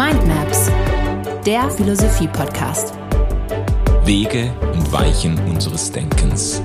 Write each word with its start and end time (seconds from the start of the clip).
Mindmaps, 0.00 0.70
der 1.44 1.70
Philosophie-Podcast. 1.70 2.94
Wege 4.06 4.50
und 4.72 4.90
Weichen 4.90 5.38
unseres 5.46 5.92
Denkens. 5.92 6.62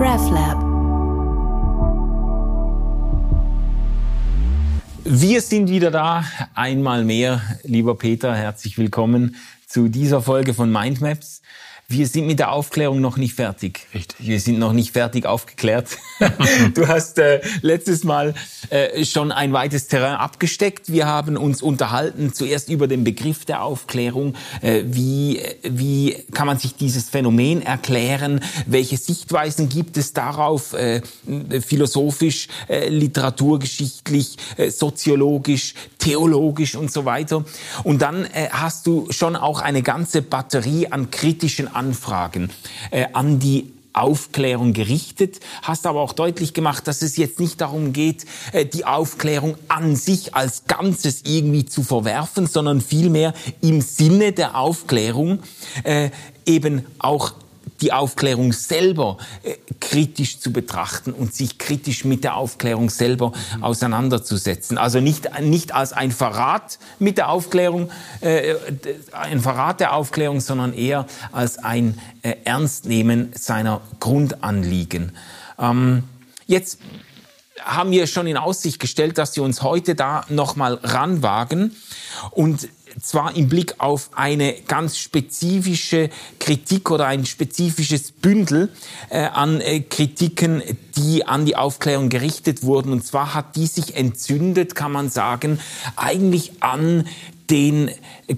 RefLab. 0.00 0.58
Wir 5.04 5.40
sind 5.40 5.70
wieder 5.70 5.92
da, 5.92 6.24
einmal 6.56 7.04
mehr. 7.04 7.40
Lieber 7.62 7.96
Peter, 7.96 8.34
herzlich 8.34 8.76
willkommen 8.76 9.36
zu 9.68 9.86
dieser 9.86 10.20
Folge 10.20 10.52
von 10.52 10.72
Mindmaps. 10.72 11.42
Wir 11.92 12.06
sind 12.06 12.26
mit 12.26 12.38
der 12.38 12.52
Aufklärung 12.52 13.02
noch 13.02 13.18
nicht 13.18 13.34
fertig. 13.34 13.86
Richtig. 13.94 14.16
Wir 14.26 14.40
sind 14.40 14.58
noch 14.58 14.72
nicht 14.72 14.92
fertig 14.92 15.26
aufgeklärt. 15.26 15.98
du 16.74 16.88
hast 16.88 17.18
äh, 17.18 17.42
letztes 17.60 18.02
Mal 18.02 18.32
äh, 18.70 19.04
schon 19.04 19.30
ein 19.30 19.52
weites 19.52 19.88
Terrain 19.88 20.14
abgesteckt. 20.14 20.90
Wir 20.90 21.04
haben 21.04 21.36
uns 21.36 21.60
unterhalten 21.60 22.32
zuerst 22.32 22.70
über 22.70 22.88
den 22.88 23.04
Begriff 23.04 23.44
der 23.44 23.62
Aufklärung. 23.62 24.36
Äh, 24.62 24.84
wie, 24.86 25.42
wie 25.62 26.16
kann 26.32 26.46
man 26.46 26.58
sich 26.58 26.74
dieses 26.76 27.10
Phänomen 27.10 27.60
erklären? 27.60 28.40
Welche 28.66 28.96
Sichtweisen 28.96 29.68
gibt 29.68 29.98
es 29.98 30.14
darauf? 30.14 30.72
Äh, 30.72 31.02
philosophisch, 31.60 32.48
äh, 32.68 32.88
literaturgeschichtlich, 32.88 34.38
äh, 34.56 34.70
soziologisch, 34.70 35.74
theologisch 35.98 36.74
und 36.74 36.90
so 36.90 37.04
weiter. 37.04 37.44
Und 37.84 38.00
dann 38.00 38.24
äh, 38.24 38.48
hast 38.50 38.86
du 38.86 39.08
schon 39.10 39.36
auch 39.36 39.60
eine 39.60 39.82
ganze 39.82 40.22
Batterie 40.22 40.86
an 40.86 41.10
kritischen 41.10 41.68
Anfragen 41.82 42.50
äh, 42.92 43.06
an 43.12 43.40
die 43.40 43.72
Aufklärung 43.92 44.72
gerichtet, 44.72 45.40
hast 45.62 45.84
aber 45.84 46.00
auch 46.00 46.12
deutlich 46.12 46.54
gemacht, 46.54 46.86
dass 46.86 47.02
es 47.02 47.16
jetzt 47.16 47.40
nicht 47.40 47.60
darum 47.60 47.92
geht, 47.92 48.24
äh, 48.52 48.64
die 48.64 48.84
Aufklärung 48.84 49.56
an 49.66 49.96
sich 49.96 50.34
als 50.34 50.64
Ganzes 50.66 51.22
irgendwie 51.24 51.66
zu 51.66 51.82
verwerfen, 51.82 52.46
sondern 52.46 52.80
vielmehr 52.80 53.34
im 53.60 53.80
Sinne 53.80 54.32
der 54.32 54.56
Aufklärung 54.56 55.40
äh, 55.82 56.10
eben 56.46 56.86
auch 57.00 57.34
die 57.82 57.92
Aufklärung 57.92 58.52
selber 58.52 59.18
äh, 59.42 59.56
kritisch 59.80 60.38
zu 60.38 60.52
betrachten 60.52 61.12
und 61.12 61.34
sich 61.34 61.58
kritisch 61.58 62.04
mit 62.04 62.24
der 62.24 62.36
Aufklärung 62.36 62.88
selber 62.90 63.32
mhm. 63.56 63.64
auseinanderzusetzen. 63.64 64.78
Also 64.78 65.00
nicht, 65.00 65.28
nicht 65.40 65.74
als 65.74 65.92
ein 65.92 66.12
Verrat 66.12 66.78
mit 66.98 67.18
der 67.18 67.28
Aufklärung, 67.28 67.90
äh, 68.20 68.54
ein 69.12 69.40
Verrat 69.40 69.80
der 69.80 69.94
Aufklärung, 69.94 70.40
sondern 70.40 70.72
eher 70.72 71.06
als 71.32 71.58
ein 71.58 71.98
äh, 72.22 72.36
Ernstnehmen 72.44 73.32
seiner 73.34 73.80
Grundanliegen. 74.00 75.12
Ähm, 75.58 76.04
jetzt 76.46 76.78
haben 77.64 77.90
wir 77.90 78.06
schon 78.06 78.26
in 78.26 78.36
Aussicht 78.36 78.80
gestellt, 78.80 79.18
dass 79.18 79.36
wir 79.36 79.42
uns 79.42 79.62
heute 79.62 79.94
da 79.94 80.24
nochmal 80.28 80.78
ranwagen 80.82 81.76
und 82.30 82.68
zwar 83.00 83.36
im 83.36 83.48
Blick 83.48 83.74
auf 83.78 84.10
eine 84.14 84.54
ganz 84.68 84.98
spezifische 84.98 86.10
Kritik 86.38 86.90
oder 86.90 87.06
ein 87.06 87.26
spezifisches 87.26 88.12
Bündel 88.12 88.70
äh, 89.10 89.20
an 89.24 89.60
äh, 89.60 89.80
Kritiken, 89.80 90.62
die 90.96 91.26
an 91.26 91.44
die 91.46 91.56
Aufklärung 91.56 92.08
gerichtet 92.08 92.62
wurden. 92.62 92.92
Und 92.92 93.04
zwar 93.06 93.34
hat 93.34 93.56
die 93.56 93.66
sich 93.66 93.96
entzündet, 93.96 94.74
kann 94.74 94.92
man 94.92 95.10
sagen, 95.10 95.58
eigentlich 95.96 96.62
an 96.62 97.06
den 97.52 97.90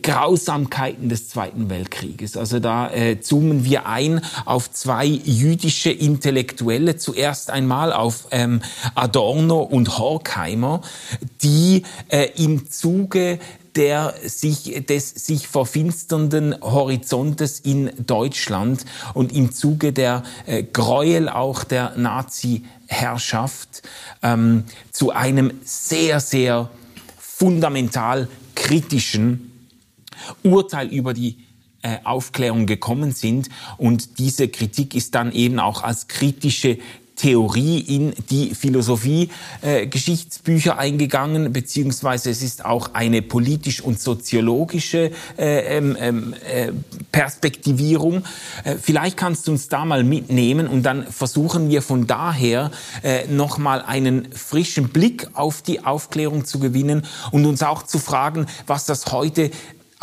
Grausamkeiten 0.03 1.09
des 1.09 1.29
Zweiten 1.29 1.71
Weltkrieges. 1.71 2.37
Also 2.37 2.59
da 2.59 2.91
äh, 2.91 3.21
zoomen 3.21 3.65
wir 3.65 3.87
ein 3.87 4.21
auf 4.45 4.73
zwei 4.73 5.07
jüdische 5.07 5.93
Intellektuelle, 5.93 6.97
zuerst 6.97 7.51
einmal 7.51 7.93
auf 7.93 8.27
ähm, 8.33 8.61
Adorno 8.97 9.63
und 9.63 9.99
Horkheimer, 9.99 10.81
die 11.43 11.85
äh, 12.09 12.29
im 12.37 12.69
Zuge 12.69 13.39
der 13.77 14.15
sich, 14.25 14.87
des 14.87 15.11
sich 15.11 15.49
verfinsternden 15.49 16.55
Horizontes 16.61 17.59
in 17.61 17.91
Deutschland 18.07 18.85
und 19.15 19.33
im 19.33 19.53
Zuge 19.53 19.93
der 19.93 20.23
äh, 20.47 20.63
Gräuel 20.63 21.29
auch 21.29 21.65
der 21.65 21.93
Nazi-Herrschaft 21.97 23.83
ähm, 24.23 24.65
zu 24.93 25.11
einem 25.11 25.53
sehr, 25.65 26.21
sehr 26.21 26.71
fundamental 27.19 28.29
kritischen 28.55 29.69
Urteil 30.43 30.89
über 30.89 31.15
die 31.15 31.39
äh, 31.83 31.99
Aufklärung 32.05 32.67
gekommen 32.67 33.13
sind. 33.13 33.51
Und 33.77 34.19
diese 34.19 34.49
Kritik 34.49 34.95
ist 34.95 35.15
dann 35.15 35.33
eben 35.33 35.59
auch 35.59 35.83
als 35.83 36.09
kritische 36.09 36.79
Theorie 37.17 37.79
in 37.79 38.13
die 38.31 38.55
Philosophie-Geschichtsbücher 38.55 40.73
äh, 40.73 40.79
eingegangen, 40.79 41.53
beziehungsweise 41.53 42.31
es 42.31 42.43
ist 42.43 42.65
auch 42.65 42.95
eine 42.95 43.23
politisch 43.23 43.81
und 43.81 44.01
soziologische 44.01 45.13
äh, 45.39 45.77
ähm, 45.77 45.97
ähm, 45.99 46.35
äh, 46.51 46.73
Perspektivierung. 47.13 48.25
Äh, 48.65 48.75
vielleicht 48.81 49.17
kannst 49.17 49.47
du 49.47 49.53
uns 49.53 49.69
da 49.69 49.85
mal 49.85 50.03
mitnehmen 50.03 50.67
und 50.67 50.83
dann 50.83 51.07
versuchen 51.07 51.71
wir 51.71 51.83
von 51.83 52.07
daher 52.07 52.71
äh, 53.03 53.27
nochmal 53.29 53.83
einen 53.83 54.33
frischen 54.33 54.89
Blick 54.89 55.29
auf 55.35 55.63
die 55.63 55.85
Aufklärung 55.85 56.45
zu 56.45 56.59
gewinnen 56.59 57.07
und 57.31 57.47
uns 57.47 57.63
auch 57.63 57.85
zu 57.85 57.99
fragen, 57.99 58.47
was 58.67 58.87
das 58.87 59.13
heute 59.13 59.51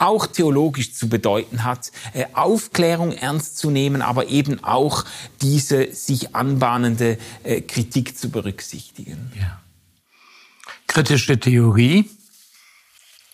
auch 0.01 0.25
theologisch 0.25 0.94
zu 0.94 1.07
bedeuten 1.07 1.63
hat, 1.63 1.91
äh, 2.13 2.25
Aufklärung 2.34 3.12
ernst 3.12 3.57
zu 3.57 3.69
nehmen, 3.69 4.01
aber 4.01 4.28
eben 4.28 4.63
auch 4.63 5.06
diese 5.41 5.94
sich 5.94 6.35
anbahnende 6.35 7.17
äh, 7.44 7.62
Kritik 7.62 8.17
zu 8.17 8.29
berücksichtigen. 8.29 9.31
Ja. 9.40 9.61
Kritische 10.88 11.40
Theorie 11.40 12.09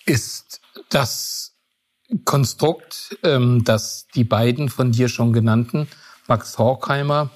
ist 0.05 0.61
das 0.89 1.53
Konstrukt, 2.25 3.17
ähm, 3.23 3.63
das 3.63 4.07
die 4.13 4.23
beiden 4.23 4.69
von 4.69 4.91
dir 4.91 5.09
schon 5.09 5.33
genannten, 5.33 5.87
Max 6.27 6.57
Horkheimer 6.57 7.31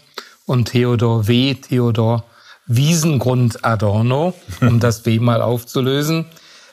und 0.46 0.66
Theodor 0.66 1.28
W., 1.28 1.56
Theodor 1.56 2.26
Wiesengrund 2.68 3.64
Adorno, 3.64 4.34
um 4.62 4.80
das 4.82 5.06
W 5.06 5.20
mal 5.20 5.42
aufzulösen, 5.42 6.26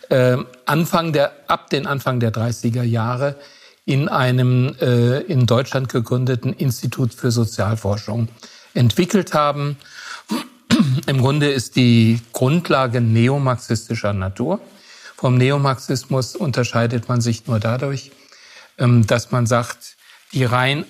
äh, 0.08 0.36
Anfang 0.66 1.12
der, 1.12 1.32
ab 1.48 1.70
den 1.70 1.86
Anfang 1.86 2.20
der 2.20 2.32
30er 2.32 2.82
Jahre 2.82 3.36
in 3.84 4.08
einem 4.08 4.74
äh, 4.80 5.20
in 5.20 5.46
Deutschland 5.46 5.88
gegründeten 5.88 6.52
Institut 6.52 7.14
für 7.14 7.30
Sozialforschung 7.30 8.28
entwickelt 8.74 9.32
haben. 9.32 9.78
Im 11.06 11.18
Grunde 11.18 11.50
ist 11.50 11.76
die 11.76 12.20
Grundlage 12.32 13.00
neomarxistischer 13.00 14.12
Natur. 14.12 14.60
Vom 15.16 15.36
Neomarxismus 15.36 16.36
unterscheidet 16.36 17.08
man 17.08 17.20
sich 17.20 17.46
nur 17.46 17.60
dadurch, 17.60 18.12
ähm, 18.76 19.06
dass 19.06 19.30
man 19.30 19.46
sagt, 19.46 19.96
die 20.32 20.44
rein 20.44 20.84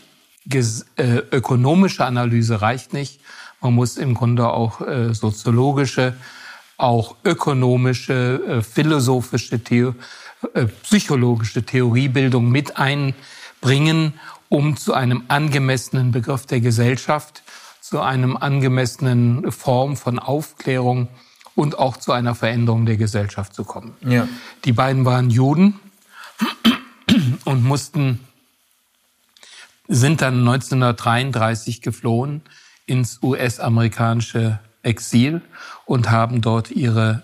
äh, 0.50 1.18
ökonomische 1.30 2.04
Analyse 2.04 2.60
reicht 2.60 2.92
nicht. 2.92 3.20
Man 3.60 3.74
muss 3.74 3.96
im 3.96 4.14
Grunde 4.14 4.48
auch 4.48 4.80
äh, 4.80 5.14
soziologische 5.14 6.14
auch 6.78 7.16
ökonomische, 7.24 8.40
äh, 8.48 8.62
philosophische, 8.62 9.62
Theo 9.62 9.94
äh, 10.54 10.66
psychologische 10.66 11.64
Theoriebildung 11.64 12.48
mit 12.48 12.78
einbringen, 12.78 14.14
um 14.48 14.76
zu 14.76 14.94
einem 14.94 15.24
angemessenen 15.28 16.12
Begriff 16.12 16.46
der 16.46 16.60
Gesellschaft, 16.60 17.42
zu 17.80 18.00
einem 18.00 18.36
angemessenen 18.36 19.50
Form 19.50 19.96
von 19.96 20.18
Aufklärung 20.18 21.08
und 21.54 21.78
auch 21.78 21.96
zu 21.96 22.12
einer 22.12 22.36
Veränderung 22.36 22.86
der 22.86 22.96
Gesellschaft 22.96 23.52
zu 23.52 23.64
kommen. 23.64 23.94
Ja. 24.06 24.28
Die 24.64 24.72
beiden 24.72 25.04
waren 25.04 25.30
Juden 25.30 25.80
und 27.44 27.64
mussten, 27.64 28.20
sind 29.88 30.22
dann 30.22 30.40
1933 30.40 31.82
geflohen 31.82 32.42
ins 32.86 33.20
US-amerikanische 33.22 34.60
Exil 34.88 35.42
und 35.86 36.10
haben 36.10 36.40
dort 36.40 36.70
ihre 36.70 37.22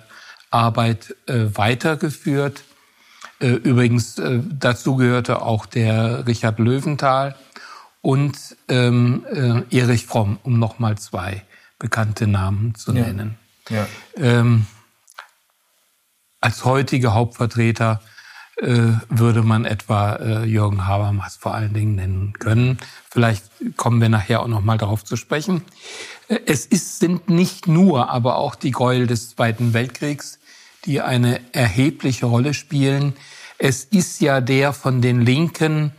Arbeit 0.51 1.17
äh, 1.27 1.47
weitergeführt. 1.55 2.63
Äh, 3.41 3.49
übrigens, 3.49 4.19
äh, 4.19 4.41
dazu 4.45 4.97
gehörte 4.97 5.43
auch 5.43 5.67
der 5.67 6.27
Richard 6.27 6.59
Löwenthal 6.59 7.35
und 8.01 8.39
ähm, 8.69 9.25
äh, 9.31 9.77
Erich 9.77 10.07
Fromm, 10.07 10.39
um 10.45 10.59
nochmal 10.59 10.97
zwei 10.97 11.43
bekannte 11.79 12.27
Namen 12.27 12.75
zu 12.75 12.93
nennen. 12.93 13.37
Ja. 13.69 13.87
Ähm, 14.17 14.67
als 16.41 16.65
heutige 16.65 17.15
Hauptvertreter 17.15 18.01
würde 18.57 19.43
man 19.43 19.65
etwa 19.65 20.45
Jürgen 20.45 20.87
Habermas 20.87 21.35
vor 21.35 21.55
allen 21.55 21.75
Dingen 21.75 21.97
nennen 21.97 22.35
können. 22.35 22.79
Vielleicht 23.11 23.45
kommen 23.77 24.01
wir 24.01 24.09
nachher 24.09 24.43
auch 24.43 24.47
noch 24.47 24.63
mal 24.63 24.79
darauf 24.79 25.05
zu 25.05 25.17
sprechen. 25.17 25.65
Es 26.29 26.67
ist, 26.67 26.99
sind 27.01 27.29
nicht 27.29 27.67
nur, 27.67 28.09
aber 28.11 28.37
auch 28.37 28.55
die 28.55 28.71
Gräuel 28.71 29.07
des 29.07 29.31
Zweiten 29.31 29.75
Weltkriegs, 29.75 30.39
die 30.85 31.01
eine 31.01 31.41
erhebliche 31.53 32.27
Rolle 32.27 32.55
spielen. 32.55 33.15
Es 33.59 33.85
ist 33.85 34.21
ja 34.21 34.41
der 34.41 34.73
von 34.73 35.03
den 35.03 35.21
Linken 35.21 35.93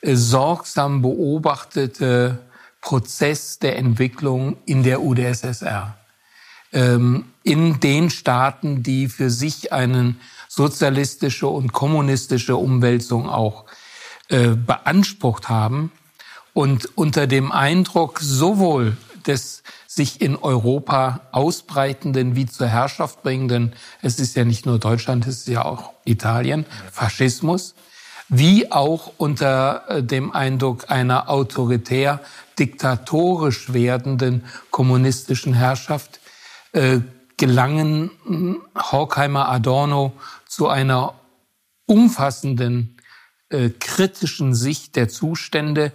äh, 0.00 0.14
sorgsam 0.14 1.02
beobachtete 1.02 2.38
Prozess 2.80 3.58
der 3.58 3.76
Entwicklung 3.78 4.56
in 4.66 4.82
der 4.82 5.02
UdSSR. 5.02 5.96
ähm, 6.72 7.26
in 7.42 7.80
den 7.80 8.10
Staaten, 8.10 8.82
die 8.82 9.08
für 9.08 9.30
sich 9.30 9.72
eine 9.72 10.14
sozialistische 10.48 11.46
und 11.46 11.72
kommunistische 11.72 12.56
Umwälzung 12.56 13.28
auch 13.28 13.64
äh, 14.28 14.48
beansprucht 14.48 15.48
haben 15.48 15.92
und 16.54 16.96
unter 16.96 17.26
dem 17.26 17.52
Eindruck 17.52 18.20
sowohl 18.20 18.96
des 19.26 19.62
sich 19.86 20.20
in 20.20 20.36
Europa 20.36 21.20
ausbreitenden 21.32 22.36
wie 22.36 22.46
zur 22.46 22.66
Herrschaft 22.66 23.22
bringenden, 23.22 23.74
es 24.00 24.18
ist 24.18 24.36
ja 24.36 24.44
nicht 24.44 24.66
nur 24.66 24.78
Deutschland, 24.78 25.26
es 25.26 25.38
ist 25.38 25.48
ja 25.48 25.64
auch 25.64 25.92
Italien, 26.04 26.66
Faschismus, 26.90 27.74
wie 28.28 28.72
auch 28.72 29.12
unter 29.18 29.84
äh, 29.88 30.02
dem 30.02 30.32
Eindruck 30.32 30.90
einer 30.90 31.28
autoritär 31.28 32.20
diktatorisch 32.58 33.72
werdenden 33.72 34.44
kommunistischen 34.70 35.52
Herrschaft 35.52 36.20
äh, 36.72 37.00
gelangen 37.36 38.10
hm, 38.24 38.62
Horkheimer 38.76 39.48
Adorno 39.48 40.12
zu 40.46 40.68
einer 40.68 41.14
umfassenden 41.86 42.96
äh, 43.50 43.70
kritischen 43.70 44.54
Sicht 44.54 44.96
der 44.96 45.08
Zustände. 45.08 45.92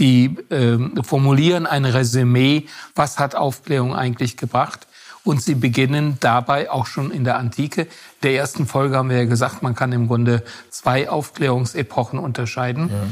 Sie 0.00 0.38
äh, 0.48 0.78
formulieren 1.02 1.66
ein 1.66 1.84
Resümee, 1.84 2.64
was 2.94 3.18
hat 3.18 3.34
Aufklärung 3.34 3.94
eigentlich 3.94 4.38
gebracht. 4.38 4.86
Und 5.24 5.42
sie 5.42 5.54
beginnen 5.54 6.16
dabei 6.20 6.70
auch 6.70 6.86
schon 6.86 7.10
in 7.10 7.24
der 7.24 7.36
Antike. 7.36 7.82
In 7.82 7.88
der 8.22 8.34
ersten 8.34 8.66
Folge 8.66 8.96
haben 8.96 9.10
wir 9.10 9.18
ja 9.18 9.24
gesagt, 9.26 9.62
man 9.62 9.74
kann 9.74 9.92
im 9.92 10.08
Grunde 10.08 10.42
zwei 10.70 11.10
Aufklärungsepochen 11.10 12.18
unterscheiden. 12.18 12.88
Ja. 12.88 13.02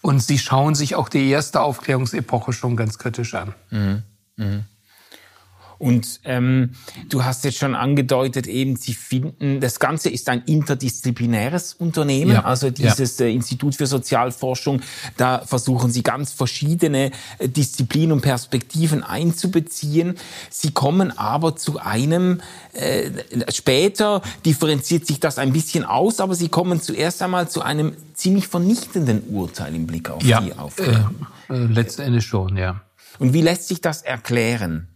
Und 0.00 0.20
sie 0.20 0.40
schauen 0.40 0.74
sich 0.74 0.96
auch 0.96 1.08
die 1.08 1.30
erste 1.30 1.60
Aufklärungsepoche 1.60 2.52
schon 2.52 2.74
ganz 2.74 2.98
kritisch 2.98 3.36
an. 3.36 3.54
Mhm. 3.70 4.02
Mhm. 4.34 4.64
Und 5.82 6.20
ähm, 6.22 6.74
du 7.08 7.24
hast 7.24 7.42
jetzt 7.42 7.58
schon 7.58 7.74
angedeutet, 7.74 8.46
eben 8.46 8.76
Sie 8.76 8.94
finden, 8.94 9.58
das 9.58 9.80
Ganze 9.80 10.10
ist 10.10 10.28
ein 10.28 10.42
interdisziplinäres 10.44 11.74
Unternehmen, 11.74 12.34
ja. 12.34 12.44
also 12.44 12.70
dieses 12.70 13.18
ja. 13.18 13.26
Äh, 13.26 13.34
Institut 13.34 13.74
für 13.74 13.88
Sozialforschung, 13.88 14.80
da 15.16 15.40
versuchen 15.44 15.90
Sie 15.90 16.04
ganz 16.04 16.30
verschiedene 16.30 17.10
äh, 17.38 17.48
Disziplinen 17.48 18.12
und 18.12 18.20
Perspektiven 18.20 19.02
einzubeziehen. 19.02 20.18
Sie 20.50 20.70
kommen 20.70 21.18
aber 21.18 21.56
zu 21.56 21.80
einem, 21.80 22.42
äh, 22.74 23.10
später 23.52 24.22
differenziert 24.46 25.04
sich 25.08 25.18
das 25.18 25.38
ein 25.38 25.52
bisschen 25.52 25.84
aus, 25.84 26.20
aber 26.20 26.36
Sie 26.36 26.48
kommen 26.48 26.80
zuerst 26.80 27.20
einmal 27.22 27.48
zu 27.48 27.60
einem 27.60 27.96
ziemlich 28.14 28.46
vernichtenden 28.46 29.24
Urteil 29.30 29.74
im 29.74 29.88
Blick 29.88 30.10
auf 30.10 30.22
ja, 30.22 30.42
die 30.42 30.52
Aufklärung. 30.52 31.26
Äh, 31.50 31.54
äh, 31.54 31.64
letztendlich 31.64 32.24
schon, 32.24 32.56
ja. 32.56 32.82
Und 33.18 33.32
wie 33.32 33.40
lässt 33.40 33.66
sich 33.66 33.80
das 33.80 34.02
erklären? 34.02 34.86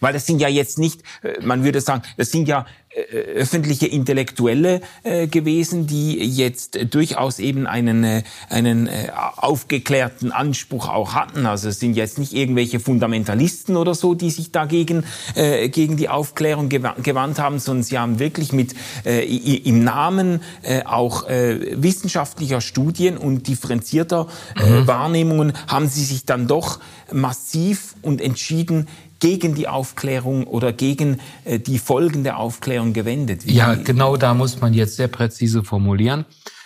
Weil 0.00 0.12
das 0.12 0.26
sind 0.26 0.40
ja 0.40 0.48
jetzt 0.48 0.78
nicht, 0.78 1.02
äh, 1.22 1.40
man 1.42 1.64
würde 1.64 1.80
sagen, 1.80 2.02
das 2.16 2.30
sind 2.30 2.48
ja 2.48 2.66
äh, 2.90 3.16
öffentliche 3.16 3.86
Intellektuelle 3.86 4.80
äh, 5.02 5.26
gewesen, 5.26 5.86
die 5.86 6.16
jetzt 6.18 6.78
durchaus 6.90 7.38
eben 7.38 7.66
einen, 7.66 8.22
einen 8.48 8.88
aufgeklärten 9.36 10.32
Anspruch 10.32 10.88
auch 10.88 11.14
hatten. 11.14 11.46
Also 11.46 11.68
es 11.68 11.80
sind 11.80 11.94
jetzt 11.94 12.18
nicht 12.18 12.32
irgendwelche 12.32 12.80
Fundamentalisten 12.80 13.76
oder 13.76 13.94
so, 13.94 14.14
die 14.14 14.30
sich 14.30 14.52
dagegen 14.52 15.04
gegen 15.34 15.96
die 15.96 16.08
Aufklärung 16.08 16.68
gewandt 16.68 17.38
haben, 17.38 17.58
sondern 17.58 17.82
sie 17.82 17.98
haben 17.98 18.18
wirklich 18.18 18.52
mit 18.52 18.74
im 19.04 19.84
Namen 19.84 20.40
auch 20.84 21.28
wissenschaftlicher 21.28 22.60
Studien 22.60 23.16
und 23.16 23.46
differenzierter 23.46 24.26
mhm. 24.56 24.86
Wahrnehmungen 24.86 25.52
haben 25.66 25.88
sie 25.88 26.04
sich 26.04 26.24
dann 26.24 26.46
doch 26.46 26.80
massiv 27.12 27.94
und 28.02 28.20
entschieden 28.20 28.88
gegen 29.20 29.54
die 29.54 29.68
Aufklärung 29.68 30.46
oder 30.46 30.72
gegen 30.72 31.20
äh, 31.44 31.58
die 31.58 31.78
Folgen 31.78 32.24
der 32.24 32.38
Aufklärung 32.38 32.92
gewendet. 32.92 33.46
Wie 33.46 33.54
ja, 33.54 33.74
genau 33.74 34.16
da 34.16 34.34
muss 34.34 34.60
man 34.60 34.74
jetzt 34.74 34.96
sehr 34.96 35.08
präzise 35.08 35.64
formulieren. 35.64 36.24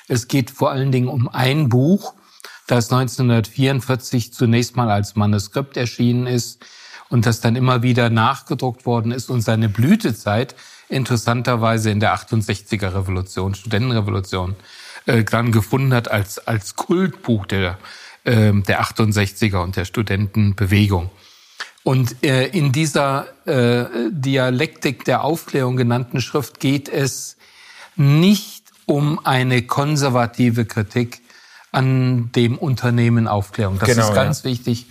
Es 0.08 0.28
geht 0.28 0.50
vor 0.50 0.70
allen 0.70 0.93
Dingen 0.93 1.08
um 1.08 1.28
ein 1.28 1.69
Buch, 1.69 2.14
das 2.66 2.93
1944 2.93 4.32
zunächst 4.32 4.76
mal 4.76 4.90
als 4.90 5.16
Manuskript 5.16 5.76
erschienen 5.76 6.26
ist 6.26 6.64
und 7.08 7.26
das 7.26 7.40
dann 7.40 7.56
immer 7.56 7.82
wieder 7.82 8.10
nachgedruckt 8.10 8.87
worden 8.87 9.12
ist 9.12 9.31
und 9.31 9.43
seine 9.43 9.69
Blütezeit 9.69 10.55
interessanterweise 10.88 11.90
in 11.90 12.00
der 12.00 12.14
68er 12.14 12.94
Revolution, 12.94 13.55
Studentenrevolution, 13.55 14.56
äh, 15.06 15.25
dann 15.25 15.52
gefunden 15.52 15.94
hat 15.94 16.10
als, 16.10 16.38
als 16.46 16.76
Kultbuch 16.76 17.46
der, 17.46 17.78
äh, 18.25 18.52
der 18.52 18.82
68er 18.82 19.62
und 19.62 19.76
der 19.76 19.84
Studentenbewegung. 19.84 21.10
Und 21.84 22.25
äh, 22.25 22.46
in 22.46 22.73
dieser 22.73 23.26
äh, 23.44 23.87
Dialektik 24.11 25.05
der 25.05 25.25
Aufklärung 25.25 25.76
genannten 25.76 26.20
Schrift 26.20 26.61
geht 26.61 26.88
es 26.88 27.37
nicht 27.96 28.64
um 28.87 29.25
eine 29.25 29.62
konservative 29.62 30.64
Kritik 30.64 31.20
an 31.73 32.31
dem 32.32 32.56
Unternehmen 32.58 33.26
Aufklärung. 33.26 33.79
Das 33.79 33.88
genau, 33.88 34.08
ist 34.08 34.14
ganz 34.14 34.43
ja. 34.43 34.50
wichtig. 34.50 34.87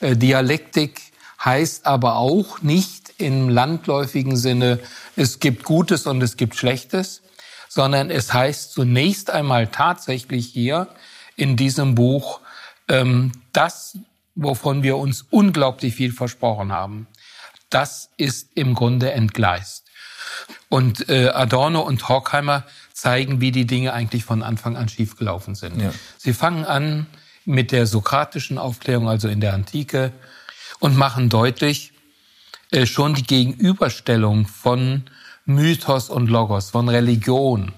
Äh, 0.00 0.16
Dialektik 0.16 1.00
heißt 1.44 1.86
aber 1.86 2.16
auch 2.16 2.62
nicht 2.62 3.14
im 3.18 3.48
landläufigen 3.48 4.36
Sinne, 4.36 4.78
es 5.16 5.40
gibt 5.40 5.64
Gutes 5.64 6.06
und 6.06 6.22
es 6.22 6.36
gibt 6.36 6.54
Schlechtes, 6.56 7.22
sondern 7.68 8.10
es 8.10 8.32
heißt 8.32 8.72
zunächst 8.72 9.30
einmal 9.30 9.66
tatsächlich 9.68 10.46
hier 10.46 10.88
in 11.36 11.56
diesem 11.56 11.94
Buch, 11.94 12.40
ähm, 12.88 13.32
das 13.52 13.98
wovon 14.36 14.82
wir 14.82 14.98
uns 14.98 15.24
unglaublich 15.30 15.94
viel 15.94 16.12
versprochen 16.12 16.70
haben, 16.70 17.08
das 17.70 18.10
ist 18.16 18.50
im 18.54 18.74
Grunde 18.74 19.10
entgleist. 19.12 19.86
Und 20.68 21.08
äh, 21.08 21.28
Adorno 21.28 21.80
und 21.80 22.08
Horkheimer 22.08 22.64
zeigen, 22.92 23.40
wie 23.40 23.50
die 23.50 23.66
Dinge 23.66 23.92
eigentlich 23.92 24.24
von 24.24 24.42
Anfang 24.42 24.76
an 24.76 24.88
schiefgelaufen 24.88 25.54
sind. 25.54 25.80
Ja. 25.80 25.92
Sie 26.18 26.32
fangen 26.32 26.64
an 26.64 27.06
mit 27.44 27.72
der 27.72 27.86
sokratischen 27.86 28.58
Aufklärung, 28.58 29.08
also 29.08 29.28
in 29.28 29.40
der 29.40 29.54
Antike, 29.54 30.12
und 30.78 30.96
machen 30.96 31.28
deutlich 31.28 31.92
äh, 32.70 32.86
schon 32.86 33.14
die 33.14 33.22
Gegenüberstellung 33.22 34.46
von 34.46 35.04
Mythos 35.44 36.10
und 36.10 36.28
Logos, 36.28 36.70
von 36.70 36.88
Religion 36.88 37.72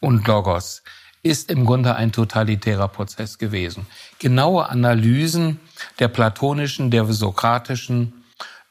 und 0.00 0.26
Logos 0.26 0.82
ist 1.28 1.50
im 1.50 1.66
Grunde 1.66 1.94
ein 1.94 2.10
totalitärer 2.10 2.88
Prozess 2.88 3.38
gewesen. 3.38 3.86
Genaue 4.18 4.68
Analysen 4.68 5.60
der 5.98 6.08
platonischen, 6.08 6.90
der 6.90 7.04
sokratischen 7.04 8.24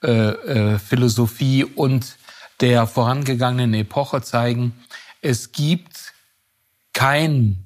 äh, 0.04 0.10
äh, 0.12 0.80
Philosophie 0.80 1.64
und 1.64 2.18
der 2.60 2.88
vorangegangenen 2.88 3.74
Epoche 3.76 4.22
zeigen, 4.22 4.74
es 5.22 5.52
gibt 5.52 6.14
kein 6.94 7.64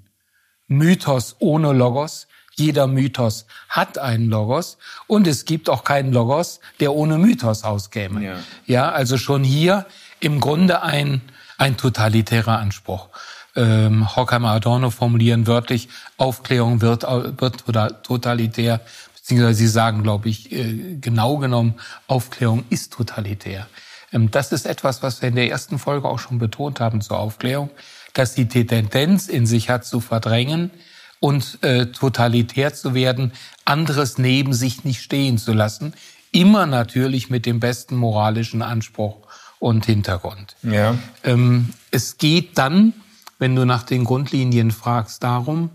Mythos 0.67 1.37
ohne 1.39 1.71
Logos. 1.71 2.27
Jeder 2.55 2.87
Mythos 2.87 3.45
hat 3.69 3.97
einen 3.97 4.29
Logos 4.29 4.77
und 5.07 5.25
es 5.25 5.45
gibt 5.45 5.69
auch 5.69 5.85
keinen 5.85 6.11
Logos, 6.11 6.59
der 6.81 6.93
ohne 6.93 7.17
Mythos 7.17 7.63
auskäme. 7.63 8.23
Ja, 8.23 8.39
ja 8.65 8.91
also 8.91 9.17
schon 9.17 9.43
hier 9.43 9.85
im 10.19 10.41
Grunde 10.41 10.83
ein, 10.83 11.21
ein 11.57 11.77
totalitärer 11.77 12.59
Anspruch 12.59 13.09
ähm, 13.55 14.15
Horkheimer 14.15 14.51
Adorno 14.51 14.89
formulieren 14.89 15.47
wörtlich, 15.47 15.89
Aufklärung 16.17 16.81
wird, 16.81 17.03
wird 17.03 18.03
totalitär, 18.03 18.81
beziehungsweise 19.15 19.59
sie 19.59 19.67
sagen, 19.67 20.03
glaube 20.03 20.29
ich, 20.29 20.51
äh, 20.51 20.97
genau 20.99 21.37
genommen, 21.37 21.75
Aufklärung 22.07 22.63
ist 22.69 22.93
totalitär. 22.93 23.67
Ähm, 24.11 24.31
das 24.31 24.51
ist 24.51 24.65
etwas, 24.65 25.03
was 25.03 25.21
wir 25.21 25.29
in 25.29 25.35
der 25.35 25.49
ersten 25.49 25.79
Folge 25.79 26.07
auch 26.07 26.19
schon 26.19 26.39
betont 26.39 26.79
haben 26.79 27.01
zur 27.01 27.19
Aufklärung, 27.19 27.69
dass 28.13 28.35
sie 28.35 28.45
die 28.45 28.65
Tendenz 28.65 29.27
in 29.27 29.45
sich 29.45 29.69
hat 29.69 29.85
zu 29.85 29.99
verdrängen 29.99 30.71
und 31.19 31.59
äh, 31.63 31.87
totalitär 31.87 32.73
zu 32.73 32.93
werden, 32.93 33.31
anderes 33.65 34.17
neben 34.17 34.53
sich 34.53 34.83
nicht 34.83 35.01
stehen 35.01 35.37
zu 35.37 35.53
lassen, 35.53 35.93
immer 36.31 36.65
natürlich 36.65 37.29
mit 37.29 37.45
dem 37.45 37.59
besten 37.59 37.95
moralischen 37.95 38.61
Anspruch 38.61 39.17
und 39.59 39.85
Hintergrund. 39.85 40.55
Ja. 40.63 40.97
Ähm, 41.23 41.69
es 41.91 42.17
geht 42.17 42.57
dann 42.57 42.93
wenn 43.41 43.55
du 43.55 43.65
nach 43.65 43.81
den 43.81 44.03
Grundlinien 44.03 44.69
fragst, 44.69 45.23
darum, 45.23 45.71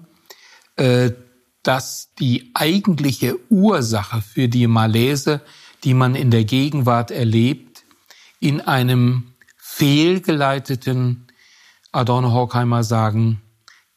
äh, 0.76 1.10
dass 1.64 2.10
die 2.16 2.52
eigentliche 2.54 3.40
Ursache 3.50 4.22
für 4.22 4.46
die 4.46 4.68
Malaise, 4.68 5.40
die 5.82 5.92
man 5.92 6.14
in 6.14 6.30
der 6.30 6.44
Gegenwart 6.44 7.10
erlebt, 7.10 7.82
in 8.38 8.60
einem 8.60 9.32
fehlgeleiteten, 9.56 11.26
Adorno 11.90 12.30
Horkheimer 12.30 12.84
sagen, 12.84 13.42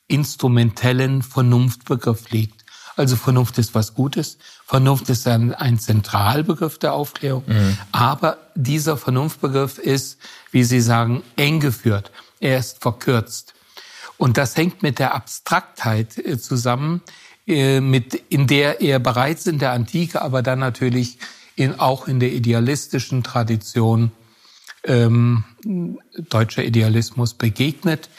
instrumentellen 0.08 1.22
Vernunftbegriff 1.22 2.32
liegt. 2.32 2.66
Also 2.96 3.18
Vernunft 3.18 3.60
ist 3.60 3.76
was 3.76 3.94
Gutes. 3.94 4.40
Vernunft 4.66 5.10
ist 5.10 5.28
ein, 5.28 5.54
ein 5.54 5.78
Zentralbegriff 5.78 6.80
der 6.80 6.94
Aufklärung. 6.94 7.44
Mhm. 7.46 7.78
Aber 7.92 8.40
dieser 8.56 8.98
Vernunftbegriff 8.98 9.78
ist, 9.78 10.18
wie 10.50 10.64
Sie 10.64 10.82
sagen, 10.82 11.22
eng 11.36 11.60
geführt. 11.60 12.12
Er 12.40 12.58
ist 12.58 12.82
verkürzt. 12.82 13.54
Und 14.20 14.38
das 14.38 14.58
hängt 14.58 14.84
mit 14.84 15.00
der 15.00 15.16
Abstraktheit 15.16 16.18
äh, 16.18 16.38
zusammen, 16.38 17.02
äh, 17.48 17.80
mit, 17.80 18.14
in 18.14 18.48
der 18.48 18.82
er 18.82 19.00
bereits 19.00 19.48
in 19.48 19.60
der 19.60 19.72
Antike, 19.72 20.22
aber 20.22 20.42
dann 20.42 20.60
natürlich 20.60 21.18
in, 21.56 21.80
auch 21.80 22.06
in 22.06 22.20
der 22.20 22.34
idealistischen 22.34 23.24
Tradition 23.24 24.12
ähm, 24.84 25.46
deutscher 26.18 26.66
Idealismus 26.66 27.34
begegnet. 27.34 28.10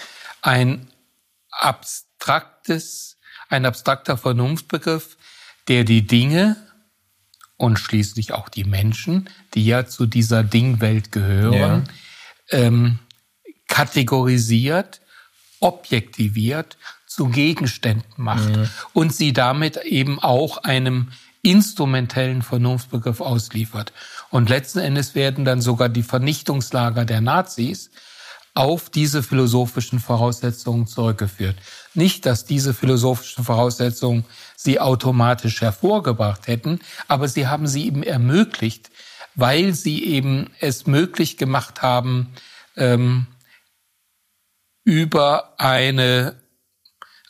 Ein 0.41 0.89
abstraktes, 1.51 3.19
ein 3.51 3.67
abstrakter 3.67 4.17
Vernunftbegriff, 4.17 5.19
der 5.69 5.85
die 5.85 6.07
Dinge 6.07 6.57
und 7.59 7.79
schließlich 7.79 8.33
auch 8.33 8.49
die 8.49 8.65
Menschen, 8.65 9.29
die 9.53 9.67
ja 9.67 9.85
zu 9.85 10.07
dieser 10.07 10.45
Dingwelt 10.45 11.13
gehören, 11.13 11.85
ja. 12.51 12.59
ähm, 12.59 13.01
kategorisiert, 13.69 15.03
objektiviert, 15.61 16.77
zu 17.07 17.29
Gegenständen 17.29 18.13
macht 18.17 18.57
mhm. 18.57 18.69
und 18.93 19.15
sie 19.15 19.33
damit 19.33 19.77
eben 19.79 20.19
auch 20.19 20.59
einem 20.59 21.09
instrumentellen 21.43 22.43
Vernunftbegriff 22.43 23.21
ausliefert. 23.21 23.93
Und 24.31 24.49
letzten 24.49 24.79
Endes 24.79 25.15
werden 25.15 25.45
dann 25.45 25.61
sogar 25.61 25.89
die 25.89 26.03
Vernichtungslager 26.03 27.05
der 27.05 27.21
Nazis 27.21 27.91
auf 28.55 28.91
diese 28.91 29.23
philosophischen 29.23 30.01
Voraussetzungen 30.01 30.87
zurückgeführt. 30.87 31.57
Nicht, 31.95 32.27
dass 32.27 32.45
diese 32.45 32.75
philosophischen 32.75 33.45
Voraussetzungen 33.45 34.25
sie 34.57 34.81
automatisch 34.81 35.61
hervorgebracht 35.61 36.47
hätten, 36.47 36.81
aber 37.09 37.29
sie 37.29 37.47
haben 37.47 37.67
sie 37.67 37.87
eben 37.87 38.03
ermöglicht, 38.03 38.91
weil 39.35 39.75
sie 39.75 40.05
eben 40.05 40.51
es 40.59 40.87
möglich 40.87 41.37
gemacht 41.37 41.83
haben, 41.83 42.29
ähm, 42.77 43.27
über 44.91 45.55
eine, 45.61 46.35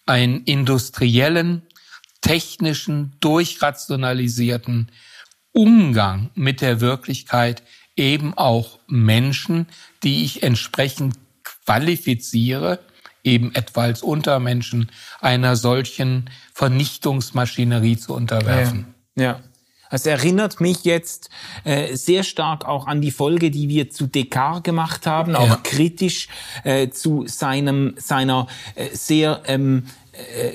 einen 0.07 0.45
industriellen, 0.45 1.61
technischen, 2.23 3.17
durchrationalisierten 3.21 4.91
Umgang 5.53 6.31
mit 6.35 6.63
der 6.63 6.81
Wirklichkeit 6.81 7.63
eben 7.97 8.33
auch 8.33 8.79
Menschen, 8.87 9.67
die 10.03 10.25
ich 10.25 10.43
entsprechend 10.43 11.19
qualifiziere, 11.67 12.79
eben 13.25 13.55
etwa 13.55 13.83
als 13.83 14.03
Untermenschen, 14.03 14.91
einer 15.21 15.55
solchen 15.55 16.31
Vernichtungsmaschinerie 16.55 17.99
zu 17.99 18.15
unterwerfen. 18.15 18.95
Ja. 19.17 19.23
ja. 19.23 19.41
Es 19.91 20.07
erinnert 20.07 20.61
mich 20.61 20.85
jetzt 20.85 21.31
äh, 21.65 21.95
sehr 21.97 22.23
stark 22.23 22.65
auch 22.65 22.87
an 22.87 23.01
die 23.01 23.11
Folge, 23.11 23.51
die 23.51 23.69
wir 23.69 23.91
zu 23.91 24.07
Descartes 24.07 24.63
gemacht 24.63 25.07
haben, 25.07 25.35
auch 25.35 25.49
ja. 25.49 25.61
kritisch 25.63 26.29
äh, 26.65 26.89
zu 26.91 27.25
seinem 27.27 27.95
seiner 27.97 28.47
äh, 28.75 28.89
sehr 28.93 29.43
ähm, 29.47 29.85
äh, 29.85 30.00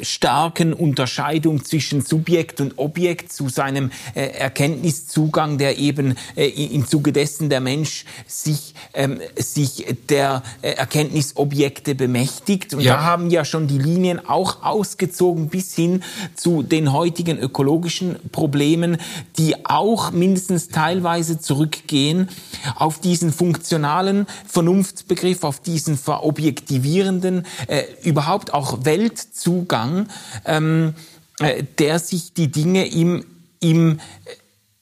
starken 0.01 0.73
Unterscheidung 0.73 1.63
zwischen 1.63 2.01
Subjekt 2.01 2.61
und 2.61 2.77
Objekt 2.77 3.31
zu 3.31 3.49
seinem 3.49 3.91
äh, 4.13 4.27
Erkenntniszugang, 4.27 5.57
der 5.57 5.77
eben 5.77 6.15
äh, 6.35 6.47
im 6.47 6.87
Zuge 6.87 7.11
dessen 7.11 7.49
der 7.49 7.61
Mensch 7.61 8.05
sich, 8.27 8.73
ähm, 8.93 9.19
sich 9.35 9.85
der 10.09 10.43
äh, 10.61 10.71
Erkenntnisobjekte 10.71 11.95
bemächtigt. 11.95 12.73
Und 12.73 12.81
ja. 12.81 12.95
da 12.95 13.03
haben 13.03 13.29
ja 13.29 13.45
schon 13.45 13.67
die 13.67 13.77
Linien 13.77 14.25
auch 14.27 14.63
ausgezogen 14.63 15.49
bis 15.49 15.73
hin 15.73 16.03
zu 16.35 16.63
den 16.63 16.91
heutigen 16.91 17.37
ökologischen 17.37 18.17
Problemen, 18.31 18.97
die 19.37 19.65
auch 19.65 20.11
mindestens 20.11 20.69
teilweise 20.69 21.39
zurückgehen 21.39 22.29
auf 22.75 22.99
diesen 22.99 23.31
funktionalen 23.31 24.27
Vernunftsbegriff, 24.47 25.43
auf 25.43 25.59
diesen 25.59 25.97
verobjektivierenden, 25.97 27.45
äh, 27.67 27.83
überhaupt 28.03 28.53
auch 28.53 28.85
Welt 28.85 29.17
zu 29.17 29.54
Zugang, 29.55 30.07
ähm, 30.45 30.93
äh, 31.39 31.63
der 31.79 31.99
sich 31.99 32.33
die 32.33 32.51
Dinge 32.51 32.87
im, 32.87 33.25
im, 33.61 33.99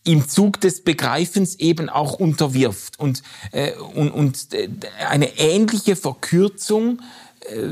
im 0.03 0.27
Zug 0.27 0.59
des 0.61 0.83
Begreifens 0.83 1.55
eben 1.55 1.89
auch 1.89 2.13
unterwirft. 2.13 2.99
Und, 2.99 3.21
äh, 3.51 3.73
und, 3.73 4.09
und 4.09 4.53
äh, 4.53 4.69
eine 5.07 5.37
ähnliche 5.37 5.95
Verkürzung 5.95 7.01
äh, 7.41 7.67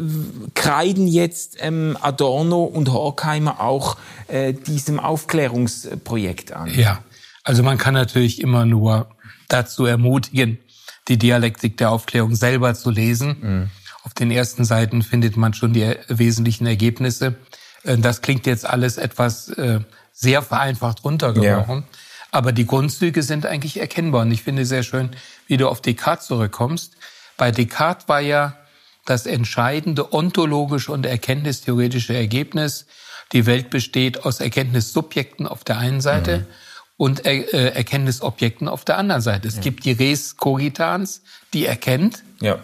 kreiden 0.53 1.07
jetzt 1.07 1.57
ähm, 1.59 1.97
Adorno 1.99 2.63
und 2.63 2.91
Horkheimer 2.91 3.61
auch 3.61 3.97
äh, 4.27 4.53
diesem 4.53 4.99
Aufklärungsprojekt 4.99 6.51
an. 6.51 6.71
Ja, 6.73 7.03
also 7.43 7.63
man 7.63 7.79
kann 7.79 7.95
natürlich 7.95 8.41
immer 8.41 8.65
nur 8.65 9.07
dazu 9.47 9.85
ermutigen, 9.85 10.59
die 11.07 11.17
Dialektik 11.17 11.77
der 11.77 11.91
Aufklärung 11.91 12.35
selber 12.35 12.75
zu 12.75 12.91
lesen. 12.91 13.37
Mhm. 13.41 13.69
Auf 14.03 14.13
den 14.13 14.31
ersten 14.31 14.65
Seiten 14.65 15.03
findet 15.03 15.37
man 15.37 15.53
schon 15.53 15.73
die 15.73 15.95
wesentlichen 16.07 16.65
Ergebnisse. 16.65 17.35
Äh, 17.83 17.97
das 17.97 18.21
klingt 18.21 18.45
jetzt 18.45 18.65
alles 18.65 18.97
etwas 18.97 19.49
äh, 19.49 19.79
sehr 20.11 20.41
vereinfacht 20.41 21.03
runtergebrochen. 21.03 21.79
Ja. 21.79 21.97
Aber 22.31 22.51
die 22.51 22.65
Grundzüge 22.65 23.23
sind 23.23 23.45
eigentlich 23.45 23.79
erkennbar. 23.79 24.21
Und 24.21 24.31
ich 24.31 24.43
finde 24.43 24.65
sehr 24.65 24.83
schön, 24.83 25.11
wie 25.47 25.57
du 25.57 25.67
auf 25.67 25.81
Descartes 25.81 26.27
zurückkommst. 26.27 26.95
Bei 27.37 27.51
Descartes 27.51 28.07
war 28.07 28.21
ja 28.21 28.55
das 29.05 29.25
entscheidende 29.25 30.13
ontologische 30.13 30.91
und 30.91 31.05
erkenntnistheoretische 31.05 32.13
Ergebnis, 32.13 32.85
die 33.31 33.45
Welt 33.45 33.69
besteht 33.69 34.25
aus 34.25 34.41
Erkenntnissubjekten 34.41 35.47
auf 35.47 35.63
der 35.63 35.77
einen 35.77 36.01
Seite 36.01 36.39
mhm. 36.39 36.45
und 36.97 37.25
er 37.25 37.53
äh, 37.53 37.75
Erkenntnisobjekten 37.75 38.67
auf 38.67 38.85
der 38.85 38.97
anderen 38.97 39.21
Seite. 39.21 39.47
Es 39.47 39.55
ja. 39.55 39.61
gibt 39.61 39.85
die 39.85 39.93
Res 39.93 40.37
cogitans, 40.37 41.21
die 41.53 41.65
erkennt. 41.65 42.23
Ja 42.41 42.59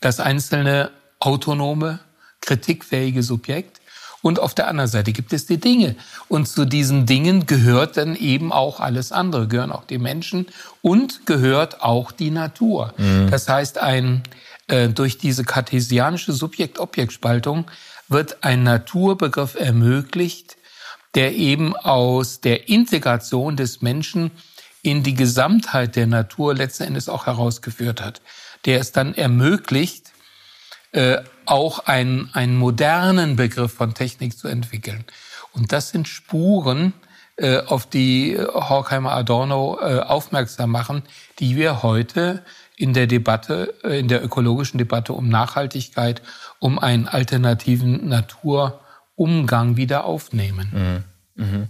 das 0.00 0.20
einzelne 0.20 0.90
autonome, 1.20 2.00
kritikfähige 2.40 3.22
Subjekt. 3.22 3.80
Und 4.20 4.40
auf 4.40 4.52
der 4.52 4.66
anderen 4.66 4.88
Seite 4.88 5.12
gibt 5.12 5.32
es 5.32 5.46
die 5.46 5.58
Dinge. 5.58 5.94
Und 6.28 6.48
zu 6.48 6.64
diesen 6.64 7.06
Dingen 7.06 7.46
gehört 7.46 7.96
dann 7.96 8.16
eben 8.16 8.52
auch 8.52 8.80
alles 8.80 9.12
andere, 9.12 9.46
gehören 9.46 9.70
auch 9.70 9.84
die 9.84 9.98
Menschen 9.98 10.46
und 10.82 11.24
gehört 11.24 11.82
auch 11.82 12.10
die 12.10 12.30
Natur. 12.30 12.94
Mhm. 12.96 13.30
Das 13.30 13.48
heißt, 13.48 13.78
ein, 13.78 14.24
äh, 14.66 14.88
durch 14.88 15.18
diese 15.18 15.44
kartesianische 15.44 16.32
Subjekt-Objekt-Spaltung 16.32 17.70
wird 18.08 18.42
ein 18.42 18.64
Naturbegriff 18.64 19.54
ermöglicht, 19.54 20.56
der 21.14 21.36
eben 21.36 21.76
aus 21.76 22.40
der 22.40 22.68
Integration 22.68 23.56
des 23.56 23.82
Menschen 23.82 24.32
in 24.82 25.02
die 25.02 25.14
Gesamtheit 25.14 25.96
der 25.96 26.06
Natur 26.06 26.54
letzten 26.54 26.84
Endes 26.84 27.08
auch 27.08 27.26
herausgeführt 27.26 28.00
hat 28.02 28.20
der 28.68 28.80
es 28.80 28.92
dann 28.92 29.14
ermöglicht, 29.14 30.12
äh, 30.92 31.22
auch 31.46 31.86
einen, 31.86 32.28
einen 32.34 32.54
modernen 32.54 33.34
Begriff 33.34 33.72
von 33.72 33.94
Technik 33.94 34.36
zu 34.36 34.46
entwickeln. 34.46 35.06
Und 35.52 35.72
das 35.72 35.88
sind 35.88 36.06
Spuren, 36.06 36.92
äh, 37.36 37.60
auf 37.62 37.86
die 37.86 38.36
Horkheimer 38.38 39.12
Adorno 39.12 39.78
äh, 39.80 40.00
aufmerksam 40.00 40.70
machen, 40.70 41.02
die 41.38 41.56
wir 41.56 41.82
heute 41.82 42.44
in 42.76 42.92
der 42.92 43.06
Debatte, 43.06 43.74
äh, 43.84 44.00
in 44.00 44.08
der 44.08 44.22
ökologischen 44.22 44.76
Debatte 44.76 45.14
um 45.14 45.30
Nachhaltigkeit, 45.30 46.20
um 46.58 46.78
einen 46.78 47.08
alternativen 47.08 48.06
Naturumgang 48.06 49.78
wieder 49.78 50.04
aufnehmen. 50.04 51.06
Mhm. 51.34 51.42
Mhm. 51.42 51.68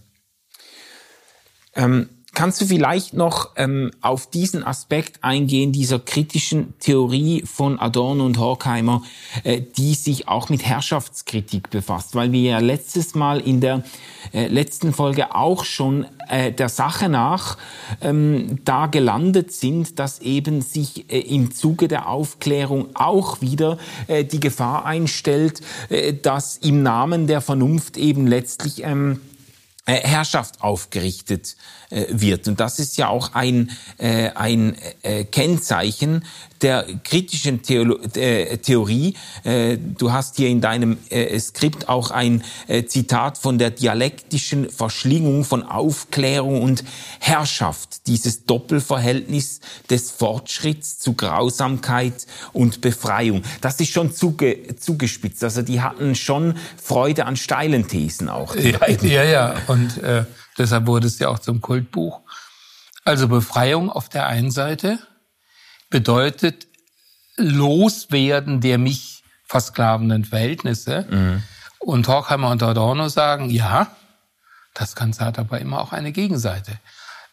Ähm 1.76 2.18
Kannst 2.38 2.61
du 2.61 2.66
vielleicht 2.66 3.14
noch 3.14 3.50
ähm, 3.57 3.90
auf 4.00 4.30
diesen 4.30 4.62
Aspekt 4.62 5.25
eingehen, 5.25 5.73
dieser 5.73 5.99
kritischen 5.99 6.73
Theorie 6.78 7.42
von 7.45 7.80
Adorno 7.80 8.25
und 8.25 8.38
Horkheimer, 8.38 9.02
äh, 9.42 9.61
die 9.61 9.95
sich 9.95 10.28
auch 10.28 10.49
mit 10.49 10.64
Herrschaftskritik 10.64 11.71
befasst? 11.71 12.14
Weil 12.14 12.30
wir 12.30 12.42
ja 12.42 12.59
letztes 12.61 13.16
Mal 13.16 13.40
in 13.40 13.61
der 13.61 13.83
äh, 14.33 14.47
letzten 14.47 14.92
Folge 14.92 15.35
auch 15.35 15.64
schon 15.64 16.07
äh, 16.28 16.52
der 16.52 16.68
Sache 16.68 17.09
nach 17.09 17.59
ähm, 18.00 18.61
da 18.64 18.87
gelandet 18.87 19.50
sind, 19.50 19.99
dass 19.99 20.21
eben 20.21 20.62
sich 20.62 21.11
äh, 21.11 21.18
im 21.18 21.52
Zuge 21.52 21.88
der 21.88 22.09
Aufklärung 22.09 22.95
auch 22.95 23.40
wieder 23.40 23.78
äh, 24.07 24.23
die 24.23 24.38
Gefahr 24.38 24.85
einstellt, 24.85 25.61
äh, 25.88 26.14
dass 26.14 26.59
im 26.59 26.85
Namen 26.85 27.26
der 27.26 27.40
Vernunft 27.40 27.97
eben 27.97 28.28
letztlich 28.28 28.85
ähm, 28.85 29.23
äh, 29.23 29.38
Herrschaft 29.95 30.61
aufgerichtet 30.61 31.57
äh, 31.90 32.07
wird. 32.11 32.49
Und 32.49 32.61
das 32.61 32.78
ist 32.78 32.97
ja 32.97 33.09
auch 33.09 33.35
ein, 33.35 33.71
äh, 33.99 34.30
ein 34.30 34.76
Kennzeichen 35.30 36.25
der 36.62 36.85
kritischen 37.05 37.62
Theolo 37.62 37.97
Theorie. 37.97 39.15
Du 39.45 40.12
hast 40.12 40.37
hier 40.37 40.49
in 40.49 40.61
deinem 40.61 40.99
Skript 41.38 41.88
auch 41.88 42.11
ein 42.11 42.43
Zitat 42.87 43.38
von 43.38 43.59
der 43.59 43.71
dialektischen 43.71 44.71
Verschlingung 44.71 45.45
von 45.45 45.62
Aufklärung 45.62 46.62
und 46.62 46.85
Herrschaft, 47.21 48.07
dieses 48.07 48.45
Doppelverhältnis 48.45 49.61
des 49.91 50.11
Fortschritts 50.11 50.99
zu 50.99 51.15
Grausamkeit 51.15 52.27
und 52.53 52.81
Befreiung. 52.81 53.43
Das 53.61 53.81
ist 53.81 53.91
schon 53.91 54.12
zuge 54.12 54.77
zugespitzt. 54.77 55.45
Also 55.45 55.62
die 55.62 55.81
hatten 55.81 56.15
schon 56.15 56.57
Freude 56.83 57.27
an 57.27 57.37
steilen 57.37 57.88
Thesen 57.88 58.29
auch. 58.29 58.55
Ja, 58.57 58.88
ja, 58.88 59.25
ja. 59.25 59.55
Und 59.67 59.99
äh, 60.03 60.25
deshalb 60.57 60.87
wurde 60.87 61.07
es 61.07 61.19
ja 61.19 61.29
auch 61.29 61.38
zum 61.38 61.61
Kultbuch. 61.61 62.21
Also 63.05 63.29
Befreiung 63.29 63.91
auf 63.91 64.09
der 64.09 64.27
einen 64.27 64.50
Seite 64.50 64.99
bedeutet 65.90 66.66
Loswerden 67.37 68.61
der 68.61 68.78
mich 68.78 69.23
versklavenden 69.45 70.25
Verhältnisse. 70.25 71.07
Mhm. 71.09 71.42
Und 71.78 72.09
Horkheimer 72.09 72.50
und 72.50 72.62
Adorno 72.62 73.09
sagen, 73.09 73.50
ja, 73.50 73.97
das 74.75 74.95
Ganze 74.95 75.25
hat 75.25 75.38
aber 75.38 75.61
immer 75.61 75.80
auch 75.80 75.92
eine 75.92 76.12
Gegenseite. 76.12 76.78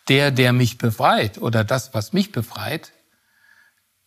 Der, 0.08 0.32
der 0.32 0.54
mich 0.54 0.78
befreit 0.78 1.40
oder 1.40 1.64
das, 1.64 1.94
was 1.94 2.14
mich 2.14 2.32
befreit, 2.32 2.92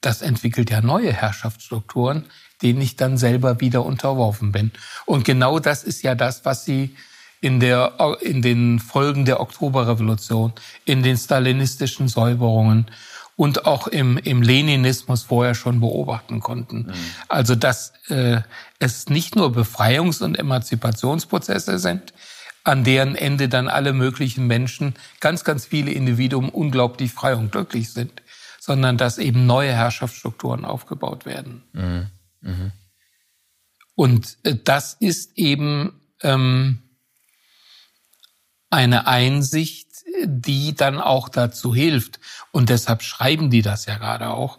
das 0.00 0.22
entwickelt 0.22 0.70
ja 0.70 0.80
neue 0.80 1.12
Herrschaftsstrukturen, 1.12 2.24
denen 2.62 2.80
ich 2.80 2.96
dann 2.96 3.18
selber 3.18 3.60
wieder 3.60 3.84
unterworfen 3.84 4.52
bin. 4.52 4.70
Und 5.06 5.24
genau 5.24 5.58
das 5.58 5.82
ist 5.82 6.02
ja 6.02 6.14
das, 6.14 6.44
was 6.44 6.64
Sie 6.64 6.96
in, 7.40 7.60
der, 7.60 8.18
in 8.20 8.42
den 8.42 8.78
Folgen 8.78 9.24
der 9.24 9.40
Oktoberrevolution, 9.40 10.52
in 10.84 11.02
den 11.02 11.16
stalinistischen 11.16 12.08
Säuberungen 12.08 12.90
und 13.38 13.66
auch 13.66 13.86
im, 13.86 14.18
im 14.18 14.42
Leninismus 14.42 15.22
vorher 15.22 15.54
schon 15.54 15.78
beobachten 15.78 16.40
konnten. 16.40 16.88
Mhm. 16.88 16.94
Also 17.28 17.54
dass 17.54 17.92
äh, 18.08 18.40
es 18.80 19.08
nicht 19.10 19.36
nur 19.36 19.50
Befreiungs- 19.50 20.24
und 20.24 20.36
Emanzipationsprozesse 20.36 21.78
sind, 21.78 22.12
an 22.64 22.82
deren 22.82 23.14
Ende 23.14 23.48
dann 23.48 23.68
alle 23.68 23.92
möglichen 23.92 24.48
Menschen, 24.48 24.96
ganz, 25.20 25.44
ganz 25.44 25.66
viele 25.66 25.92
Individuen 25.92 26.48
unglaublich 26.48 27.12
frei 27.12 27.36
und 27.36 27.52
glücklich 27.52 27.92
sind, 27.92 28.22
sondern 28.58 28.96
dass 28.96 29.18
eben 29.18 29.46
neue 29.46 29.72
Herrschaftsstrukturen 29.72 30.64
aufgebaut 30.64 31.24
werden. 31.24 31.62
Mhm. 31.72 32.06
Mhm. 32.40 32.72
Und 33.94 34.36
äh, 34.42 34.56
das 34.64 34.94
ist 34.94 35.38
eben 35.38 35.92
ähm, 36.24 36.82
eine 38.68 39.06
Einsicht, 39.06 39.87
die 40.24 40.74
dann 40.74 41.00
auch 41.00 41.28
dazu 41.28 41.74
hilft. 41.74 42.18
Und 42.50 42.70
deshalb 42.70 43.02
schreiben 43.02 43.50
die 43.50 43.62
das 43.62 43.86
ja 43.86 43.98
gerade 43.98 44.30
auch, 44.30 44.58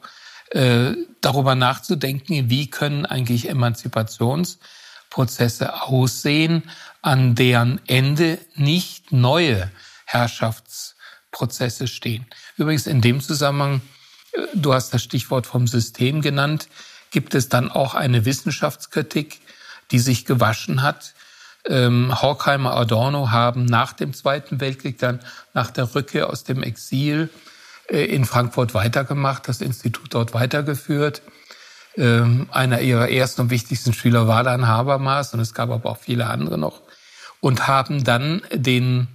äh, 0.51 0.94
darüber 1.22 1.56
nachzudenken, 1.56 2.50
wie 2.50 2.70
können 2.70 3.06
eigentlich 3.06 3.50
Emanzipationsprozesse 3.50 5.84
aussehen, 5.84 6.63
an 7.01 7.36
deren 7.36 7.79
Ende 7.88 8.39
nicht 8.56 9.12
neue 9.12 9.70
Herrschaftsprozesse 10.06 11.88
stehen. 11.88 12.25
Übrigens 12.58 12.88
in 12.88 13.01
dem 13.01 13.22
Zusammenhang, 13.22 13.82
äh, 14.32 14.39
du 14.56 14.74
hast 14.74 14.94
das 14.94 15.03
Stichwort 15.03 15.46
vom 15.46 15.68
System 15.68 16.22
genannt, 16.22 16.70
gibt 17.12 17.36
es 17.36 17.50
dann 17.50 17.70
auch 17.72 17.96
eine 17.96 18.25
Wissenschaftskritik, 18.25 19.39
die 19.91 20.00
sich 20.00 20.25
gewaschen 20.25 20.82
hat. 20.82 21.13
Ähm, 21.68 22.22
Horkheimer 22.22 22.75
Adorno 22.75 23.32
haben 23.32 23.66
nach 23.66 23.94
dem 23.94 24.13
Zweiten 24.13 24.62
Weltkrieg 24.62 24.98
dann 24.98 25.20
nach 25.54 25.72
der 25.72 25.94
Rückkehr 25.94 26.30
aus 26.30 26.44
dem 26.44 26.63
Exil 26.63 27.30
äh, 27.89 28.06
in 28.06 28.25
Frankfurt 28.25 28.74
weitergemacht, 28.74 29.48
das 29.48 29.62
Institut 29.62 30.13
dort 30.13 30.34
weitergeführt. 30.34 31.22
Ähm, 31.98 32.48
einer 32.51 32.82
ihrer 32.82 33.10
ersten 33.10 33.42
und 33.42 33.50
wichtigsten 33.50 33.94
Schüler 33.94 34.28
war 34.28 34.44
dann 34.44 34.68
Habermas 34.68 35.34
und 35.34 35.39
es 35.42 35.54
gab 35.54 35.70
aber 35.70 35.89
auch 35.89 35.98
viele 35.98 36.28
andere 36.28 36.58
noch 36.58 36.82
und 37.42 37.68
haben 37.68 38.04
dann 38.04 38.42
den 38.54 39.08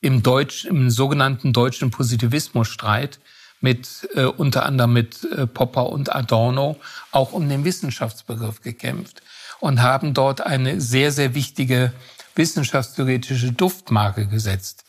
im 0.00 0.22
Deutsch, 0.22 0.64
im 0.64 0.90
sogenannten 0.90 1.52
deutschen 1.52 1.90
Positivismusstreit 1.90 3.20
mit 3.60 4.08
äh, 4.14 4.24
unter 4.24 4.66
anderem 4.66 4.92
mit 4.92 5.24
äh, 5.32 5.46
Popper 5.46 5.90
und 5.90 6.14
Adorno 6.14 6.80
auch 7.12 7.32
um 7.32 7.48
den 7.48 7.64
Wissenschaftsbegriff 7.64 8.62
gekämpft 8.62 9.22
und 9.60 9.82
haben 9.82 10.14
dort 10.14 10.40
eine 10.40 10.80
sehr 10.80 11.12
sehr 11.12 11.34
wichtige 11.34 11.92
wissenschaftstheoretische 12.34 13.52
Duftmarke 13.52 14.26
gesetzt. 14.26 14.84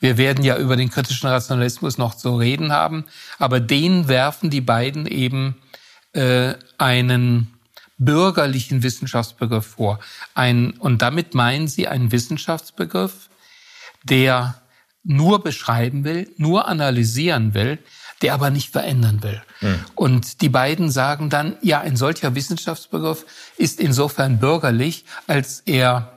Wir 0.00 0.16
werden 0.16 0.44
ja 0.44 0.56
über 0.56 0.76
den 0.76 0.90
kritischen 0.90 1.28
Rationalismus 1.28 1.98
noch 1.98 2.14
zu 2.14 2.34
reden 2.36 2.72
haben, 2.72 3.04
aber 3.38 3.60
den 3.60 4.08
werfen 4.08 4.48
die 4.48 4.62
beiden 4.62 5.06
eben 5.06 5.56
äh, 6.14 6.54
einen 6.78 7.54
bürgerlichen 7.98 8.82
Wissenschaftsbegriff 8.82 9.66
vor. 9.66 10.00
Ein, 10.34 10.70
und 10.72 11.02
damit 11.02 11.34
meinen 11.34 11.68
sie 11.68 11.86
einen 11.86 12.12
Wissenschaftsbegriff, 12.12 13.28
der 14.02 14.60
nur 15.04 15.42
beschreiben 15.42 16.04
will, 16.04 16.30
nur 16.38 16.66
analysieren 16.66 17.52
will, 17.52 17.78
der 18.22 18.34
aber 18.34 18.50
nicht 18.50 18.70
verändern 18.70 19.22
will. 19.22 19.42
Mhm. 19.60 19.84
Und 19.94 20.42
die 20.42 20.48
beiden 20.48 20.90
sagen 20.90 21.30
dann, 21.30 21.56
ja, 21.62 21.80
ein 21.80 21.96
solcher 21.96 22.34
Wissenschaftsbegriff 22.34 23.24
ist 23.56 23.80
insofern 23.80 24.38
bürgerlich, 24.38 25.04
als 25.26 25.62
er 25.66 26.12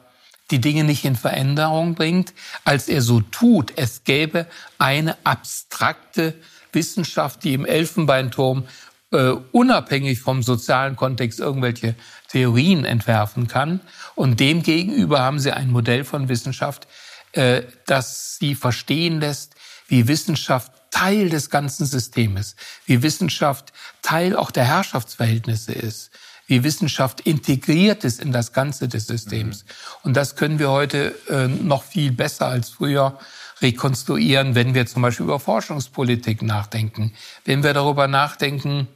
die 0.51 0.59
Dinge 0.59 0.83
nicht 0.83 1.05
in 1.05 1.15
Veränderung 1.15 1.95
bringt, 1.95 2.33
als 2.65 2.87
er 2.87 3.01
so 3.01 3.21
tut, 3.21 3.73
es 3.75 4.03
gäbe 4.03 4.45
eine 4.77 5.17
abstrakte 5.23 6.35
Wissenschaft, 6.73 7.43
die 7.43 7.53
im 7.53 7.65
Elfenbeinturm 7.65 8.65
äh, 9.11 9.35
unabhängig 9.51 10.19
vom 10.19 10.43
sozialen 10.43 10.95
Kontext 10.95 11.39
irgendwelche 11.39 11.95
Theorien 12.29 12.83
entwerfen 12.83 13.47
kann. 13.47 13.79
Und 14.15 14.39
demgegenüber 14.39 15.21
haben 15.21 15.39
sie 15.39 15.51
ein 15.51 15.71
Modell 15.71 16.03
von 16.03 16.29
Wissenschaft, 16.29 16.87
äh, 17.31 17.63
das 17.85 18.37
sie 18.37 18.55
verstehen 18.55 19.19
lässt, 19.19 19.55
wie 19.87 20.07
Wissenschaft 20.07 20.72
Teil 20.93 21.29
des 21.29 21.49
ganzen 21.49 21.87
Systems, 21.87 22.55
wie 22.85 23.01
Wissenschaft 23.01 23.73
Teil 24.03 24.35
auch 24.35 24.51
der 24.51 24.65
Herrschaftsverhältnisse 24.65 25.71
ist, 25.71 26.11
wie 26.45 26.63
Wissenschaft 26.63 27.21
integriert 27.21 28.03
ist 28.03 28.21
in 28.21 28.31
das 28.31 28.53
Ganze 28.53 28.87
des 28.87 29.07
Systems. 29.07 29.63
Mhm. 29.63 29.69
Und 30.03 30.13
das 30.17 30.35
können 30.35 30.59
wir 30.59 30.69
heute 30.69 31.15
äh, 31.29 31.47
noch 31.47 31.81
viel 31.81 32.11
besser 32.11 32.45
als 32.45 32.69
früher 32.69 33.17
rekonstruieren, 33.59 34.53
wenn 34.53 34.75
wir 34.75 34.85
zum 34.85 35.01
Beispiel 35.01 35.23
über 35.23 35.39
Forschungspolitik 35.39 36.43
nachdenken, 36.43 37.11
wenn 37.43 37.63
wir 37.63 37.73
darüber 37.73 38.07
nachdenken, 38.07 38.87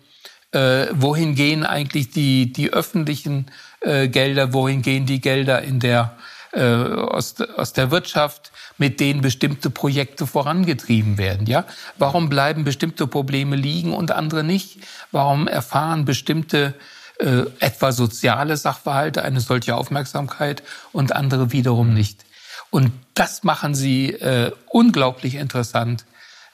äh, 0.52 0.86
wohin 0.92 1.34
gehen 1.34 1.66
eigentlich 1.66 2.12
die, 2.12 2.54
die 2.54 2.74
öffentlichen 2.74 3.48
äh, 3.80 4.08
Gelder, 4.08 4.54
wohin 4.54 4.84
gehen 4.84 5.08
die 5.08 5.20
Gelder 5.20 5.64
in 5.64 5.80
der, 5.80 6.16
äh, 6.52 6.62
aus, 6.62 7.42
aus 7.42 7.74
der 7.74 7.90
Wirtschaft, 7.90 8.52
mit 8.78 9.00
denen 9.00 9.22
bestimmte 9.22 9.70
Projekte 9.70 10.28
vorangetrieben 10.28 11.18
werden. 11.18 11.48
Ja, 11.48 11.66
warum 11.98 12.30
bleiben 12.30 12.63
bestimmte 12.63 13.08
Probleme 13.08 13.56
liegen 13.56 13.94
und 13.94 14.12
andere 14.12 14.44
nicht? 14.44 14.80
Warum 15.12 15.48
erfahren 15.48 16.06
bestimmte 16.06 16.74
äh, 17.20 17.44
etwa 17.60 17.92
soziale 17.92 18.58
Sachverhalte 18.58 19.24
eine 19.24 19.40
solche 19.40 19.76
Aufmerksamkeit 19.76 20.63
und 20.92 21.16
andere 21.16 21.52
wiederum 21.52 21.94
nicht? 21.94 22.26
Und 22.70 22.92
das 23.13 23.44
machen 23.44 23.76
sie 23.76 24.12
äh, 24.12 24.52
unglaublich 24.68 25.36
interessant 25.36 26.06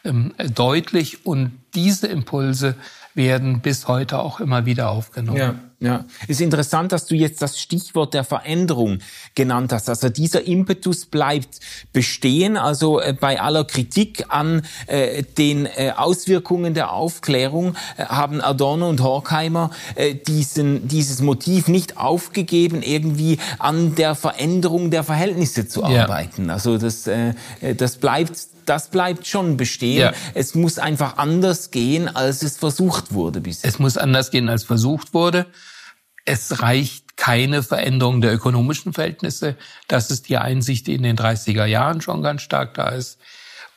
ähm, 0.03 0.33
deutlich 0.53 1.25
und 1.25 1.59
diese 1.73 2.07
Impulse 2.07 2.75
werden 3.15 3.61
bis 3.61 3.87
heute 3.87 4.19
auch 4.19 4.39
immer 4.39 4.65
wieder 4.65 4.89
aufgenommen. 4.89 5.37
Ja. 5.37 5.55
Ja, 5.83 6.05
ist 6.29 6.39
interessant, 6.39 6.93
dass 6.93 7.07
du 7.07 7.15
jetzt 7.15 7.41
das 7.41 7.59
Stichwort 7.59 8.13
der 8.13 8.23
Veränderung 8.23 8.99
genannt 9.35 9.73
hast. 9.73 9.89
Also 9.89 10.07
dieser 10.07 10.47
Impetus 10.47 11.05
bleibt 11.05 11.59
bestehen. 11.91 12.55
Also 12.55 13.01
äh, 13.01 13.11
bei 13.11 13.41
aller 13.41 13.65
Kritik 13.65 14.23
an 14.29 14.61
äh, 14.87 15.23
den 15.23 15.65
äh, 15.65 15.91
Auswirkungen 15.93 16.73
der 16.73 16.93
Aufklärung 16.93 17.75
äh, 17.97 18.05
haben 18.05 18.39
Adorno 18.39 18.87
und 18.87 19.03
Horkheimer 19.03 19.71
äh, 19.95 20.15
diesen, 20.15 20.87
dieses 20.87 21.21
Motiv 21.21 21.67
nicht 21.67 21.97
aufgegeben, 21.97 22.81
irgendwie 22.81 23.39
an 23.59 23.95
der 23.95 24.15
Veränderung 24.15 24.89
der 24.89 25.03
Verhältnisse 25.03 25.67
zu 25.67 25.83
arbeiten. 25.83 26.45
Ja. 26.45 26.53
Also 26.53 26.77
das, 26.77 27.07
äh, 27.07 27.33
das 27.75 27.97
bleibt 27.97 28.52
das 28.65 28.89
bleibt 28.89 29.27
schon 29.27 29.57
bestehen. 29.57 29.99
Ja. 29.99 30.13
Es 30.33 30.55
muss 30.55 30.79
einfach 30.79 31.17
anders 31.17 31.71
gehen, 31.71 32.13
als 32.13 32.43
es 32.43 32.57
versucht 32.57 33.13
wurde 33.13 33.41
bisher. 33.41 33.69
Es 33.69 33.79
muss 33.79 33.97
anders 33.97 34.31
gehen, 34.31 34.49
als 34.49 34.63
versucht 34.63 35.13
wurde. 35.13 35.45
Es 36.25 36.61
reicht 36.61 37.17
keine 37.17 37.63
Veränderung 37.63 38.21
der 38.21 38.33
ökonomischen 38.33 38.93
Verhältnisse. 38.93 39.55
Das 39.87 40.09
ist 40.09 40.29
die 40.29 40.37
Einsicht, 40.37 40.87
die 40.87 40.95
in 40.95 41.03
den 41.03 41.17
30er 41.17 41.65
Jahren 41.65 42.01
schon 42.01 42.23
ganz 42.23 42.41
stark 42.41 42.73
da 42.73 42.89
ist. 42.89 43.19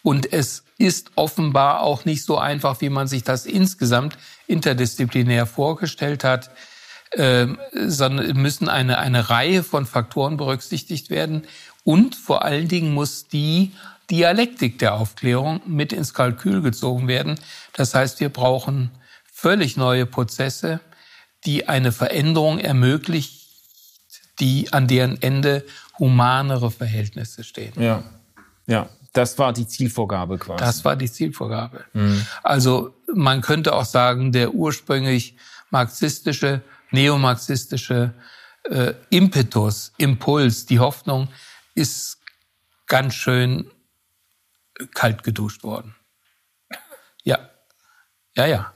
Und 0.02 0.32
es 0.32 0.62
ist 0.78 1.10
offenbar 1.16 1.82
auch 1.82 2.04
nicht 2.04 2.24
so 2.24 2.38
einfach, 2.38 2.80
wie 2.80 2.90
man 2.90 3.08
sich 3.08 3.24
das 3.24 3.46
insgesamt 3.46 4.16
interdisziplinär 4.46 5.46
vorgestellt 5.46 6.22
hat, 6.22 6.50
äh, 7.12 7.46
sondern 7.72 8.36
müssen 8.36 8.68
eine, 8.68 8.98
eine 8.98 9.30
Reihe 9.30 9.62
von 9.62 9.86
Faktoren 9.86 10.36
berücksichtigt 10.36 11.10
werden. 11.10 11.42
Und 11.82 12.14
vor 12.14 12.44
allen 12.44 12.68
Dingen 12.68 12.94
muss 12.94 13.28
die 13.28 13.72
Dialektik 14.10 14.78
der 14.78 14.94
Aufklärung 14.94 15.60
mit 15.66 15.92
ins 15.92 16.14
Kalkül 16.14 16.62
gezogen 16.62 17.08
werden. 17.08 17.38
Das 17.72 17.94
heißt, 17.94 18.20
wir 18.20 18.28
brauchen 18.28 18.90
völlig 19.32 19.76
neue 19.76 20.06
Prozesse, 20.06 20.80
die 21.44 21.68
eine 21.68 21.92
Veränderung 21.92 22.58
ermöglicht, 22.58 23.48
die 24.40 24.72
an 24.72 24.86
deren 24.86 25.20
Ende 25.22 25.64
humanere 25.98 26.70
Verhältnisse 26.70 27.44
stehen. 27.44 27.72
Ja, 27.80 28.02
ja. 28.66 28.88
Das 29.12 29.38
war 29.38 29.54
die 29.54 29.66
Zielvorgabe 29.66 30.36
quasi. 30.36 30.62
Das 30.62 30.84
war 30.84 30.94
die 30.94 31.10
Zielvorgabe. 31.10 31.86
Mhm. 31.94 32.26
Also 32.42 32.94
man 33.14 33.40
könnte 33.40 33.74
auch 33.74 33.86
sagen, 33.86 34.30
der 34.30 34.52
ursprünglich 34.52 35.36
marxistische, 35.70 36.60
neomarxistische 36.90 38.12
äh, 38.64 38.92
Impetus, 39.08 39.92
Impuls, 39.96 40.66
die 40.66 40.80
Hoffnung 40.80 41.28
ist 41.74 42.18
ganz 42.86 43.14
schön 43.14 43.70
kalt 44.94 45.22
geduscht 45.22 45.62
worden. 45.62 45.94
Ja, 47.24 47.38
ja, 48.36 48.46
ja 48.46 48.72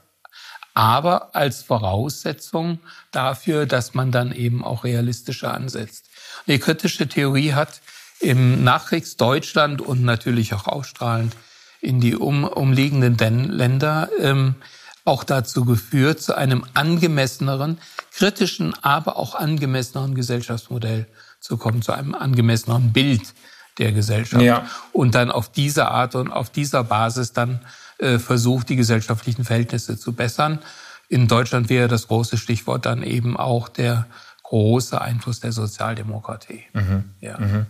aber 0.73 1.35
als 1.35 1.63
Voraussetzung 1.63 2.79
dafür, 3.11 3.65
dass 3.65 3.93
man 3.93 4.11
dann 4.11 4.31
eben 4.31 4.63
auch 4.63 4.83
realistischer 4.83 5.53
ansetzt. 5.53 6.05
Die 6.47 6.59
kritische 6.59 7.07
Theorie 7.07 7.53
hat 7.53 7.81
im 8.19 8.63
Nachkriegsdeutschland 8.63 9.81
und 9.81 10.03
natürlich 10.03 10.53
auch 10.53 10.67
ausstrahlend 10.67 11.35
in 11.81 11.99
die 11.99 12.15
um, 12.15 12.43
umliegenden 12.43 13.49
Länder 13.49 14.09
ähm, 14.19 14.55
auch 15.03 15.23
dazu 15.23 15.65
geführt, 15.65 16.21
zu 16.21 16.37
einem 16.37 16.63
angemesseneren, 16.75 17.79
kritischen, 18.13 18.75
aber 18.83 19.17
auch 19.17 19.33
angemesseneren 19.33 20.13
Gesellschaftsmodell 20.13 21.07
zu 21.39 21.57
kommen, 21.57 21.81
zu 21.81 21.91
einem 21.91 22.13
angemesseneren 22.13 22.93
Bild 22.93 23.33
der 23.77 23.91
Gesellschaft. 23.91 24.43
Ja. 24.43 24.67
Und 24.91 25.15
dann 25.15 25.31
auf 25.31 25.51
diese 25.51 25.87
Art 25.87 26.15
und 26.15 26.31
auf 26.31 26.49
dieser 26.49 26.83
Basis 26.83 27.33
dann 27.33 27.61
äh, 27.97 28.19
versucht, 28.19 28.69
die 28.69 28.75
gesellschaftlichen 28.75 29.45
Verhältnisse 29.45 29.97
zu 29.97 30.13
bessern. 30.13 30.59
In 31.07 31.27
Deutschland 31.27 31.69
wäre 31.69 31.87
das 31.87 32.07
große 32.07 32.37
Stichwort 32.37 32.85
dann 32.85 33.03
eben 33.03 33.37
auch 33.37 33.69
der 33.69 34.07
große 34.43 34.99
Einfluss 34.99 35.39
der 35.39 35.51
Sozialdemokratie. 35.51 36.63
Mhm. 36.73 37.03
Ja. 37.19 37.39
Mhm. 37.39 37.65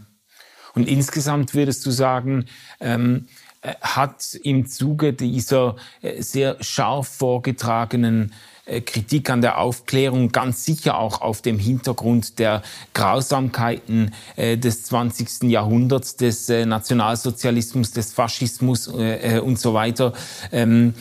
Und 0.73 0.87
insgesamt 0.87 1.53
würdest 1.53 1.85
du 1.85 1.91
sagen, 1.91 2.45
ähm, 2.79 3.27
äh, 3.61 3.75
hat 3.81 4.33
im 4.43 4.65
Zuge 4.65 5.13
dieser 5.13 5.75
äh, 6.01 6.21
sehr 6.21 6.57
scharf 6.61 7.07
vorgetragenen 7.07 8.31
äh, 8.31 8.50
Kritik 8.85 9.29
an 9.29 9.41
der 9.41 9.57
Aufklärung 9.57 10.31
ganz 10.31 10.65
sicher 10.65 10.97
auch 10.97 11.21
auf 11.21 11.41
dem 11.41 11.59
Hintergrund 11.59 12.39
der 12.39 12.61
Grausamkeiten 12.93 14.13
des 14.37 14.83
20. 14.83 15.49
Jahrhunderts, 15.49 16.15
des 16.15 16.47
Nationalsozialismus, 16.47 17.91
des 17.91 18.13
Faschismus 18.13 18.87
und 18.87 19.59
so 19.59 19.73
weiter 19.73 20.13
ähm, 20.51 20.93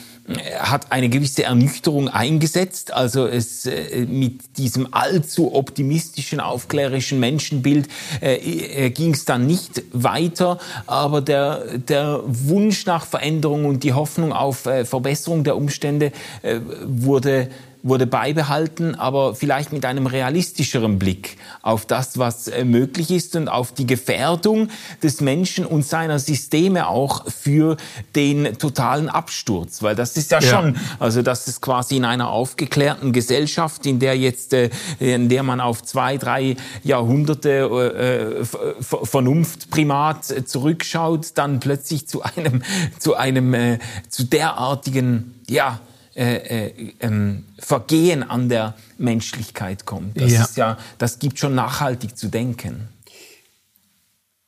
hat 0.59 0.91
eine 0.91 1.09
gewisse 1.09 1.43
Ernüchterung 1.43 2.07
eingesetzt. 2.07 2.93
Also 2.93 3.25
es 3.25 3.65
äh, 3.65 4.05
mit 4.05 4.57
diesem 4.57 4.93
allzu 4.93 5.53
optimistischen, 5.53 6.39
aufklärischen 6.39 7.19
Menschenbild 7.19 7.87
äh, 8.21 8.35
äh 8.35 8.89
ging 8.91 9.13
es 9.13 9.25
dann 9.25 9.47
nicht 9.47 9.83
weiter. 9.91 10.59
Aber 10.87 11.21
der, 11.21 11.77
der 11.77 12.21
Wunsch 12.25 12.85
nach 12.85 13.05
Veränderung 13.05 13.65
und 13.65 13.83
die 13.83 13.93
Hoffnung 13.93 14.33
auf 14.33 14.65
äh, 14.65 14.85
Verbesserung 14.85 15.43
der 15.43 15.57
Umstände 15.57 16.11
äh, 16.43 16.59
wurde 16.83 17.49
wurde 17.83 18.05
beibehalten, 18.05 18.95
aber 18.95 19.35
vielleicht 19.35 19.73
mit 19.73 19.85
einem 19.85 20.05
realistischeren 20.05 20.99
Blick 20.99 21.37
auf 21.61 21.85
das, 21.85 22.17
was 22.17 22.47
äh, 22.47 22.63
möglich 22.63 23.11
ist 23.11 23.35
und 23.35 23.47
auf 23.47 23.71
die 23.71 23.87
Gefährdung 23.87 24.69
des 25.01 25.21
Menschen 25.21 25.65
und 25.65 25.85
seiner 25.85 26.19
Systeme 26.19 26.87
auch 26.87 27.29
für 27.29 27.77
den 28.15 28.57
totalen 28.57 29.09
Absturz. 29.09 29.81
Weil 29.81 29.95
das 29.95 30.15
ist 30.17 30.31
ja, 30.31 30.39
ja. 30.39 30.49
schon, 30.49 30.77
also 30.99 31.21
das 31.21 31.47
ist 31.47 31.61
quasi 31.61 31.97
in 31.97 32.05
einer 32.05 32.29
aufgeklärten 32.29 33.13
Gesellschaft, 33.13 33.85
in 33.85 33.99
der 33.99 34.17
jetzt, 34.17 34.53
äh, 34.53 34.69
in 34.99 35.29
der 35.29 35.43
man 35.43 35.59
auf 35.59 35.83
zwei, 35.83 36.17
drei 36.17 36.55
Jahrhunderte 36.83 38.41
äh, 38.41 38.45
Vernunftprimat 38.81 40.47
zurückschaut, 40.47 41.29
dann 41.35 41.59
plötzlich 41.59 42.07
zu 42.07 42.21
einem, 42.23 42.61
zu 42.99 43.15
einem, 43.15 43.79
zu 44.09 44.23
derartigen, 44.23 45.33
ja, 45.49 45.79
äh, 46.15 46.67
äh, 46.67 46.93
ähm, 46.99 47.45
Vergehen 47.57 48.23
an 48.23 48.49
der 48.49 48.75
Menschlichkeit 48.97 49.85
kommt. 49.85 50.19
Das 50.19 50.31
ja. 50.31 50.43
ist 50.43 50.57
ja, 50.57 50.77
das 50.97 51.19
gibt 51.19 51.39
schon 51.39 51.55
nachhaltig 51.55 52.17
zu 52.17 52.27
denken. 52.27 52.89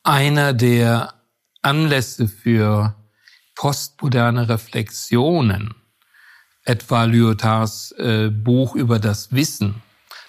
Einer 0.04 0.54
der 0.54 1.14
Anlässe 1.62 2.28
für 2.28 2.96
postmoderne 3.56 4.50
Reflexionen, 4.50 5.74
etwa 6.66 7.06
Lyotards 7.06 7.94
äh, 7.94 8.30
Buch 8.30 8.76
über 8.76 9.00
das 9.00 9.32
Wissen, 9.32 9.82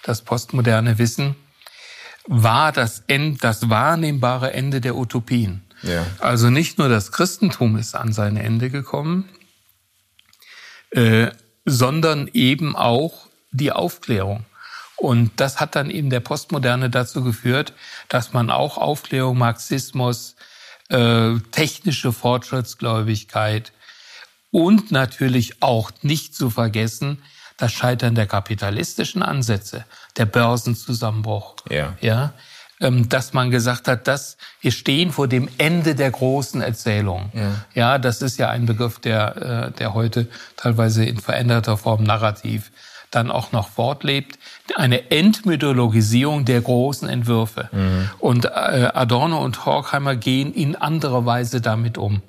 das 0.05 0.23
postmoderne 0.23 0.99
Wissen, 0.99 1.35
war 2.27 2.71
das, 2.71 3.03
End, 3.09 3.43
das 3.43 3.69
wahrnehmbare 3.69 4.53
Ende 4.53 4.81
der 4.81 4.97
Utopien. 4.97 5.63
Ja. 5.83 6.07
Also 6.21 6.51
nicht 6.51 6.79
nur 6.79 6.89
das 6.89 7.13
Christentum 7.13 7.77
ist 7.77 7.95
an 7.95 8.13
sein 8.13 8.37
Ende 8.37 8.71
gekommen, 8.71 9.29
äh, 10.95 11.31
sondern 11.65 12.29
eben 12.33 12.77
auch 12.77 13.27
die 13.51 13.73
Aufklärung. 13.73 14.45
Und 14.97 15.33
das 15.37 15.61
hat 15.61 15.77
dann 15.77 15.91
eben 15.91 16.09
der 16.09 16.21
Postmoderne 16.21 16.89
dazu 16.89 17.25
geführt, 17.25 17.73
dass 18.09 18.33
man 18.33 18.51
auch 18.51 18.79
Aufklärung, 18.79 19.37
Marxismus, 19.39 20.37
äh, 20.89 21.35
technische 21.51 22.13
Fortschrittsgläubigkeit 22.13 23.73
und 24.51 24.93
natürlich 24.93 25.63
auch 25.63 25.91
nicht 26.03 26.35
zu 26.35 26.49
vergessen 26.49 27.23
das 27.57 27.73
Scheitern 27.73 28.15
der 28.15 28.27
kapitalistischen 28.27 29.23
Ansätze, 29.23 29.85
der 30.17 30.27
Börsenzusammenbruch, 30.27 31.57
ja, 31.71 31.97
ja 32.01 32.35
dass 33.09 33.33
man 33.33 33.51
gesagt 33.51 33.89
hat, 33.89 34.09
dass 34.09 34.37
wir 34.61 34.73
stehen 34.73 35.13
vor 35.13 35.29
dem 35.29 35.49
Ende 35.59 35.95
der 35.95 36.11
großen 36.11 36.61
Erzählung. 36.61 37.31
Ja, 37.35 37.53
ja 37.75 37.99
das 37.99 38.23
ist 38.23 38.39
ja 38.39 38.51
ein 38.51 38.67
Begriff, 38.67 38.99
der, 38.99 39.71
äh, 39.73 39.79
der 39.79 39.95
heute 39.95 40.29
teilweise 40.57 41.05
in 41.05 41.19
veränderter 41.19 41.77
Form 41.77 42.03
narrativ 42.03 42.71
dann 43.11 43.31
auch 43.31 43.53
noch 43.53 43.69
fortlebt. 43.69 44.39
Eine 44.75 45.11
Entmythologisierung 45.11 46.45
der 46.45 46.61
großen 46.61 47.09
Entwürfe. 47.09 47.69
Mhm. 47.73 48.11
Und 48.19 48.45
äh, 48.47 48.49
Adorno 48.93 49.43
und 49.43 49.65
Horkheimer 49.65 50.17
gehen 50.17 50.53
in 50.53 50.77
anderer 50.77 51.25
Weise 51.25 51.61
damit 51.61 51.97
um. 51.97 52.23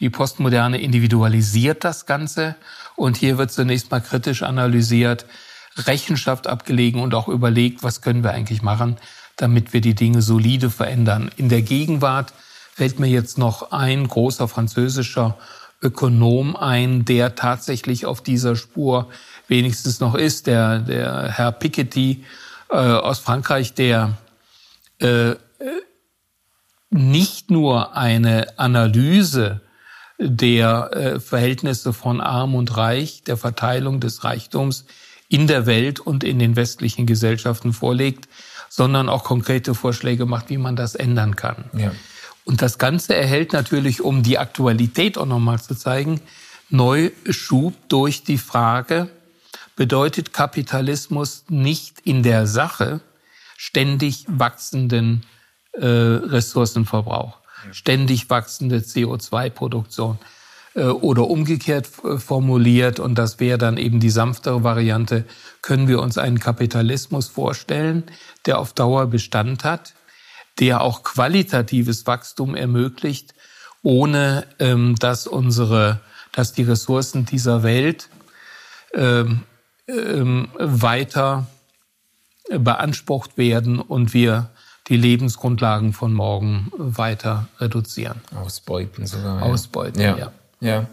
Die 0.00 0.10
Postmoderne 0.10 0.80
individualisiert 0.80 1.84
das 1.84 2.06
Ganze 2.06 2.56
und 2.96 3.16
hier 3.16 3.38
wird 3.38 3.52
zunächst 3.52 3.90
mal 3.90 4.00
kritisch 4.00 4.42
analysiert, 4.42 5.26
Rechenschaft 5.76 6.48
abgelegen 6.48 7.00
und 7.00 7.14
auch 7.14 7.28
überlegt, 7.28 7.82
was 7.82 8.02
können 8.02 8.24
wir 8.24 8.32
eigentlich 8.32 8.62
machen, 8.62 8.96
damit 9.36 9.72
wir 9.72 9.80
die 9.80 9.94
Dinge 9.94 10.22
solide 10.22 10.70
verändern. 10.70 11.30
In 11.36 11.48
der 11.48 11.62
Gegenwart 11.62 12.32
fällt 12.74 12.98
mir 12.98 13.08
jetzt 13.08 13.38
noch 13.38 13.72
ein 13.72 14.06
großer 14.06 14.48
französischer 14.48 15.36
Ökonom 15.82 16.56
ein, 16.56 17.04
der 17.04 17.34
tatsächlich 17.34 18.06
auf 18.06 18.22
dieser 18.22 18.56
Spur 18.56 19.08
wenigstens 19.48 20.00
noch 20.00 20.14
ist, 20.14 20.46
der, 20.46 20.78
der 20.78 21.28
Herr 21.32 21.52
Piketty 21.52 22.24
äh, 22.70 22.76
aus 22.76 23.18
Frankreich, 23.18 23.74
der 23.74 24.16
äh, 25.00 25.34
nicht 26.90 27.50
nur 27.50 27.96
eine 27.96 28.58
Analyse 28.58 29.60
der 30.18 30.90
äh, 30.92 31.20
Verhältnisse 31.20 31.92
von 31.92 32.20
Arm 32.20 32.54
und 32.54 32.76
Reich, 32.76 33.22
der 33.24 33.36
Verteilung 33.36 33.98
des 33.98 34.24
Reichtums 34.24 34.84
in 35.28 35.46
der 35.46 35.66
Welt 35.66 35.98
und 35.98 36.22
in 36.22 36.38
den 36.38 36.54
westlichen 36.54 37.06
Gesellschaften 37.06 37.72
vorlegt, 37.72 38.28
sondern 38.74 39.10
auch 39.10 39.22
konkrete 39.22 39.74
Vorschläge 39.74 40.24
macht, 40.24 40.48
wie 40.48 40.56
man 40.56 40.76
das 40.76 40.94
ändern 40.94 41.36
kann. 41.36 41.66
Ja. 41.76 41.92
Und 42.46 42.62
das 42.62 42.78
Ganze 42.78 43.14
erhält 43.14 43.52
natürlich, 43.52 44.00
um 44.00 44.22
die 44.22 44.38
Aktualität 44.38 45.18
auch 45.18 45.26
nochmal 45.26 45.60
zu 45.60 45.74
zeigen, 45.74 46.22
Neuschub 46.70 47.74
durch 47.88 48.24
die 48.24 48.38
Frage, 48.38 49.10
bedeutet 49.76 50.32
Kapitalismus 50.32 51.44
nicht 51.50 52.00
in 52.04 52.22
der 52.22 52.46
Sache 52.46 53.02
ständig 53.58 54.24
wachsenden 54.26 55.26
äh, 55.72 55.84
Ressourcenverbrauch, 55.84 57.40
ständig 57.72 58.30
wachsende 58.30 58.78
CO2-Produktion 58.78 60.18
äh, 60.18 60.41
oder 60.80 61.28
umgekehrt 61.28 61.88
äh, 62.04 62.18
formuliert, 62.18 62.98
und 62.98 63.16
das 63.16 63.40
wäre 63.40 63.58
dann 63.58 63.76
eben 63.76 64.00
die 64.00 64.10
sanftere 64.10 64.64
Variante, 64.64 65.24
können 65.60 65.86
wir 65.88 66.00
uns 66.00 66.18
einen 66.18 66.38
Kapitalismus 66.38 67.28
vorstellen, 67.28 68.04
der 68.46 68.58
auf 68.58 68.72
Dauer 68.72 69.06
Bestand 69.06 69.64
hat, 69.64 69.94
der 70.58 70.80
auch 70.80 71.02
qualitatives 71.02 72.06
Wachstum 72.06 72.54
ermöglicht, 72.54 73.34
ohne 73.82 74.46
ähm, 74.58 74.96
dass 74.96 75.26
unsere, 75.26 76.00
dass 76.32 76.52
die 76.52 76.62
Ressourcen 76.62 77.26
dieser 77.26 77.62
Welt 77.62 78.08
ähm, 78.94 79.42
ähm, 79.88 80.48
weiter 80.58 81.46
beansprucht 82.50 83.36
werden 83.36 83.78
und 83.78 84.14
wir 84.14 84.50
die 84.88 84.96
Lebensgrundlagen 84.96 85.92
von 85.92 86.12
morgen 86.12 86.70
weiter 86.76 87.48
reduzieren. 87.58 88.20
Ausbeuten 88.34 89.06
sogar. 89.06 89.42
Ausbeuten, 89.42 90.00
ja. 90.00 90.16
ja. 90.16 90.32
Ja. 90.62 90.88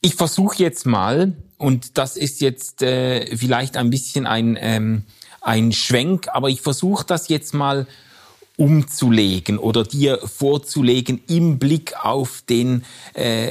Ich 0.00 0.14
versuche 0.14 0.62
jetzt 0.62 0.86
mal, 0.86 1.32
und 1.56 1.98
das 1.98 2.16
ist 2.16 2.40
jetzt 2.40 2.82
äh, 2.82 3.36
vielleicht 3.36 3.76
ein 3.76 3.90
bisschen 3.90 4.26
ein 4.26 4.56
ähm, 4.60 5.02
ein 5.40 5.72
Schwenk, 5.72 6.28
aber 6.32 6.50
ich 6.50 6.60
versuche 6.60 7.04
das 7.06 7.28
jetzt 7.28 7.54
mal 7.54 7.86
umzulegen 8.56 9.58
oder 9.58 9.84
dir 9.84 10.18
vorzulegen 10.18 11.22
im 11.28 11.58
Blick 11.58 11.94
auf 12.04 12.42
den 12.48 12.84
äh, 13.14 13.50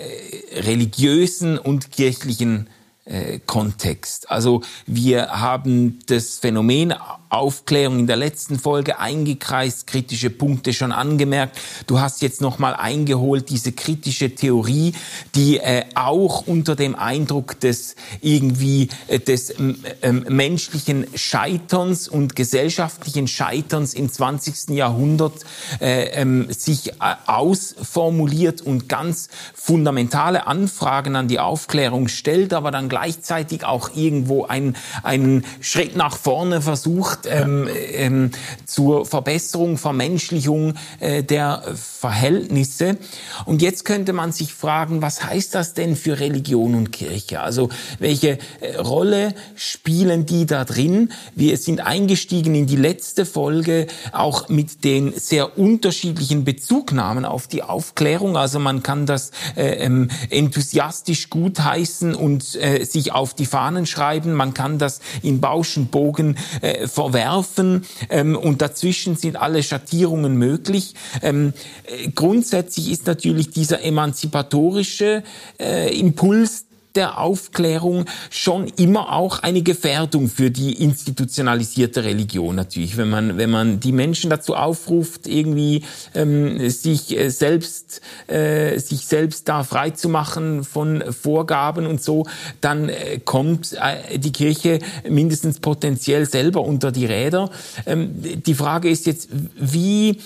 religiösen 0.54 1.58
und 1.58 1.92
kirchlichen 1.92 2.68
äh, 3.06 3.40
Kontext. 3.46 4.30
Also 4.30 4.62
wir 4.86 5.40
haben 5.40 6.00
das 6.08 6.40
Phänomen 6.40 6.94
Aufklärung 7.30 8.00
in 8.00 8.08
der 8.08 8.16
letzten 8.16 8.58
Folge 8.58 9.00
eingekreist, 9.00 9.86
kritische 9.88 10.30
Punkte 10.30 10.74
schon 10.74 10.92
angemerkt. 10.92 11.58
Du 11.86 12.00
hast 12.00 12.22
jetzt 12.22 12.40
nochmal 12.40 12.74
eingeholt 12.74 13.50
diese 13.50 13.74
kritische 13.74 14.34
Theorie, 14.34 14.94
die 15.36 15.58
äh, 15.58 15.84
auch 15.96 16.48
unter 16.48 16.76
dem 16.76 16.96
Eindruck 16.96 17.60
des 17.60 17.96
irgendwie 18.22 18.90
äh, 19.08 19.20
des 19.20 19.50
äh, 19.50 20.12
menschlichen 20.12 21.06
Scheiterns 21.16 22.08
und 22.08 22.36
gesellschaftlichen 22.36 23.28
Scheiterns 23.28 23.94
im 23.94 24.12
20. 24.12 24.70
Jahrhundert 24.70 25.46
äh, 25.82 26.06
ähm, 26.12 26.48
sich 26.52 26.92
äh, 26.92 26.94
ausformuliert 27.26 28.62
und 28.62 28.88
ganz 28.88 29.28
fundamentale 29.54 30.48
Anfragen 30.48 31.18
an 31.18 31.28
die 31.28 31.40
Aufklärung 31.40 32.08
stellt, 32.08 32.54
aber 32.54 32.72
dann 32.72 32.88
gleichzeitig 32.88 33.66
auch 33.66 33.90
irgendwo 33.96 34.46
einen, 34.46 34.78
einen 35.04 35.44
Schritt 35.60 35.98
nach 35.98 36.16
vorne 36.16 36.62
versucht 36.62 37.17
ähm, 37.26 37.68
ähm, 37.94 38.32
zur 38.66 39.06
Verbesserung, 39.06 39.78
Vermenschlichung 39.78 40.76
äh, 41.00 41.24
der 41.24 41.64
Verhältnisse. 41.76 42.98
Und 43.46 43.62
jetzt 43.62 43.86
könnte 43.86 44.14
man 44.14 44.32
sich 44.32 44.54
fragen, 44.54 45.02
was 45.02 45.24
heißt 45.24 45.56
das 45.56 45.74
denn 45.74 45.96
für 45.96 46.20
Religion 46.20 46.76
und 46.76 46.92
Kirche? 46.92 47.42
Also 47.42 47.70
welche 48.00 48.38
äh, 48.60 48.78
Rolle 48.78 49.34
spielen 49.56 50.26
die 50.26 50.46
da 50.46 50.66
drin? 50.66 51.12
Wir 51.36 51.58
sind 51.58 51.86
eingestiegen 51.86 52.56
in 52.56 52.68
die 52.68 52.76
letzte 52.76 53.26
Folge 53.26 53.88
auch 54.12 54.50
mit 54.50 54.84
den 54.84 55.14
sehr 55.18 55.58
unterschiedlichen 55.58 56.44
Bezugnahmen 56.44 57.26
auf 57.26 57.48
die 57.48 57.64
Aufklärung. 57.64 58.38
Also 58.38 58.60
man 58.60 58.84
kann 58.84 59.06
das 59.06 59.32
äh, 59.56 59.78
ähm, 59.78 60.10
enthusiastisch 60.30 61.30
gutheißen 61.30 62.16
und 62.16 62.56
äh, 62.56 62.84
sich 62.84 63.12
auf 63.12 63.34
die 63.34 63.46
Fahnen 63.46 63.86
schreiben. 63.86 64.34
Man 64.34 64.54
kann 64.54 64.78
das 64.78 65.00
in 65.22 65.42
Bauschenbogen 65.42 66.38
äh, 66.62 66.88
verwerfen 67.08 67.86
ähm, 68.10 68.36
und 68.36 68.62
dazwischen 68.62 69.16
sind 69.16 69.38
alle 69.38 69.64
Schattierungen 69.64 70.36
möglich. 70.38 70.94
Ähm, 71.22 71.54
äh, 71.86 72.10
grundsätzlich 72.10 72.92
ist 72.92 73.08
natürlich 73.08 73.50
dieser 73.50 73.82
emanzipatorische 73.84 75.24
äh, 75.60 75.98
Impuls 75.98 76.67
der 76.98 77.20
Aufklärung 77.20 78.06
schon 78.30 78.68
immer 78.76 79.14
auch 79.14 79.40
eine 79.40 79.62
Gefährdung 79.62 80.28
für 80.28 80.52
die 80.52 80.84
institutionalisierte 80.84 82.04
Religion 82.04 82.56
natürlich, 82.56 82.98
wenn 82.98 83.10
man 83.10 83.38
wenn 83.38 83.50
man 83.50 83.80
die 83.80 83.94
Menschen 83.94 84.30
dazu 84.30 84.56
aufruft, 84.56 85.28
irgendwie 85.28 85.84
ähm, 86.14 86.70
sich 86.70 87.18
äh, 87.18 87.30
selbst 87.30 88.02
äh, 88.28 88.80
sich 88.80 89.06
selbst 89.06 89.48
da 89.48 89.64
frei 89.64 89.92
zu 89.92 90.10
machen 90.10 90.64
von 90.64 91.04
Vorgaben 91.14 91.86
und 91.86 92.02
so, 92.02 92.26
dann 92.60 92.90
äh, 92.90 93.20
kommt 93.24 93.74
äh, 93.74 94.18
die 94.18 94.32
Kirche 94.32 94.80
mindestens 95.08 95.60
potenziell 95.60 96.26
selber 96.26 96.62
unter 96.62 96.92
die 96.92 97.06
Räder. 97.06 97.50
Ähm, 97.86 98.10
die 98.46 98.56
Frage 98.56 98.90
ist 98.90 99.06
jetzt, 99.06 99.30
wie 99.56 100.20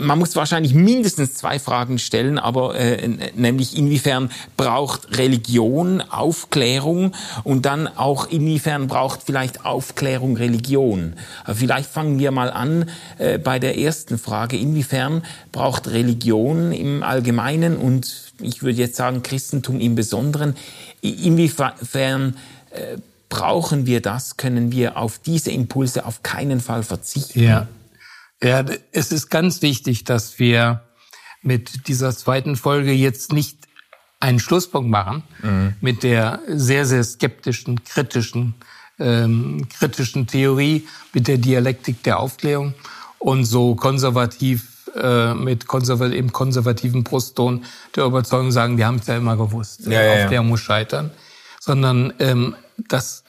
man 0.00 0.18
muss 0.18 0.36
wahrscheinlich 0.36 0.74
mindestens 0.74 1.34
zwei 1.34 1.58
Fragen 1.58 1.98
stellen, 1.98 2.38
aber 2.38 2.74
äh, 2.76 3.08
nämlich 3.34 3.76
inwiefern 3.76 4.30
braucht 4.56 5.18
Religion 5.18 6.00
Aufklärung 6.00 7.12
und 7.44 7.66
dann 7.66 7.86
auch 7.86 8.28
inwiefern 8.30 8.86
braucht 8.86 9.22
vielleicht 9.24 9.64
Aufklärung 9.64 10.36
Religion. 10.36 11.14
Vielleicht 11.46 11.90
fangen 11.90 12.18
wir 12.18 12.30
mal 12.30 12.50
an 12.50 12.88
äh, 13.18 13.38
bei 13.38 13.58
der 13.58 13.78
ersten 13.78 14.18
Frage, 14.18 14.56
inwiefern 14.56 15.24
braucht 15.52 15.88
Religion 15.88 16.72
im 16.72 17.02
Allgemeinen 17.02 17.76
und 17.76 18.32
ich 18.40 18.62
würde 18.62 18.78
jetzt 18.78 18.96
sagen 18.96 19.22
Christentum 19.22 19.80
im 19.80 19.94
Besonderen, 19.94 20.56
inwiefern 21.02 22.36
äh, 22.70 22.96
brauchen 23.28 23.86
wir 23.86 24.00
das, 24.00 24.36
können 24.36 24.72
wir 24.72 24.96
auf 24.96 25.18
diese 25.18 25.50
Impulse 25.50 26.04
auf 26.06 26.22
keinen 26.22 26.60
Fall 26.60 26.82
verzichten. 26.82 27.40
Ja. 27.40 27.68
Ja, 28.42 28.64
es 28.92 29.12
ist 29.12 29.28
ganz 29.28 29.62
wichtig, 29.62 30.04
dass 30.04 30.38
wir 30.38 30.82
mit 31.42 31.88
dieser 31.88 32.16
zweiten 32.16 32.56
Folge 32.56 32.92
jetzt 32.92 33.32
nicht 33.32 33.68
einen 34.18 34.38
Schlusspunkt 34.38 34.90
machen 34.90 35.22
mhm. 35.42 35.74
mit 35.80 36.02
der 36.02 36.40
sehr, 36.46 36.84
sehr 36.86 37.02
skeptischen, 37.04 37.84
kritischen, 37.84 38.54
ähm, 38.98 39.66
kritischen 39.78 40.26
Theorie, 40.26 40.86
mit 41.12 41.28
der 41.28 41.38
Dialektik 41.38 42.02
der 42.02 42.18
Aufklärung 42.18 42.74
und 43.18 43.44
so 43.44 43.74
konservativ 43.74 44.86
äh, 44.94 45.34
mit 45.34 45.66
konservat 45.66 46.12
im 46.12 46.32
konservativen 46.32 47.04
Brustton 47.04 47.64
der 47.94 48.04
Überzeugung 48.04 48.50
sagen, 48.50 48.76
die 48.76 48.84
haben 48.84 48.96
es 48.96 49.06
ja 49.06 49.16
immer 49.16 49.36
gewusst, 49.36 49.86
ja, 49.86 50.02
ja, 50.02 50.12
Aufklärung 50.12 50.46
ja. 50.46 50.50
muss 50.50 50.60
scheitern, 50.60 51.10
sondern 51.60 52.12
ähm, 52.18 52.56
das 52.76 53.24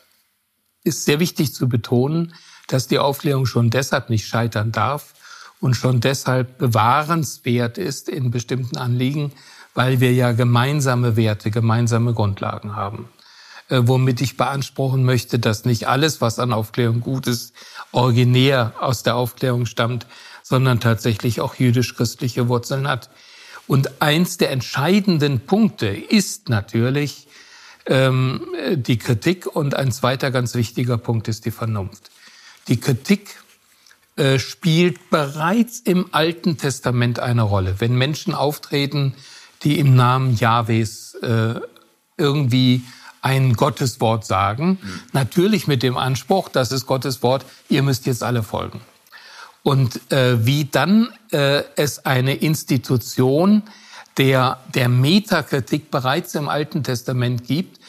ist 0.84 1.06
sehr 1.06 1.20
wichtig 1.20 1.54
zu 1.54 1.70
betonen, 1.70 2.34
dass 2.72 2.88
die 2.88 3.00
Aufklärung 3.00 3.46
schon 3.46 3.70
deshalb 3.70 4.10
nicht 4.10 4.28
scheitern 4.28 4.72
darf 4.72 5.14
und 5.60 5.76
schon 5.76 6.00
deshalb 6.00 6.58
bewahrenswert 6.58 7.78
ist 7.78 8.10
in 8.10 8.32
bestimmten 8.32 8.78
Anliegen, 8.78 9.32
weil 9.74 10.00
wir 10.00 10.14
ja 10.14 10.32
gemeinsame 10.32 11.16
Werte, 11.16 11.52
gemeinsame 11.52 12.14
Grundlagen 12.14 12.76
haben. 12.76 13.10
Äh, 13.70 13.84
womit 13.84 14.22
ich 14.22 14.38
beanspruchen 14.38 15.04
möchte, 15.04 15.40
dass 15.40 15.66
nicht 15.66 15.88
alles, 15.88 16.20
was 16.20 16.40
an 16.40 16.52
Aufklärung 16.52 17.00
gut 17.00 17.28
ist, 17.28 17.54
originär 17.92 18.74
aus 18.80 19.04
der 19.04 19.16
Aufklärung 19.16 19.66
stammt, 19.66 20.08
sondern 20.44 20.80
tatsächlich 20.80 21.40
auch 21.40 21.56
jüdisch-christliche 21.56 22.50
Wurzeln 22.50 22.88
hat. 22.88 23.10
Und 23.68 24.02
eins 24.02 24.38
der 24.38 24.52
entscheidenden 24.52 25.42
Punkte 25.42 25.88
ist 25.88 26.50
natürlich 26.50 27.28
ähm, 27.86 28.42
die 28.74 28.98
Kritik 28.98 29.46
und 29.46 29.76
ein 29.76 29.94
zweiter 29.94 30.32
ganz 30.32 30.56
wichtiger 30.56 30.98
Punkt 30.98 31.30
ist 31.30 31.46
die 31.46 31.52
Vernunft. 31.52 32.11
Die 32.68 32.80
Kritik 32.80 33.42
äh, 34.16 34.40
spielt 34.40 35.10
bereits 35.10 35.80
im 35.80 36.08
Alten 36.12 36.58
Testament 36.58 37.20
eine 37.20 37.44
Rolle. 37.44 37.76
Wenn 37.80 37.96
Menschen 37.96 38.34
auftreten, 38.34 39.16
die 39.64 39.80
im 39.80 39.96
Namen 39.96 40.36
Jahwes 40.36 41.16
äh, 41.16 41.60
irgendwie 42.18 42.84
ein 43.22 43.54
Gotteswort 43.54 44.26
sagen, 44.26 44.80
mhm. 44.82 45.00
natürlich 45.14 45.68
mit 45.68 45.84
dem 45.84 45.98
Anspruch, 45.98 46.50
das 46.50 46.72
ist 46.72 46.88
Gottes 46.88 47.24
Wort, 47.24 47.46
ihr 47.70 47.84
müsst 47.84 48.06
jetzt 48.06 48.24
alle 48.24 48.44
folgen. 48.44 48.82
Und 49.64 50.12
äh, 50.12 50.46
wie 50.46 50.66
dann 50.66 51.14
äh, 51.32 51.64
es 51.76 52.06
eine 52.06 52.36
Institution 52.36 53.64
der, 54.18 54.60
der 54.74 54.90
Metakritik 54.90 55.92
bereits 55.92 56.36
im 56.36 56.50
Alten 56.50 56.84
Testament 56.84 57.48
gibt, 57.48 57.80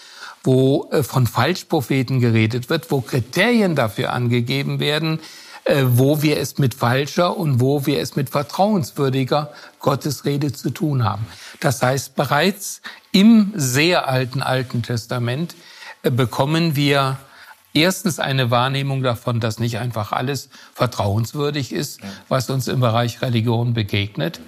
wo 0.44 0.88
äh, 0.90 1.02
von 1.02 1.26
Falschpropheten 1.26 2.20
geredet 2.20 2.70
wird, 2.70 2.90
wo 2.90 3.00
Kriterien 3.00 3.74
dafür 3.76 4.12
angegeben 4.12 4.80
werden, 4.80 5.20
äh, 5.64 5.84
wo 5.86 6.22
wir 6.22 6.38
es 6.38 6.58
mit 6.58 6.74
falscher 6.74 7.36
und 7.36 7.60
wo 7.60 7.86
wir 7.86 8.00
es 8.00 8.16
mit 8.16 8.30
vertrauenswürdiger 8.30 9.52
Gottesrede 9.78 10.52
zu 10.52 10.70
tun 10.70 11.04
haben. 11.04 11.26
Das 11.60 11.82
heißt, 11.82 12.16
bereits 12.16 12.82
im 13.12 13.52
sehr 13.54 14.08
alten 14.08 14.42
Alten 14.42 14.82
Testament 14.82 15.54
äh, 16.02 16.10
bekommen 16.10 16.74
wir 16.74 17.18
erstens 17.74 18.18
eine 18.18 18.50
Wahrnehmung 18.50 19.02
davon, 19.02 19.38
dass 19.38 19.60
nicht 19.60 19.78
einfach 19.78 20.12
alles 20.12 20.48
vertrauenswürdig 20.74 21.72
ist, 21.72 22.00
was 22.28 22.50
uns 22.50 22.68
im 22.68 22.80
Bereich 22.80 23.22
Religion 23.22 23.72
begegnet. 23.72 24.40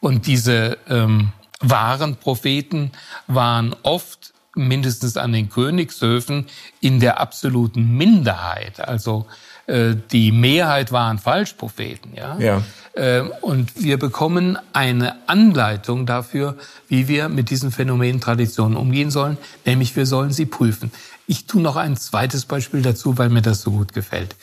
Und 0.00 0.26
diese 0.26 0.78
ähm, 0.88 1.32
wahren 1.60 2.16
Propheten 2.16 2.92
waren 3.26 3.74
oft 3.82 4.32
mindestens 4.54 5.16
an 5.16 5.32
den 5.32 5.48
Königshöfen 5.48 6.46
in 6.80 7.00
der 7.00 7.20
absoluten 7.20 7.96
Minderheit. 7.96 8.80
Also 8.80 9.26
äh, 9.66 9.94
die 10.10 10.32
Mehrheit 10.32 10.92
waren 10.92 11.18
Falschpropheten. 11.18 12.14
Ja? 12.14 12.38
ja. 12.38 12.62
Äh, 12.94 13.22
und 13.40 13.80
wir 13.80 13.98
bekommen 13.98 14.58
eine 14.72 15.16
Anleitung 15.28 16.06
dafür, 16.06 16.56
wie 16.88 17.06
wir 17.06 17.28
mit 17.28 17.50
diesen 17.50 17.70
Phänomenen 17.70 18.20
Traditionen 18.20 18.76
umgehen 18.76 19.10
sollen, 19.10 19.38
nämlich 19.64 19.94
wir 19.94 20.06
sollen 20.06 20.32
sie 20.32 20.46
prüfen. 20.46 20.90
Ich 21.26 21.46
tue 21.46 21.62
noch 21.62 21.76
ein 21.76 21.96
zweites 21.96 22.44
Beispiel 22.44 22.82
dazu, 22.82 23.16
weil 23.16 23.28
mir 23.28 23.42
das 23.42 23.62
so 23.62 23.70
gut 23.70 23.92
gefällt. 23.92 24.34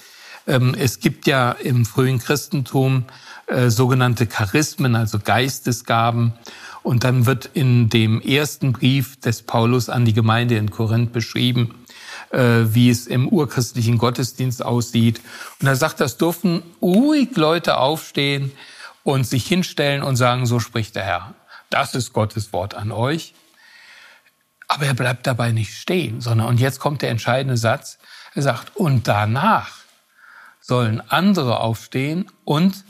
Ähm, 0.48 0.74
es 0.80 1.00
gibt 1.02 1.28
ja 1.28 1.52
im 1.52 1.86
frühen 1.86 2.20
Christentum 2.20 3.04
äh, 3.48 3.70
sogenannte 3.70 4.28
Charismen, 4.28 4.96
also 4.96 5.20
Geistesgaben. 5.20 6.34
Und 6.88 7.04
dann 7.04 7.26
wird 7.26 7.48
in 7.48 7.90
dem 7.90 8.22
ersten 8.22 8.72
Brief 8.72 9.20
des 9.20 9.42
Paulus 9.42 9.90
an 9.90 10.06
die 10.06 10.14
Gemeinde 10.14 10.56
in 10.56 10.72
Korinth 10.72 11.12
beschrieben, 11.12 11.76
äh, 12.32 12.62
wie 12.64 12.90
es 12.90 13.08
im 13.08 13.28
urchristlichen 13.28 13.98
Gottesdienst 13.98 14.64
aussieht. 14.64 15.20
Und 15.60 15.68
er 15.68 15.76
sagt, 15.76 16.00
das 16.00 16.16
dürfen 16.16 16.64
ruhig 16.82 17.36
Leute 17.36 17.76
aufstehen 17.76 18.54
und 19.04 19.28
sich 19.28 19.46
hinstellen 19.46 20.02
und 20.02 20.16
sagen, 20.16 20.46
so 20.46 20.62
spricht 20.62 20.96
der 20.96 21.04
Herr. 21.04 21.36
Das 21.70 21.94
ist 21.94 22.14
Gottes 22.14 22.54
Wort 22.54 22.74
an 22.74 22.94
euch. 22.94 23.34
Aber 24.70 24.86
er 24.86 24.94
bleibt 24.94 25.28
dabei 25.28 25.52
nicht 25.52 25.74
stehen, 25.74 26.22
sondern, 26.22 26.48
und 26.48 26.62
jetzt 26.62 26.80
kommt 26.80 27.02
der 27.02 27.10
entscheidende 27.10 27.58
Satz, 27.58 27.98
er 28.34 28.44
sagt, 28.44 28.78
und 28.78 29.10
danach 29.10 29.80
sollen 30.62 31.02
andere 31.10 31.60
aufstehen 31.60 32.32
und 32.46 32.86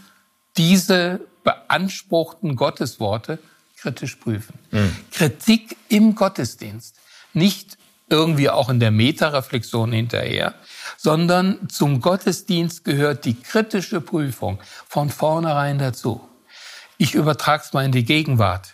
diese 0.55 1.19
beanspruchten 1.43 2.55
Gottesworte 2.55 3.39
kritisch 3.87 4.17
prüfen. 4.17 4.59
Mhm. 4.71 4.95
Kritik 5.11 5.77
im 5.87 6.15
Gottesdienst. 6.15 6.97
Nicht 7.33 7.77
irgendwie 8.09 8.49
auch 8.49 8.69
in 8.69 8.79
der 8.79 8.91
Metareflexion 8.91 9.91
hinterher, 9.93 10.55
sondern 10.97 11.69
zum 11.69 12.01
Gottesdienst 12.01 12.83
gehört 12.83 13.23
die 13.23 13.35
kritische 13.35 14.01
Prüfung 14.01 14.59
von 14.87 15.09
vornherein 15.09 15.77
dazu. 15.77 16.27
Ich 16.97 17.13
übertrage 17.15 17.63
es 17.65 17.73
mal 17.73 17.85
in 17.85 17.91
die 17.91 18.05
Gegenwart. 18.05 18.73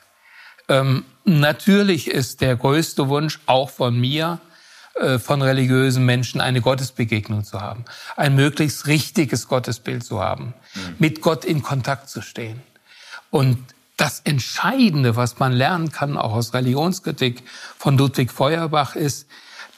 Ähm, 0.68 1.06
natürlich 1.26 2.10
ist 2.10 2.42
der 2.42 2.56
größte 2.56 3.10
Wunsch 3.10 3.40
auch 3.46 3.70
von 3.70 4.00
mir, 4.00 4.40
äh, 4.96 5.20
von 5.20 5.42
religiösen 5.42 6.06
Menschen 6.06 6.42
eine 6.42 6.62
Gottesbegegnung 6.62 7.44
zu 7.44 7.60
haben, 7.62 7.86
ein 8.16 8.36
möglichst 8.36 8.88
richtiges 8.88 9.48
Gottesbild 9.48 10.04
zu 10.04 10.22
haben, 10.22 10.54
mhm. 10.74 10.96
mit 11.00 11.22
Gott 11.22 11.46
in 11.46 11.62
Kontakt 11.62 12.10
zu 12.10 12.22
stehen. 12.22 12.62
Und 13.30 13.58
das 13.98 14.22
Entscheidende, 14.22 15.16
was 15.16 15.40
man 15.40 15.54
lernen 15.54 15.92
kann, 15.92 16.18
auch 16.18 16.34
aus 16.34 16.54
Religionskritik 16.54 17.44
von 17.78 17.98
Ludwig 17.98 18.32
Feuerbach, 18.32 18.96
ist, 18.96 19.28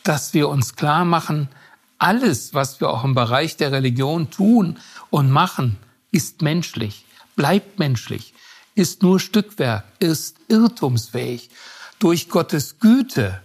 dass 0.03 0.33
wir 0.33 0.49
uns 0.49 0.75
klar 0.75 1.05
machen, 1.05 1.49
alles, 1.97 2.53
was 2.53 2.79
wir 2.79 2.89
auch 2.89 3.03
im 3.03 3.15
Bereich 3.15 3.57
der 3.57 3.71
Religion 3.71 4.29
tun 4.29 4.79
und 5.09 5.31
machen, 5.31 5.77
ist 6.11 6.41
menschlich, 6.41 7.05
bleibt 7.35 7.79
menschlich, 7.79 8.33
ist 8.75 9.03
nur 9.03 9.19
Stückwerk, 9.19 9.85
ist 9.99 10.37
irrtumsfähig. 10.47 11.49
Durch 11.99 12.29
Gottes 12.29 12.79
Güte 12.79 13.41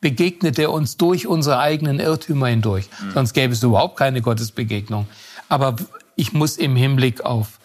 begegnet 0.00 0.58
er 0.58 0.72
uns 0.72 0.96
durch 0.96 1.26
unsere 1.26 1.58
eigenen 1.58 2.00
Irrtümer 2.00 2.48
hindurch. 2.48 2.88
Mhm. 3.00 3.12
Sonst 3.12 3.32
gäbe 3.32 3.52
es 3.52 3.62
überhaupt 3.62 3.96
keine 3.96 4.20
Gottesbegegnung. 4.20 5.06
Aber 5.48 5.76
ich 6.16 6.32
muss 6.32 6.56
im 6.56 6.76
Hinblick 6.76 7.24
auf 7.24 7.60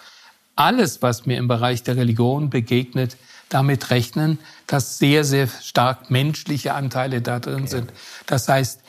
alles, 0.57 1.01
was 1.01 1.25
mir 1.25 1.37
im 1.37 1.47
Bereich 1.47 1.83
der 1.83 1.95
Religion 1.95 2.49
begegnet, 2.49 3.17
damit 3.49 3.89
rechnen, 3.91 4.39
dass 4.65 4.97
sehr, 4.97 5.23
sehr 5.23 5.47
stark 5.47 6.09
menschliche 6.09 6.73
Anteile 6.73 7.21
da 7.21 7.39
drin 7.39 7.61
ja. 7.61 7.67
sind. 7.67 7.93
Das 8.25 8.49
heißt, 8.49 8.81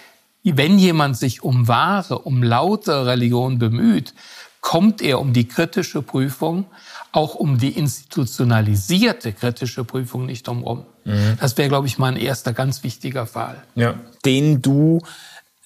wenn 0.42 0.78
jemand 0.78 1.16
sich 1.16 1.42
um 1.42 1.68
wahre, 1.68 2.20
um 2.20 2.42
laute 2.42 3.07
Religion 3.07 3.59
bemüht, 3.59 4.14
kommt 4.61 5.00
er 5.02 5.20
um 5.20 5.33
die 5.33 5.46
kritische 5.46 6.02
Prüfung, 6.02 6.66
auch 7.12 7.35
um 7.35 7.59
die 7.59 7.70
institutionalisierte 7.70 9.33
kritische 9.33 9.85
Prüfung 9.85 10.26
nicht 10.26 10.46
drumherum. 10.46 10.85
Mhm. 11.04 11.38
Das 11.40 11.57
wäre, 11.57 11.68
glaube 11.68 11.87
ich, 11.87 11.98
mal 11.98 12.09
ein 12.09 12.16
erster 12.16 12.52
ganz 12.52 12.83
wichtiger 12.83 13.26
Fall. 13.26 13.62
Ja. 13.74 13.94
Den 14.24 14.61
du 14.61 15.00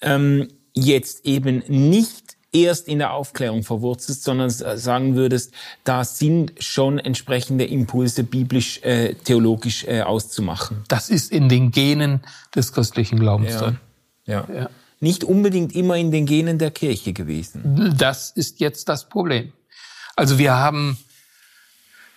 ähm, 0.01 0.47
jetzt 0.73 1.25
eben 1.25 1.63
nicht 1.67 2.32
erst 2.53 2.87
in 2.87 2.99
der 2.99 3.13
Aufklärung 3.13 3.63
verwurzelst, 3.63 4.23
sondern 4.23 4.49
sagen 4.49 5.15
würdest, 5.15 5.53
da 5.83 6.05
sind 6.05 6.53
schon 6.59 6.99
entsprechende 6.99 7.65
Impulse 7.65 8.23
biblisch, 8.23 8.81
äh, 8.83 9.15
theologisch 9.15 9.83
äh, 9.85 10.01
auszumachen. 10.01 10.83
Das 10.87 11.09
ist 11.09 11.31
in 11.31 11.49
den 11.49 11.71
Genen 11.71 12.21
des 12.55 12.71
christlichen 12.71 13.19
Glaubens 13.19 13.53
ja. 13.53 13.59
drin. 13.59 13.79
Ja. 14.25 14.47
ja. 14.53 14.69
Nicht 14.99 15.23
unbedingt 15.23 15.75
immer 15.75 15.97
in 15.97 16.11
den 16.11 16.25
Genen 16.25 16.59
der 16.59 16.71
Kirche 16.71 17.11
gewesen. 17.11 17.93
Das 17.97 18.31
ist 18.31 18.61
jetzt 18.61 18.87
das 18.87 19.09
Problem. 19.09 19.51
Also 20.15 20.37
wir 20.37 20.53
haben 20.53 20.97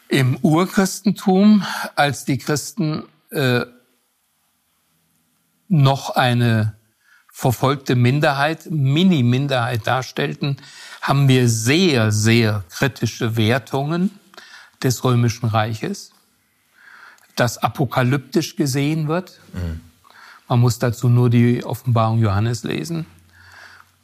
im 0.09 0.37
Urchristentum, 0.43 1.65
als 1.97 2.25
die 2.25 2.39
Christen 2.39 3.05
äh, 3.31 3.63
noch 5.69 6.11
eine 6.11 6.76
verfolgte 7.37 7.97
Minderheit, 7.97 8.71
Mini-Minderheit 8.71 9.87
darstellten, 9.87 10.57
haben 11.03 11.29
wir 11.29 11.51
sehr, 11.51 12.11
sehr 12.11 12.65
kritische 12.71 13.37
Wertungen 13.37 14.11
des 14.83 15.05
Römischen 15.05 15.45
Reiches, 15.47 16.13
das 17.35 17.59
apokalyptisch 17.59 18.57
gesehen 18.57 19.07
wird. 19.07 19.39
Mhm. 19.53 19.83
Man 20.49 20.61
muss 20.61 20.79
dazu 20.79 21.11
nur 21.11 21.29
die 21.29 21.63
Offenbarung 21.63 22.21
Johannes 22.21 22.65
lesen. 22.65 23.05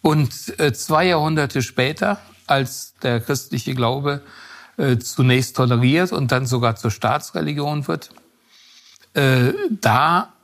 Und 0.02 0.58
äh, 0.60 0.74
zwei 0.74 1.06
Jahrhunderte 1.06 1.62
später, 1.62 2.18
als 2.46 2.92
der 3.02 3.18
christliche 3.18 3.74
Glaube 3.74 4.20
äh, 4.76 4.98
zunächst 4.98 5.56
toleriert 5.56 6.12
und 6.12 6.32
dann 6.32 6.44
sogar 6.44 6.76
zur 6.76 6.90
Staatsreligion 6.90 7.88
wird, 7.88 8.10
äh, 9.14 9.54
da 9.70 10.34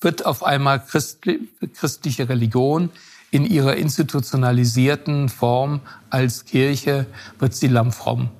wird 0.00 0.26
auf 0.26 0.42
einmal 0.42 0.80
christliche 0.80 2.28
Religion 2.28 2.90
in 3.30 3.44
ihrer 3.46 3.76
institutionalisierten 3.76 5.28
Form 5.28 5.80
als 6.08 6.44
Kirche, 6.44 7.06
wird 7.38 7.54
sie 7.54 7.68
lammfromm 7.68 8.30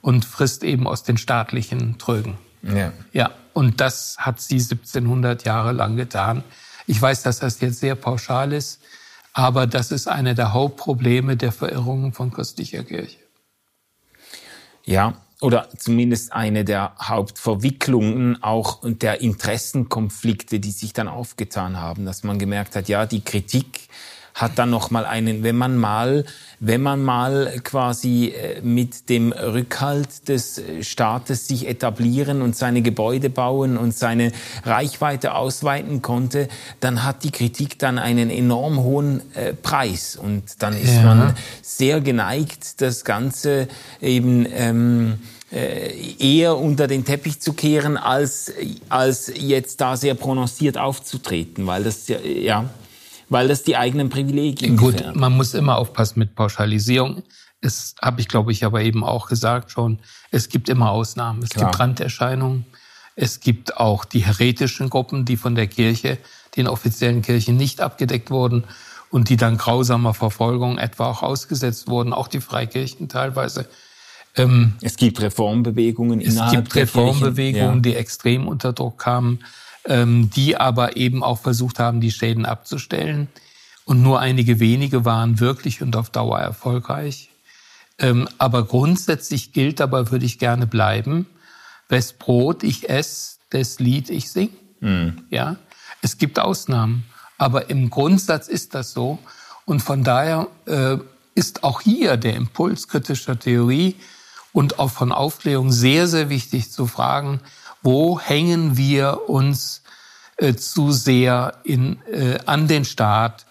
und 0.00 0.24
frisst 0.24 0.62
eben 0.62 0.86
aus 0.86 1.02
den 1.02 1.16
staatlichen 1.16 1.98
Trögen. 1.98 2.38
Ja. 2.62 2.92
ja, 3.12 3.30
und 3.52 3.80
das 3.80 4.16
hat 4.18 4.40
sie 4.40 4.56
1700 4.56 5.44
Jahre 5.44 5.72
lang 5.72 5.96
getan. 5.96 6.44
Ich 6.86 7.00
weiß, 7.00 7.22
dass 7.22 7.40
das 7.40 7.60
jetzt 7.60 7.80
sehr 7.80 7.94
pauschal 7.94 8.52
ist, 8.52 8.80
aber 9.32 9.66
das 9.66 9.90
ist 9.90 10.08
eine 10.08 10.34
der 10.34 10.52
Hauptprobleme 10.52 11.36
der 11.36 11.52
Verirrungen 11.52 12.12
von 12.12 12.32
christlicher 12.32 12.84
Kirche. 12.84 13.18
Ja, 14.84 15.14
oder 15.40 15.68
zumindest 15.76 16.32
eine 16.32 16.64
der 16.64 16.94
Hauptverwicklungen 17.00 18.42
auch 18.42 18.80
der 18.82 19.20
Interessenkonflikte, 19.20 20.58
die 20.58 20.70
sich 20.72 20.92
dann 20.92 21.08
aufgetan 21.08 21.80
haben, 21.80 22.04
dass 22.04 22.24
man 22.24 22.38
gemerkt 22.38 22.74
hat, 22.74 22.88
ja, 22.88 23.06
die 23.06 23.22
Kritik 23.22 23.88
hat 24.38 24.56
dann 24.58 24.70
noch 24.70 24.90
mal 24.90 25.04
einen, 25.04 25.42
wenn 25.42 25.56
man 25.56 25.76
mal, 25.76 26.24
wenn 26.60 26.80
man 26.80 27.02
mal 27.02 27.52
quasi 27.64 28.28
äh, 28.28 28.60
mit 28.62 29.08
dem 29.08 29.32
Rückhalt 29.32 30.28
des 30.28 30.62
Staates 30.80 31.48
sich 31.48 31.66
etablieren 31.66 32.40
und 32.40 32.56
seine 32.56 32.80
Gebäude 32.80 33.30
bauen 33.30 33.76
und 33.76 33.94
seine 33.94 34.30
Reichweite 34.64 35.34
ausweiten 35.34 36.02
konnte, 36.02 36.48
dann 36.78 37.02
hat 37.02 37.24
die 37.24 37.32
Kritik 37.32 37.80
dann 37.80 37.98
einen 37.98 38.30
enorm 38.30 38.78
hohen 38.78 39.22
äh, 39.34 39.54
Preis 39.54 40.14
und 40.14 40.62
dann 40.62 40.76
ist 40.76 40.94
ja. 40.94 41.02
man 41.02 41.34
sehr 41.60 42.00
geneigt, 42.00 42.80
das 42.80 43.04
Ganze 43.04 43.66
eben 44.00 44.46
ähm, 44.52 45.18
äh, 45.50 45.90
eher 46.18 46.56
unter 46.58 46.86
den 46.86 47.04
Teppich 47.04 47.40
zu 47.40 47.54
kehren, 47.54 47.96
als, 47.96 48.52
als 48.88 49.32
jetzt 49.34 49.80
da 49.80 49.96
sehr 49.96 50.14
prononciert 50.14 50.78
aufzutreten, 50.78 51.66
weil 51.66 51.82
das 51.82 52.06
ja, 52.06 52.20
ja 52.20 52.70
weil 53.28 53.48
das 53.48 53.62
die 53.62 53.76
eigenen 53.76 54.08
Privilegien 54.08 54.76
Gut, 54.76 54.96
gefährden. 54.96 55.20
man 55.20 55.36
muss 55.36 55.54
immer 55.54 55.78
aufpassen 55.78 56.18
mit 56.18 56.34
Pauschalisierung. 56.34 57.22
Es 57.60 57.94
habe 58.00 58.20
ich, 58.20 58.28
glaube 58.28 58.52
ich, 58.52 58.64
aber 58.64 58.82
eben 58.82 59.04
auch 59.04 59.28
gesagt 59.28 59.70
schon, 59.70 59.98
es 60.30 60.48
gibt 60.48 60.68
immer 60.68 60.90
Ausnahmen. 60.90 61.42
Es 61.42 61.50
Klar. 61.50 61.66
gibt 61.66 61.80
Randerscheinungen. 61.80 62.66
Es 63.16 63.40
gibt 63.40 63.76
auch 63.78 64.04
die 64.04 64.20
heretischen 64.20 64.90
Gruppen, 64.90 65.24
die 65.24 65.36
von 65.36 65.56
der 65.56 65.66
Kirche, 65.66 66.18
den 66.56 66.68
offiziellen 66.68 67.22
Kirchen 67.22 67.56
nicht 67.56 67.80
abgedeckt 67.80 68.30
wurden 68.30 68.64
und 69.10 69.28
die 69.28 69.36
dann 69.36 69.56
grausamer 69.58 70.14
Verfolgung 70.14 70.78
etwa 70.78 71.10
auch 71.10 71.22
ausgesetzt 71.22 71.88
wurden, 71.88 72.12
auch 72.12 72.28
die 72.28 72.40
Freikirchen 72.40 73.08
teilweise. 73.08 73.68
Ähm, 74.36 74.74
es 74.82 74.96
gibt 74.96 75.20
Reformbewegungen 75.20 76.20
innerhalb 76.20 76.52
Es 76.52 76.58
gibt 76.60 76.74
Reformbewegungen, 76.76 77.76
ja. 77.76 77.80
die 77.80 77.94
extrem 77.96 78.46
unter 78.46 78.72
Druck 78.72 78.98
kamen 78.98 79.40
ähm, 79.88 80.30
die 80.30 80.56
aber 80.56 80.96
eben 80.96 81.24
auch 81.24 81.40
versucht 81.40 81.78
haben, 81.78 82.00
die 82.00 82.12
Schäden 82.12 82.46
abzustellen. 82.46 83.28
Und 83.84 84.02
nur 84.02 84.20
einige 84.20 84.60
wenige 84.60 85.06
waren 85.06 85.40
wirklich 85.40 85.80
und 85.80 85.96
auf 85.96 86.10
Dauer 86.10 86.38
erfolgreich. 86.38 87.30
Ähm, 87.98 88.28
aber 88.36 88.64
grundsätzlich 88.64 89.52
gilt 89.52 89.80
aber, 89.80 90.10
würde 90.10 90.26
ich 90.26 90.38
gerne 90.38 90.66
bleiben, 90.66 91.26
wes 91.88 92.12
Brot 92.12 92.62
ich 92.62 92.90
esse, 92.90 93.38
des 93.50 93.80
Lied 93.80 94.10
ich 94.10 94.30
sing. 94.30 94.50
Mhm. 94.80 95.24
Ja, 95.30 95.56
es 96.02 96.18
gibt 96.18 96.38
Ausnahmen, 96.38 97.04
aber 97.38 97.70
im 97.70 97.88
Grundsatz 97.88 98.46
ist 98.46 98.74
das 98.74 98.92
so. 98.92 99.18
Und 99.64 99.80
von 99.80 100.04
daher 100.04 100.48
äh, 100.66 100.98
ist 101.34 101.64
auch 101.64 101.80
hier 101.80 102.18
der 102.18 102.36
Impuls 102.36 102.88
kritischer 102.88 103.38
Theorie 103.38 103.96
und 104.52 104.78
auch 104.78 104.90
von 104.90 105.12
Aufklärung 105.12 105.72
sehr, 105.72 106.08
sehr 106.08 106.28
wichtig 106.28 106.70
zu 106.70 106.86
fragen, 106.86 107.40
wo 107.88 108.20
hängen 108.20 108.76
wir 108.76 109.30
uns 109.30 109.80
äh, 110.36 110.54
zu 110.54 110.92
sehr 110.92 111.54
in, 111.64 111.96
äh, 112.02 112.38
an 112.44 112.68
den 112.68 112.84
Staat, 112.84 113.46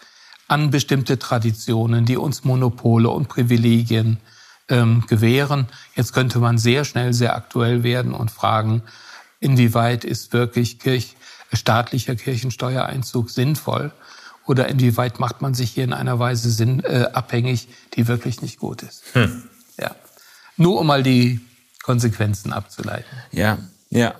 an 0.47 0.69
bestimmte 0.69 1.17
Traditionen, 1.17 2.05
die 2.05 2.17
uns 2.17 2.43
Monopole 2.43 3.09
und 3.09 3.29
Privilegien 3.29 4.17
ähm, 4.69 5.03
gewähren. 5.07 5.65
Jetzt 5.95 6.13
könnte 6.13 6.37
man 6.37 6.59
sehr 6.59 6.85
schnell 6.85 7.13
sehr 7.13 7.35
aktuell 7.35 7.81
werden 7.81 8.13
und 8.13 8.29
fragen, 8.29 8.83
inwieweit 9.39 10.03
ist 10.03 10.33
wirklich 10.33 10.77
Kirch, 10.77 11.15
staatlicher 11.51 12.15
Kirchensteuereinzug 12.15 13.31
sinnvoll 13.31 13.91
oder 14.45 14.67
inwieweit 14.67 15.19
macht 15.19 15.41
man 15.41 15.55
sich 15.55 15.71
hier 15.71 15.83
in 15.83 15.93
einer 15.93 16.19
Weise 16.19 16.51
sinn, 16.51 16.81
äh, 16.81 17.07
abhängig, 17.11 17.69
die 17.95 18.07
wirklich 18.07 18.43
nicht 18.43 18.59
gut 18.59 18.83
ist. 18.83 19.01
Hm. 19.13 19.49
Ja. 19.79 19.95
Nur 20.57 20.79
um 20.79 20.85
mal 20.85 21.01
die 21.01 21.39
Konsequenzen 21.81 22.53
abzuleiten. 22.53 23.17
Ja, 23.31 23.57
ja. 23.89 24.15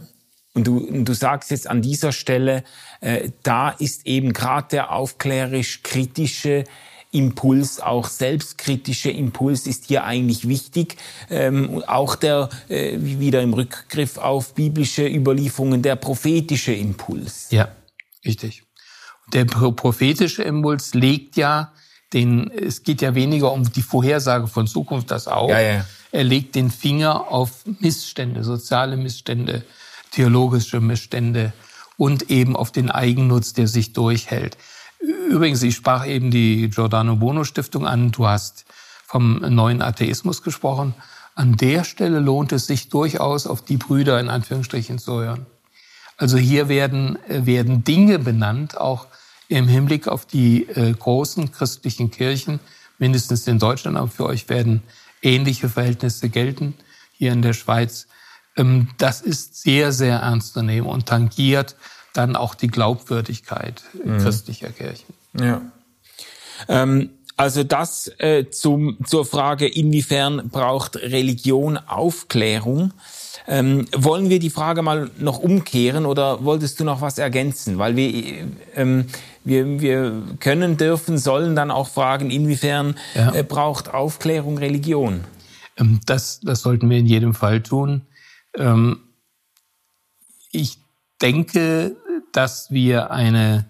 Und 0.54 0.66
du, 0.66 1.04
du 1.04 1.14
sagst 1.14 1.52
jetzt 1.52 1.70
an 1.70 1.84
dieser 1.84 2.12
Stelle, 2.12 2.64
äh, 3.00 3.30
da 3.44 3.70
ist 3.70 4.08
eben 4.08 4.34
gerade 4.34 4.70
der 4.72 4.92
aufklärisch-kritische 4.92 6.64
Impuls, 7.12 7.80
auch 7.80 8.08
selbstkritische 8.08 9.12
Impuls 9.12 9.68
ist 9.68 9.86
hier 9.86 10.04
eigentlich 10.04 10.48
wichtig. 10.48 10.98
Ähm, 11.30 11.84
auch 11.86 12.16
der, 12.16 12.50
äh, 12.70 12.98
wieder 13.00 13.42
im 13.44 13.54
Rückgriff 13.54 14.18
auf 14.18 14.56
biblische 14.56 15.08
Überlieferungen, 15.08 15.84
der 15.84 15.96
prophetische 15.96 16.74
Impuls. 16.74 17.48
Ja, 17.52 17.70
Richtig. 18.28 18.64
Der 19.34 19.46
prophetische 19.46 20.44
Impuls 20.44 20.94
legt 20.94 21.36
ja 21.36 21.74
den, 22.14 22.50
es 22.52 22.84
geht 22.84 23.02
ja 23.02 23.16
weniger 23.16 23.52
um 23.52 23.70
die 23.72 23.82
Vorhersage 23.82 24.48
von 24.48 24.68
Zukunft, 24.68 25.12
das 25.12 25.28
auch. 25.28 25.50
Ja, 25.50 25.60
ja. 25.60 25.86
Er 26.18 26.24
legt 26.24 26.56
den 26.56 26.72
Finger 26.72 27.28
auf 27.32 27.64
Missstände, 27.80 28.44
soziale 28.44 28.98
Missstände, 28.98 29.64
theologische 30.10 30.82
Missstände 30.82 31.54
und 31.96 32.32
eben 32.32 32.56
auf 32.56 32.72
den 32.72 32.90
Eigennutz, 32.90 33.54
der 33.54 33.68
sich 33.68 33.94
durchhält. 33.94 34.58
Übrigens, 35.00 35.62
ich 35.62 35.76
sprach 35.76 36.08
eben 36.08 36.32
die 36.32 36.72
Giordano 36.72 37.18
Bono 37.18 37.44
Stiftung 37.44 37.86
an. 37.86 38.12
Du 38.12 38.26
hast 38.26 38.66
vom 39.06 39.42
neuen 39.42 39.84
Atheismus 39.84 40.42
gesprochen. 40.42 40.96
An 41.36 41.56
der 41.56 41.84
Stelle 41.84 42.20
lohnt 42.20 42.52
es 42.52 42.66
sich 42.66 42.90
durchaus, 42.90 43.46
auf 43.46 43.64
die 43.64 43.78
Brüder 43.78 44.20
in 44.20 44.30
Anführungsstrichen 44.30 44.98
zu 44.98 45.22
hören. 45.22 45.46
Also 46.18 46.40
hier 46.40 46.68
werden, 46.68 47.20
werden 47.28 47.84
Dinge 47.84 48.18
benannt, 48.18 48.76
auch 48.76 49.06
im 49.50 49.68
Hinblick 49.68 50.08
auf 50.08 50.26
die 50.26 50.68
äh, 50.68 50.94
großen 50.94 51.52
christlichen 51.52 52.10
Kirchen, 52.10 52.60
mindestens 52.98 53.46
in 53.46 53.60
Deutschland, 53.60 53.98
aber 53.98 54.08
für 54.08 54.26
euch 54.26 54.50
werden 54.50 54.82
ähnliche 55.22 55.70
Verhältnisse 55.70 56.30
gelten 56.30 56.76
hier 57.12 57.32
in 57.32 57.42
der 57.42 57.54
Schweiz. 57.54 58.08
Ähm, 58.56 58.90
das 58.98 59.22
ist 59.22 59.62
sehr, 59.62 59.92
sehr 59.92 60.20
ernst 60.20 60.54
zu 60.54 60.62
nehmen 60.62 60.88
und 60.88 61.06
tangiert 61.06 61.76
dann 62.14 62.36
auch 62.36 62.56
die 62.56 62.68
Glaubwürdigkeit 62.68 63.84
mhm. 64.04 64.18
christlicher 64.18 64.70
Kirchen. 64.70 65.14
Ja. 65.40 65.62
Ähm, 66.68 67.12
also 67.38 67.64
das 67.64 68.12
äh, 68.18 68.50
zum, 68.50 68.98
zur 69.06 69.26
Frage, 69.26 69.68
inwiefern 69.68 70.50
braucht 70.50 70.96
Religion 70.96 71.78
Aufklärung? 71.78 72.94
Ähm, 73.48 73.86
wollen 73.96 74.30
wir 74.30 74.40
die 74.40 74.50
Frage 74.50 74.82
mal 74.82 75.12
noch 75.20 75.38
umkehren 75.40 76.06
oder 76.06 76.44
wolltest 76.44 76.80
du 76.80 76.84
noch 76.84 77.00
was 77.00 77.20
ergänzen? 77.20 77.78
Weil 77.78 77.96
wir, 77.96 78.48
ähm, 78.76 79.06
wir, 79.44 79.80
wir 79.80 80.24
können, 80.40 80.78
dürfen, 80.78 81.20
sollen 81.20 81.56
dann 81.56 81.72
auch 81.72 81.88
fragen, 81.88 82.32
inwiefern 82.32 82.98
ja. 83.14 83.34
äh, 83.34 83.44
braucht 83.44 83.94
Aufklärung 83.94 84.58
Religion? 84.58 85.24
Ähm, 85.78 86.02
das, 86.06 86.42
das 86.42 86.62
sollten 86.62 86.90
wir 86.90 86.98
in 86.98 87.06
jedem 87.06 87.36
Fall 87.36 87.62
tun. 87.62 88.02
Ähm, 88.58 89.00
ich 90.52 90.80
denke, 91.22 91.96
dass 92.34 92.72
wir 92.72 93.12
eine 93.12 93.70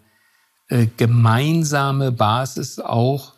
äh, 0.69 0.87
gemeinsame 0.97 2.13
Basis 2.13 2.79
auch 2.79 3.36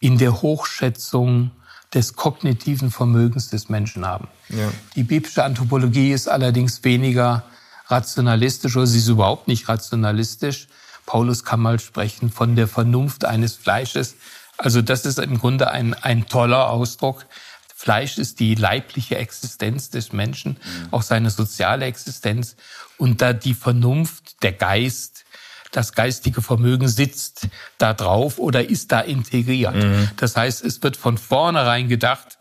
in 0.00 0.18
der 0.18 0.42
Hochschätzung 0.42 1.50
des 1.94 2.16
kognitiven 2.16 2.90
Vermögens 2.90 3.50
des 3.50 3.68
Menschen 3.68 4.06
haben. 4.06 4.28
Ja. 4.48 4.70
Die 4.94 5.02
biblische 5.02 5.44
Anthropologie 5.44 6.12
ist 6.12 6.28
allerdings 6.28 6.82
weniger 6.84 7.44
rationalistisch 7.86 8.76
oder 8.76 8.86
sie 8.86 8.98
ist 8.98 9.08
überhaupt 9.08 9.48
nicht 9.48 9.68
rationalistisch. 9.68 10.68
Paulus 11.06 11.44
kann 11.44 11.60
mal 11.60 11.80
sprechen 11.80 12.30
von 12.30 12.56
der 12.56 12.68
Vernunft 12.68 13.24
eines 13.24 13.56
Fleisches. 13.56 14.16
Also 14.58 14.82
das 14.82 15.04
ist 15.04 15.18
im 15.18 15.38
Grunde 15.38 15.70
ein, 15.70 15.94
ein 15.94 16.26
toller 16.26 16.70
Ausdruck. 16.70 17.26
Fleisch 17.74 18.18
ist 18.18 18.40
die 18.40 18.54
leibliche 18.54 19.16
Existenz 19.16 19.90
des 19.90 20.12
Menschen, 20.12 20.52
mhm. 20.52 20.88
auch 20.90 21.02
seine 21.02 21.30
soziale 21.30 21.86
Existenz. 21.86 22.56
Und 22.98 23.22
da 23.22 23.32
die 23.32 23.54
Vernunft, 23.54 24.42
der 24.42 24.52
Geist, 24.52 25.24
das 25.72 25.92
geistige 25.92 26.42
Vermögen 26.42 26.88
sitzt 26.88 27.48
da 27.78 27.94
drauf 27.94 28.38
oder 28.38 28.68
ist 28.68 28.92
da 28.92 29.00
integriert. 29.00 29.76
Mhm. 29.76 30.10
Das 30.16 30.36
heißt, 30.36 30.64
es 30.64 30.82
wird 30.82 30.96
von 30.96 31.18
vornherein 31.18 31.88
gedacht, 31.88 32.38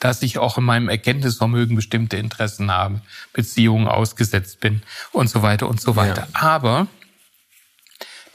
dass 0.00 0.22
ich 0.22 0.38
auch 0.38 0.58
in 0.58 0.64
meinem 0.64 0.88
Erkenntnisvermögen 0.88 1.76
bestimmte 1.76 2.16
Interessen 2.16 2.70
habe, 2.70 3.00
Beziehungen 3.32 3.88
ausgesetzt 3.88 4.60
bin 4.60 4.82
und 5.12 5.28
so 5.28 5.42
weiter 5.42 5.68
und 5.68 5.80
so 5.80 5.96
weiter. 5.96 6.28
Ja. 6.34 6.40
Aber 6.40 6.86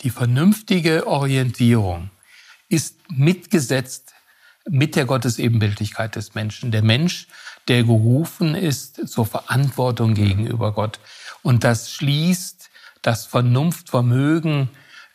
die 0.01 0.09
vernünftige 0.09 1.07
Orientierung 1.07 2.09
ist 2.69 2.97
mitgesetzt 3.09 4.13
mit 4.69 4.95
der 4.95 5.05
Gottesebenbildlichkeit 5.05 6.15
des 6.15 6.35
Menschen. 6.35 6.71
Der 6.71 6.81
Mensch, 6.81 7.27
der 7.67 7.83
gerufen 7.83 8.55
ist 8.55 9.07
zur 9.07 9.25
Verantwortung 9.25 10.13
gegenüber 10.13 10.73
Gott. 10.73 10.99
Und 11.41 11.63
das 11.63 11.91
schließt 11.91 12.56
das 13.01 13.25
Vernunftvermögen, 13.25 14.69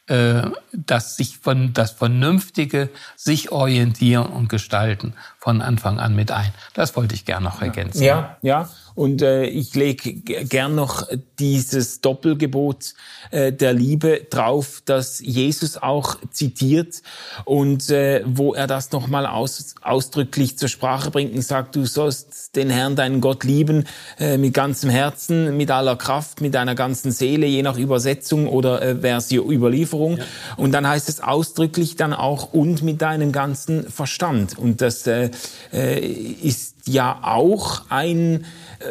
äh, 0.07 0.43
das 0.73 1.17
sich 1.17 1.39
von 1.39 1.73
das 1.73 1.93
Vernünftige 1.93 2.91
sich 3.17 3.53
orientieren 3.53 4.27
und 4.27 4.49
gestalten 4.49 5.15
von 5.39 5.63
Anfang 5.63 6.01
an 6.01 6.15
mit 6.15 6.31
ein. 6.31 6.53
Das 6.75 6.97
wollte 6.97 7.15
ich 7.15 7.25
gerne 7.25 7.45
noch 7.45 7.63
ergänzen. 7.63 8.03
Ja, 8.03 8.37
ja. 8.43 8.69
Und 8.95 9.23
äh, 9.23 9.45
ich 9.45 9.75
lege 9.75 10.15
gern 10.45 10.75
noch 10.75 11.07
dieses 11.39 12.01
Doppelgebot 12.01 12.95
äh, 13.31 13.53
der 13.53 13.73
Liebe 13.73 14.27
drauf, 14.29 14.83
das 14.85 15.21
Jesus 15.21 15.77
auch 15.77 16.17
zitiert 16.31 17.03
und 17.45 17.91
äh, 17.91 18.23
wo 18.27 18.55
er 18.55 18.67
das 18.67 18.93
nochmal 18.93 19.27
aus, 19.27 19.75
ausdrücklich 19.83 20.59
zur 20.59 20.69
Sprache 20.69 21.11
bringt 21.11 21.35
und 21.35 21.43
sagt, 21.43 21.77
du 21.77 21.87
sollst 21.87 22.55
den 22.57 22.71
Herrn, 22.71 22.97
deinen 22.97 23.21
Gott 23.21 23.45
lieben 23.45 23.85
äh, 24.19 24.37
mit 24.37 24.55
ganzem 24.55 24.91
Herzen, 24.91 25.57
mit 25.57 25.71
aller 25.71 25.97
Kraft, 25.97 26.41
mit 26.41 26.55
deiner 26.55 26.75
ganzen 26.75 27.13
Seele, 27.13 27.47
je 27.47 27.63
nach 27.63 27.77
Übersetzung 27.77 28.47
oder 28.49 28.83
äh, 28.83 28.97
Version, 28.97 29.51
Überlieferung. 29.51 30.19
Ja. 30.19 30.25
Und 30.57 30.73
dann 30.73 30.87
heißt 30.87 31.09
es 31.09 31.21
ausdrücklich 31.21 31.97
dann 31.97 32.13
auch 32.13 32.53
und 32.53 32.83
mit 32.83 33.03
deinem 33.03 33.33
ganzen 33.33 33.91
Verstand. 33.91 34.59
Und 34.59 34.81
das 34.81 35.07
äh, 35.07 35.31
äh 35.73 36.07
ist 36.43 36.73
ja 36.87 37.21
auch 37.23 37.83
ein 37.89 38.45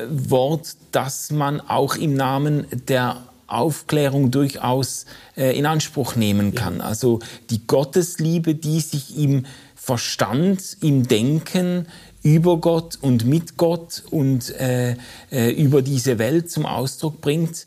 Wort, 0.09 0.75
das 0.91 1.31
man 1.31 1.59
auch 1.61 1.95
im 1.95 2.13
Namen 2.13 2.65
der 2.87 3.17
Aufklärung 3.51 4.31
durchaus 4.31 5.05
äh, 5.35 5.57
in 5.57 5.65
Anspruch 5.65 6.15
nehmen 6.15 6.55
kann. 6.55 6.77
Ja. 6.77 6.85
Also 6.85 7.19
die 7.49 7.67
Gottesliebe, 7.67 8.55
die 8.55 8.79
sich 8.79 9.17
im 9.17 9.45
Verstand, 9.75 10.77
im 10.81 11.07
Denken 11.07 11.87
über 12.23 12.57
Gott 12.57 12.97
und 13.01 13.25
mit 13.25 13.57
Gott 13.57 14.03
und 14.09 14.51
äh, 14.51 14.95
äh, 15.31 15.51
über 15.51 15.81
diese 15.81 16.19
Welt 16.19 16.51
zum 16.51 16.65
Ausdruck 16.65 17.19
bringt, 17.19 17.65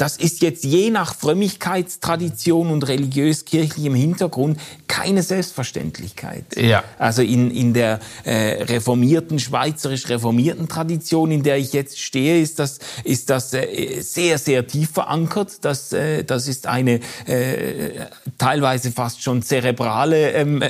das 0.00 0.16
ist 0.16 0.40
jetzt 0.40 0.64
je 0.64 0.88
nach 0.90 1.14
Frömmigkeitstradition 1.14 2.70
und 2.70 2.88
religiös-kirchlichem 2.88 3.94
Hintergrund 3.94 4.58
keine 4.86 5.22
Selbstverständlichkeit. 5.22 6.56
Ja. 6.56 6.84
Also 6.98 7.20
in, 7.20 7.50
in 7.50 7.74
der 7.74 8.00
äh, 8.24 8.62
reformierten, 8.62 9.38
schweizerisch-reformierten 9.38 10.68
Tradition, 10.68 11.30
in 11.30 11.42
der 11.42 11.58
ich 11.58 11.74
jetzt 11.74 12.00
stehe, 12.00 12.40
ist 12.40 12.58
das, 12.58 12.78
ist 13.04 13.28
das 13.28 13.52
äh, 13.52 14.00
sehr, 14.00 14.38
sehr 14.38 14.66
tief 14.66 14.90
verankert. 14.90 15.64
Das, 15.66 15.92
äh, 15.92 16.24
das 16.24 16.48
ist 16.48 16.66
eine 16.66 17.00
äh, 17.26 18.06
teilweise 18.38 18.92
fast 18.92 19.22
schon 19.22 19.42
zerebrale 19.42 20.30
ähm, 20.32 20.62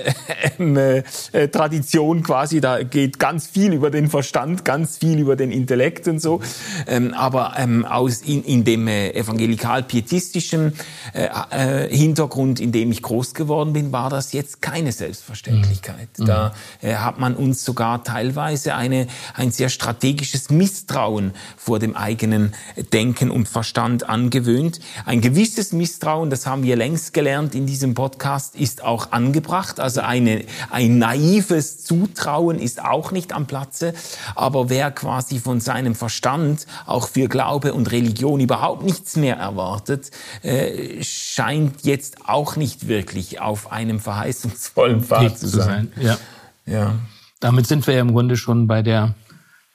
ähm 0.58 0.76
äh, 0.76 1.48
Tradition 1.48 2.22
quasi. 2.24 2.60
Da 2.60 2.82
geht 2.82 3.18
ganz 3.20 3.46
viel 3.46 3.72
über 3.72 3.90
den 3.90 4.10
Verstand, 4.10 4.64
ganz 4.64 4.98
viel 4.98 5.20
über 5.20 5.36
den 5.36 5.52
Intellekt 5.52 6.08
und 6.08 6.20
so. 6.20 6.40
Ähm, 6.88 7.14
aber 7.14 7.54
ähm, 7.58 7.84
aus 7.84 8.22
in, 8.22 8.42
in 8.44 8.64
dem 8.64 8.88
äh, 8.88 9.19
evangelikal-pietistischen 9.20 10.74
äh, 11.14 11.28
äh, 11.50 11.96
Hintergrund, 11.96 12.60
in 12.60 12.72
dem 12.72 12.92
ich 12.92 13.02
groß 13.02 13.34
geworden 13.34 13.72
bin, 13.72 13.92
war 13.92 14.10
das 14.10 14.32
jetzt 14.32 14.62
keine 14.62 14.92
Selbstverständlichkeit. 14.92 16.08
Mhm. 16.18 16.26
Da 16.26 16.54
äh, 16.82 16.94
hat 16.96 17.18
man 17.18 17.36
uns 17.36 17.64
sogar 17.64 18.04
teilweise 18.04 18.74
eine, 18.74 19.06
ein 19.34 19.50
sehr 19.50 19.68
strategisches 19.68 20.50
Misstrauen 20.50 21.32
vor 21.56 21.78
dem 21.78 21.96
eigenen 21.96 22.54
Denken 22.92 23.30
und 23.30 23.48
Verstand 23.48 24.08
angewöhnt. 24.08 24.80
Ein 25.04 25.20
gewisses 25.20 25.72
Misstrauen, 25.72 26.30
das 26.30 26.46
haben 26.46 26.62
wir 26.62 26.76
längst 26.76 27.12
gelernt 27.12 27.54
in 27.54 27.66
diesem 27.66 27.94
Podcast, 27.94 28.56
ist 28.56 28.82
auch 28.82 29.12
angebracht. 29.12 29.80
Also 29.80 30.00
eine, 30.00 30.44
ein 30.70 30.98
naives 30.98 31.84
Zutrauen 31.84 32.58
ist 32.58 32.82
auch 32.82 33.12
nicht 33.12 33.32
am 33.32 33.46
Platze. 33.46 33.94
Aber 34.34 34.70
wer 34.70 34.90
quasi 34.90 35.38
von 35.38 35.60
seinem 35.60 35.94
Verstand 35.94 36.66
auch 36.86 37.08
für 37.08 37.28
Glaube 37.28 37.74
und 37.74 37.90
Religion 37.92 38.40
überhaupt 38.40 38.82
nichts 38.84 39.09
nichts 39.10 39.16
mehr 39.16 39.36
erwartet, 39.36 40.10
äh, 40.42 41.02
scheint 41.02 41.84
jetzt 41.84 42.28
auch 42.28 42.56
nicht 42.56 42.86
wirklich 42.86 43.40
auf 43.40 43.72
einem 43.72 43.98
verheißungsvollen 44.00 45.02
Pfad 45.02 45.38
zu 45.38 45.48
sein. 45.48 45.92
Ja. 46.00 46.18
ja. 46.66 46.94
Damit 47.40 47.66
sind 47.66 47.86
wir 47.86 47.94
ja 47.94 48.00
im 48.00 48.12
Grunde 48.12 48.36
schon 48.36 48.66
bei 48.66 48.82
der 48.82 49.14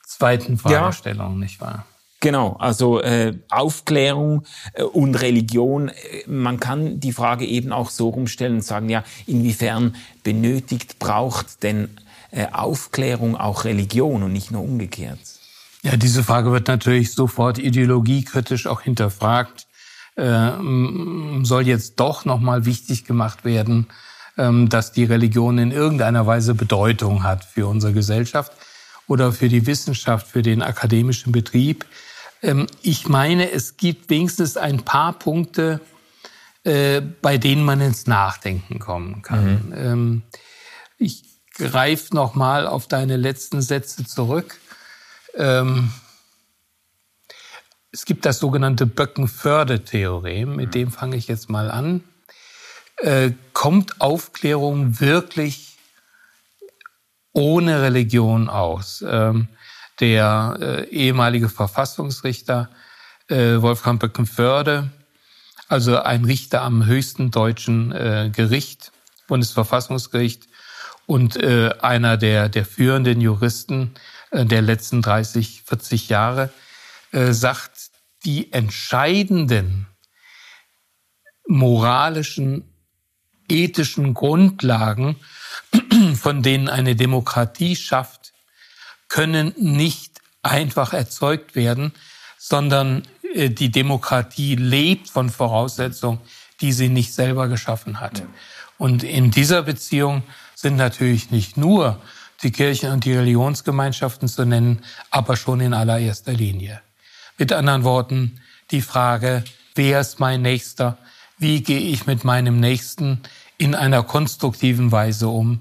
zweiten 0.06 0.58
Fragestellung, 0.58 1.34
ja. 1.34 1.40
nicht 1.40 1.60
wahr? 1.60 1.86
Genau, 2.22 2.56
also 2.60 3.02
äh, 3.02 3.34
Aufklärung 3.50 4.44
äh, 4.74 4.84
und 4.84 5.16
Religion, 5.16 5.90
äh, 5.90 5.94
man 6.28 6.60
kann 6.60 7.00
die 7.00 7.12
Frage 7.12 7.46
eben 7.46 7.72
auch 7.72 7.90
so 7.90 8.10
rumstellen 8.10 8.56
und 8.56 8.64
sagen, 8.64 8.90
ja, 8.90 9.04
inwiefern 9.28 9.96
benötigt, 10.24 10.98
braucht 10.98 11.62
denn 11.62 11.90
äh, 12.32 12.48
Aufklärung 12.52 13.36
auch 13.36 13.66
Religion 13.66 14.24
und 14.24 14.32
nicht 14.34 14.52
nur 14.52 14.64
umgekehrt? 14.64 15.20
Ja, 15.86 15.98
diese 15.98 16.24
Frage 16.24 16.52
wird 16.52 16.68
natürlich 16.68 17.14
sofort 17.14 17.60
ideologiekritisch 17.60 18.66
auch 18.66 18.82
hinterfragt. 18.82 19.68
Äh, 20.16 20.52
soll 21.44 21.68
jetzt 21.68 22.00
doch 22.00 22.26
nochmal 22.26 22.66
wichtig 22.66 23.06
gemacht 23.06 23.46
werden, 23.46 23.86
ähm, 24.36 24.68
dass 24.68 24.94
die 24.94 25.04
Religion 25.04 25.60
in 25.60 25.70
irgendeiner 25.70 26.26
Weise 26.26 26.56
Bedeutung 26.56 27.22
hat 27.22 27.46
für 27.46 27.68
unsere 27.68 27.94
Gesellschaft 27.94 28.52
oder 29.06 29.32
für 29.32 29.48
die 29.48 29.68
Wissenschaft, 29.68 30.26
für 30.26 30.42
den 30.42 30.64
akademischen 30.64 31.32
Betrieb. 31.32 31.86
Ähm, 32.42 32.66
ich 32.82 33.08
meine, 33.08 33.52
es 33.52 33.78
gibt 33.78 34.10
wenigstens 34.10 34.58
ein 34.58 34.80
paar 34.80 35.14
Punkte, 35.14 35.82
äh, 36.64 37.00
bei 37.00 37.38
denen 37.38 37.64
man 37.64 37.80
ins 37.80 38.08
Nachdenken 38.08 38.80
kommen 38.80 39.22
kann. 39.22 39.68
Mhm. 39.68 39.74
Ähm, 39.78 40.22
ich 40.98 41.26
greife 41.56 42.16
noch 42.16 42.34
mal 42.34 42.66
auf 42.66 42.88
deine 42.88 43.18
letzten 43.18 43.62
Sätze 43.62 44.04
zurück. 44.04 44.60
Ähm, 45.38 45.92
es 47.92 48.06
gibt 48.06 48.26
das 48.26 48.40
sogenannte 48.40 48.86
Böckenförde-Theorem, 48.86 50.56
mit 50.56 50.76
dem 50.76 50.92
fange 50.92 51.16
ich 51.16 51.28
jetzt 51.28 51.50
mal 51.50 51.72
an. 51.72 52.04
Äh, 52.98 53.32
kommt 53.54 54.02
Aufklärung 54.02 55.00
wirklich 55.00 55.78
ohne 57.34 57.82
Religion 57.82 58.50
aus? 58.50 59.04
Ähm, 59.08 59.48
der 60.00 60.58
äh, 60.60 60.90
ehemalige 60.90 61.50
Verfassungsrichter 61.50 62.70
äh, 63.28 63.62
Wolfgang 63.62 64.00
Böckenförde, 64.00 64.90
also 65.68 65.98
ein 66.00 66.26
Richter 66.26 66.62
am 66.62 66.86
höchsten 66.86 67.32
deutschen 67.32 67.92
äh, 67.92 68.30
Gericht, 68.34 68.92
Bundesverfassungsgericht 69.28 70.48
und 71.06 71.42
äh, 71.42 71.74
einer 71.82 72.18
der, 72.18 72.50
der 72.50 72.66
führenden 72.66 73.22
Juristen 73.22 73.94
der 74.32 74.62
letzten 74.62 75.02
30, 75.02 75.64
40 75.66 76.10
Jahre, 76.10 76.50
äh, 77.12 77.32
sagt, 77.32 77.92
die 78.26 78.52
entscheidenden 78.52 79.88
moralischen, 81.48 82.64
ethischen 83.48 84.14
Grundlagen, 84.14 85.18
von 86.16 86.42
denen 86.42 86.68
eine 86.68 86.96
Demokratie 86.96 87.76
schafft, 87.76 88.34
können 89.08 89.54
nicht 89.58 90.22
einfach 90.42 90.94
erzeugt 90.94 91.56
werden, 91.56 91.94
sondern 92.38 93.04
äh, 93.34 93.50
die 93.50 93.70
Demokratie 93.72 94.56
lebt 94.56 95.10
von 95.10 95.30
Voraussetzungen, 95.30 96.20
die 96.62 96.72
sie 96.74 96.90
nicht 96.90 97.14
selber 97.14 97.48
geschaffen 97.48 98.00
hat. 98.00 98.24
Und 98.78 99.04
in 99.04 99.32
dieser 99.32 99.64
Beziehung 99.64 100.24
sind 100.56 100.76
natürlich 100.76 101.32
nicht 101.32 101.58
nur 101.58 102.02
die 102.44 102.52
Kirchen 102.52 102.92
und 102.92 103.06
die 103.06 103.14
Religionsgemeinschaften 103.14 104.28
zu 104.28 104.46
nennen, 104.46 104.84
aber 105.10 105.38
schon 105.38 105.62
in 105.62 105.74
allererster 105.74 106.34
Linie. 106.34 106.82
Mit 107.38 107.52
anderen 107.52 107.84
Worten, 107.84 108.40
die 108.72 108.82
Frage, 108.82 109.44
wer 109.76 110.02
ist 110.02 110.20
mein 110.20 110.42
Nächster? 110.42 110.98
Wie 111.38 111.62
gehe 111.62 111.80
ich 111.80 112.06
mit 112.06 112.24
meinem 112.24 112.60
Nächsten 112.60 113.22
in 113.58 113.76
einer 113.76 114.04
konstruktiven 114.04 114.92
Weise 114.92 115.28
um? 115.28 115.60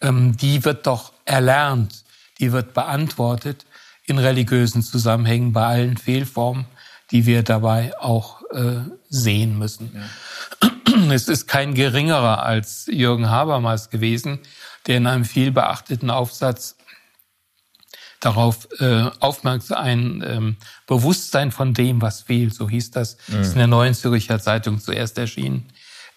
Ähm, 0.00 0.36
die 0.36 0.64
wird 0.64 0.86
doch 0.86 1.12
erlernt, 1.24 2.04
die 2.40 2.52
wird 2.52 2.74
beantwortet 2.74 3.64
in 4.04 4.18
religiösen 4.18 4.82
Zusammenhängen 4.82 5.52
bei 5.52 5.64
allen 5.64 5.96
Fehlformen, 5.96 6.66
die 7.12 7.26
wir 7.26 7.42
dabei 7.42 7.96
auch 8.00 8.42
äh, 8.50 8.80
sehen 9.08 9.58
müssen. 9.58 9.92
Ja. 9.94 10.02
Es 11.10 11.28
ist 11.28 11.46
kein 11.46 11.74
geringerer 11.74 12.42
als 12.42 12.86
Jürgen 12.90 13.30
Habermas 13.30 13.90
gewesen, 13.90 14.40
der 14.86 14.98
in 14.98 15.06
einem 15.06 15.24
viel 15.24 15.52
beachteten 15.52 16.10
Aufsatz 16.10 16.76
darauf 18.20 18.68
äh, 18.78 19.10
aufmerksam, 19.20 19.78
ein 19.78 20.24
ähm, 20.26 20.56
Bewusstsein 20.86 21.50
von 21.50 21.74
dem, 21.74 22.00
was 22.00 22.22
fehlt, 22.22 22.54
so 22.54 22.68
hieß 22.68 22.92
das, 22.92 23.16
mhm. 23.26 23.40
ist 23.40 23.52
in 23.52 23.58
der 23.58 23.66
Neuen 23.66 23.94
Zürcher 23.94 24.38
Zeitung 24.38 24.78
zuerst 24.78 25.18
erschienen, 25.18 25.68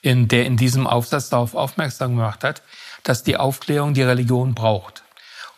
in 0.01 0.27
der 0.27 0.45
in 0.45 0.55
diesem 0.55 0.85
Aufsatz 0.85 1.29
darauf 1.29 1.55
aufmerksam 1.55 2.15
gemacht 2.15 2.43
hat, 2.43 2.61
dass 3.03 3.23
die 3.23 3.37
Aufklärung 3.37 3.93
die 3.93 4.03
Religion 4.03 4.53
braucht. 4.53 5.03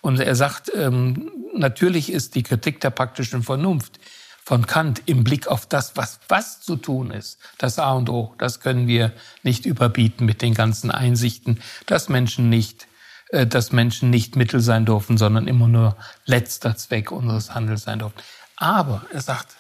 Und 0.02 0.20
er 0.20 0.36
sagt, 0.36 0.72
ähm, 0.74 1.32
natürlich 1.54 2.12
ist 2.12 2.36
die 2.36 2.44
Kritik 2.44 2.80
der 2.80 2.92
praktischen 2.92 3.44
Vernunft 3.44 4.00
von 4.46 4.66
Kant 4.66 5.02
im 5.06 5.26
Blick 5.26 5.48
auf 5.48 5.66
das, 5.66 5.98
was 5.98 6.22
was 6.30 6.62
zu 6.62 6.78
tun 6.78 7.12
ist, 7.12 7.40
das 7.58 7.80
A 7.80 7.92
und 7.92 8.10
O, 8.10 8.34
das 8.38 8.62
können 8.62 8.88
wir 8.88 9.12
nicht 9.44 9.66
überbieten 9.66 10.26
mit 10.26 10.42
den 10.42 10.54
ganzen 10.54 10.92
Einsichten, 10.92 11.60
dass 11.86 12.08
Menschen 12.08 12.48
nicht 12.50 12.87
dass 13.32 13.72
Menschen 13.72 14.10
nicht 14.10 14.36
Mittel 14.36 14.62
sein 14.62 14.86
dürfen, 14.86 15.18
sondern 15.18 15.48
immer 15.48 15.68
nur 15.68 15.98
letzter 16.26 16.78
Zweck 16.78 17.12
unseres 17.12 17.54
Handels 17.54 17.84
sein 17.84 18.00
dürfen. 18.00 18.16
Aber 18.56 19.06
er 19.12 19.22
sagt, 19.22 19.56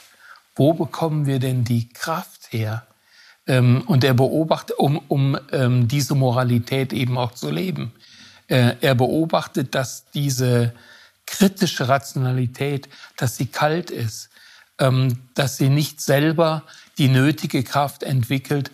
wo 0.55 0.73
bekommen 0.73 1.25
wir 1.25 1.39
denn 1.39 1.63
die 1.63 1.89
Kraft 1.89 2.51
her? 2.51 2.87
Ähm, 3.45 3.83
und 3.85 4.03
er 4.03 4.13
beobachtet, 4.13 4.77
um, 4.77 4.97
um 5.07 5.37
ähm, 5.51 5.87
diese 5.87 6.15
Moralität 6.15 6.91
eben 6.91 7.17
auch 7.17 7.33
zu 7.33 7.49
leben. 7.49 7.93
Äh, 8.47 8.75
er 8.81 8.95
beobachtet, 8.95 9.75
dass 9.75 10.09
diese 10.11 10.73
kritische 11.25 11.87
Rationalität, 11.87 12.89
dass 13.17 13.37
sie 13.37 13.45
kalt 13.45 13.91
ist, 13.91 14.29
ähm, 14.79 15.19
dass 15.35 15.57
sie 15.57 15.69
nicht 15.69 16.01
selber 16.01 16.63
die 16.97 17.09
nötige 17.09 17.63
Kraft 17.63 18.03
entwickelt, 18.03 18.71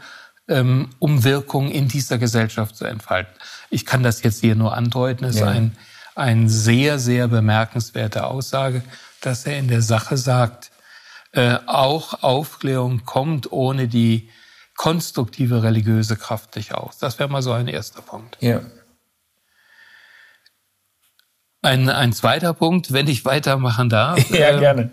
um 0.47 1.23
Wirkung 1.23 1.71
in 1.71 1.87
dieser 1.87 2.17
Gesellschaft 2.17 2.75
zu 2.75 2.85
entfalten. 2.85 3.33
Ich 3.69 3.85
kann 3.85 4.03
das 4.03 4.23
jetzt 4.23 4.41
hier 4.41 4.55
nur 4.55 4.75
andeuten. 4.75 5.23
Es 5.25 5.39
ja. 5.39 5.49
ist 5.49 5.55
ein, 5.55 5.77
ein 6.15 6.49
sehr, 6.49 6.99
sehr 6.99 7.27
bemerkenswerte 7.27 8.25
Aussage, 8.25 8.83
dass 9.21 9.45
er 9.45 9.57
in 9.57 9.67
der 9.67 9.81
Sache 9.81 10.17
sagt, 10.17 10.71
äh, 11.31 11.57
auch 11.65 12.21
Aufklärung 12.21 13.05
kommt 13.05 13.51
ohne 13.51 13.87
die 13.87 14.29
konstruktive 14.75 15.63
religiöse 15.63 16.15
Kraft 16.17 16.55
nicht 16.55 16.73
aus. 16.73 16.97
Das 16.97 17.19
wäre 17.19 17.29
mal 17.29 17.41
so 17.41 17.51
ein 17.51 17.67
erster 17.67 18.01
Punkt. 18.01 18.37
Ja. 18.39 18.61
Ein, 21.61 21.89
ein 21.89 22.11
zweiter 22.11 22.53
Punkt, 22.53 22.91
wenn 22.91 23.07
ich 23.07 23.23
weitermachen 23.23 23.89
darf. 23.89 24.29
ja, 24.29 24.49
äh, 24.49 24.59
gerne. 24.59 24.91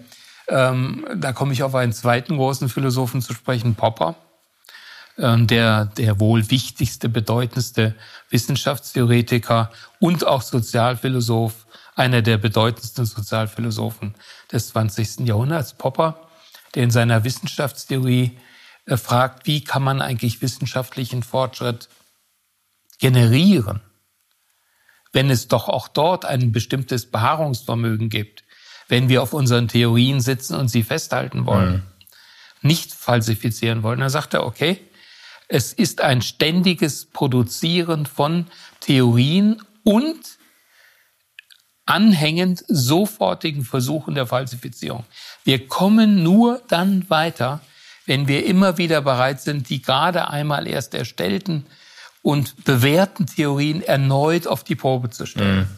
Ähm, 0.49 1.07
da 1.17 1.33
komme 1.33 1.53
ich 1.53 1.63
auf 1.63 1.75
einen 1.75 1.93
zweiten 1.93 2.37
großen 2.37 2.69
Philosophen 2.69 3.21
zu 3.21 3.35
sprechen, 3.35 3.75
Popper. 3.75 4.15
Ähm, 5.21 5.47
der, 5.47 5.85
der 5.85 6.19
wohl 6.19 6.51
wichtigste, 6.51 7.11
bedeutendste 7.11 7.95
Wissenschaftstheoretiker 8.31 9.71
und 9.99 10.27
auch 10.27 10.41
Sozialphilosoph, 10.41 11.67
einer 11.95 12.23
der 12.23 12.39
bedeutendsten 12.39 13.05
Sozialphilosophen 13.05 14.15
des 14.51 14.69
20. 14.69 15.27
Jahrhunderts, 15.27 15.75
Popper, 15.75 16.27
der 16.75 16.85
in 16.85 16.91
seiner 16.91 17.23
Wissenschaftstheorie 17.23 18.39
äh, 18.87 18.97
fragt, 18.97 19.47
wie 19.47 19.63
kann 19.63 19.83
man 19.83 20.01
eigentlich 20.01 20.41
wissenschaftlichen 20.41 21.23
Fortschritt 21.23 21.91
generieren, 22.99 23.83
wenn 25.13 25.29
es 25.29 25.49
doch 25.49 25.69
auch 25.69 25.89
dort 25.89 26.25
ein 26.25 26.51
bestimmtes 26.51 27.11
Beharrungsvermögen 27.11 28.09
gibt, 28.09 28.45
wenn 28.89 29.11
wir 29.11 29.23
auf 29.23 29.35
unseren 29.35 29.69
Theorien 29.69 30.23
sitzen 30.23 30.55
und 30.55 30.69
sie 30.69 30.83
festhalten 30.83 31.45
wollen, 31.45 31.73
mhm. 31.73 31.83
nicht 32.63 32.95
falsifizieren 32.95 33.83
wollen. 33.83 34.01
Dann 34.01 34.09
sagt 34.09 34.33
er, 34.33 34.47
okay, 34.47 34.81
es 35.51 35.73
ist 35.73 36.01
ein 36.01 36.23
ständiges 36.23 37.07
Produzieren 37.07 38.07
von 38.07 38.47
Theorien 38.79 39.61
und 39.83 40.39
anhängend 41.87 42.65
sofortigen 42.69 43.65
Versuchen 43.65 44.15
der 44.15 44.29
Falsifizierung. 44.29 45.05
Wir 45.43 45.67
kommen 45.67 46.23
nur 46.23 46.63
dann 46.69 47.11
weiter, 47.11 47.61
wenn 48.07 48.29
wir 48.29 48.47
immer 48.47 48.79
wieder 48.79 49.01
bereit 49.01 49.41
sind, 49.41 49.69
die 49.71 49.83
gerade 49.83 50.29
einmal 50.29 50.69
erst 50.69 50.95
erstellten 50.95 51.67
und 52.23 52.65
bewährten 52.65 53.27
Theorien 53.27 53.83
erneut 53.83 54.47
auf 54.47 54.63
die 54.63 54.77
Probe 54.77 55.11
zu 55.11 55.27
stellen. 55.27 55.69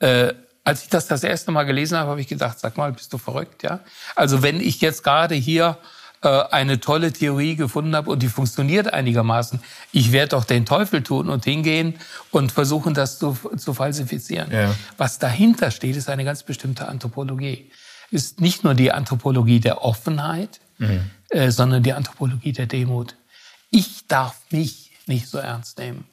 Mhm. 0.00 0.06
Äh, 0.06 0.34
als 0.64 0.82
ich 0.82 0.88
das 0.88 1.06
das 1.06 1.22
erste 1.22 1.52
Mal 1.52 1.62
gelesen 1.62 1.96
habe, 1.96 2.10
habe 2.10 2.20
ich 2.20 2.28
gedacht, 2.28 2.58
sag 2.58 2.76
mal, 2.76 2.92
bist 2.92 3.12
du 3.12 3.18
verrückt, 3.18 3.62
ja? 3.62 3.80
Also 4.16 4.42
wenn 4.42 4.60
ich 4.60 4.80
jetzt 4.80 5.04
gerade 5.04 5.36
hier 5.36 5.78
eine 6.22 6.80
tolle 6.80 7.12
Theorie 7.12 7.56
gefunden 7.56 7.96
habe 7.96 8.10
und 8.10 8.22
die 8.22 8.28
funktioniert 8.28 8.92
einigermaßen, 8.92 9.60
ich 9.92 10.12
werde 10.12 10.30
doch 10.30 10.44
den 10.44 10.66
Teufel 10.66 11.02
tun 11.02 11.30
und 11.30 11.44
hingehen 11.44 11.94
und 12.30 12.52
versuchen, 12.52 12.92
das 12.92 13.18
zu, 13.18 13.38
zu 13.56 13.72
falsifizieren. 13.72 14.52
Ja. 14.52 14.74
Was 14.98 15.18
dahinter 15.18 15.70
steht, 15.70 15.96
ist 15.96 16.10
eine 16.10 16.24
ganz 16.24 16.42
bestimmte 16.42 16.88
Anthropologie. 16.88 17.70
Ist 18.10 18.40
nicht 18.40 18.64
nur 18.64 18.74
die 18.74 18.92
Anthropologie 18.92 19.60
der 19.60 19.82
Offenheit, 19.82 20.60
mhm. 20.78 21.10
äh, 21.30 21.50
sondern 21.50 21.82
die 21.82 21.94
Anthropologie 21.94 22.52
der 22.52 22.66
Demut. 22.66 23.16
Ich 23.70 24.06
darf 24.06 24.36
mich 24.50 24.90
nicht 25.06 25.26
so 25.28 25.38
ernst 25.38 25.78
nehmen. 25.78 26.04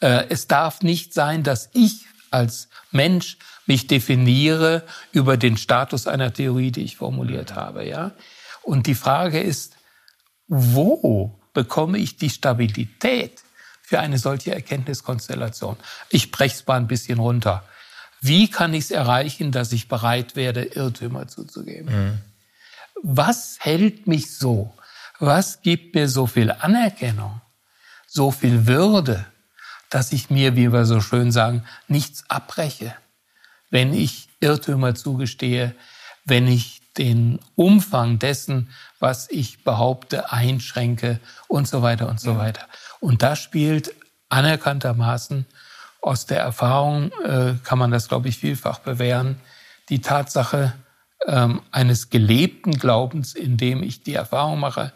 Äh, 0.00 0.24
es 0.28 0.48
darf 0.48 0.82
nicht 0.82 1.14
sein, 1.14 1.44
dass 1.44 1.70
ich 1.72 2.06
als 2.32 2.68
Mensch 2.90 3.36
mich 3.66 3.86
definiere 3.86 4.82
über 5.12 5.36
den 5.36 5.56
Status 5.56 6.06
einer 6.06 6.32
Theorie, 6.32 6.72
die 6.72 6.82
ich 6.82 6.96
formuliert 6.96 7.54
habe. 7.54 7.86
Ja, 7.86 8.12
und 8.62 8.86
die 8.86 8.94
Frage 8.94 9.40
ist, 9.40 9.76
wo 10.48 11.38
bekomme 11.52 11.98
ich 11.98 12.16
die 12.16 12.30
Stabilität 12.30 13.42
für 13.82 14.00
eine 14.00 14.18
solche 14.18 14.54
Erkenntniskonstellation? 14.54 15.76
Ich 16.08 16.30
breche 16.30 16.56
es 16.56 16.66
mal 16.66 16.76
ein 16.76 16.86
bisschen 16.86 17.18
runter. 17.18 17.64
Wie 18.20 18.48
kann 18.48 18.72
ich 18.74 18.84
es 18.84 18.90
erreichen, 18.90 19.50
dass 19.50 19.72
ich 19.72 19.88
bereit 19.88 20.36
werde, 20.36 20.62
Irrtümer 20.62 21.26
zuzugeben? 21.26 21.94
Mhm. 21.94 22.18
Was 23.02 23.56
hält 23.60 24.06
mich 24.06 24.36
so? 24.36 24.72
Was 25.18 25.62
gibt 25.62 25.94
mir 25.94 26.08
so 26.08 26.26
viel 26.26 26.50
Anerkennung, 26.50 27.40
so 28.06 28.30
viel 28.30 28.66
Würde, 28.66 29.26
dass 29.90 30.12
ich 30.12 30.30
mir, 30.30 30.56
wie 30.56 30.72
wir 30.72 30.86
so 30.86 31.00
schön 31.00 31.32
sagen, 31.32 31.64
nichts 31.88 32.24
abbreche, 32.28 32.94
wenn 33.70 33.92
ich 33.92 34.28
Irrtümer 34.40 34.94
zugestehe, 34.94 35.74
wenn 36.24 36.46
ich 36.46 36.81
den 36.98 37.38
Umfang 37.54 38.18
dessen, 38.18 38.70
was 38.98 39.30
ich 39.30 39.64
behaupte, 39.64 40.32
einschränke 40.32 41.20
und 41.48 41.66
so 41.66 41.82
weiter 41.82 42.08
und 42.08 42.20
so 42.20 42.36
weiter. 42.36 42.66
Und 43.00 43.22
da 43.22 43.36
spielt 43.36 43.94
anerkanntermaßen 44.28 45.46
aus 46.00 46.26
der 46.26 46.40
Erfahrung, 46.40 47.12
äh, 47.24 47.54
kann 47.62 47.78
man 47.78 47.90
das, 47.90 48.08
glaube 48.08 48.28
ich, 48.28 48.38
vielfach 48.38 48.80
bewähren, 48.80 49.40
die 49.88 50.00
Tatsache 50.00 50.74
ähm, 51.26 51.62
eines 51.70 52.10
gelebten 52.10 52.72
Glaubens, 52.72 53.34
in 53.34 53.56
dem 53.56 53.82
ich 53.82 54.02
die 54.02 54.14
Erfahrung 54.14 54.58
mache, 54.60 54.92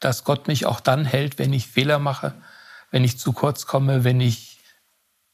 dass 0.00 0.24
Gott 0.24 0.48
mich 0.48 0.66
auch 0.66 0.80
dann 0.80 1.04
hält, 1.04 1.38
wenn 1.38 1.52
ich 1.52 1.68
Fehler 1.68 1.98
mache, 1.98 2.34
wenn 2.90 3.04
ich 3.04 3.18
zu 3.18 3.32
kurz 3.32 3.66
komme, 3.66 4.02
wenn 4.02 4.20
ich 4.20 4.58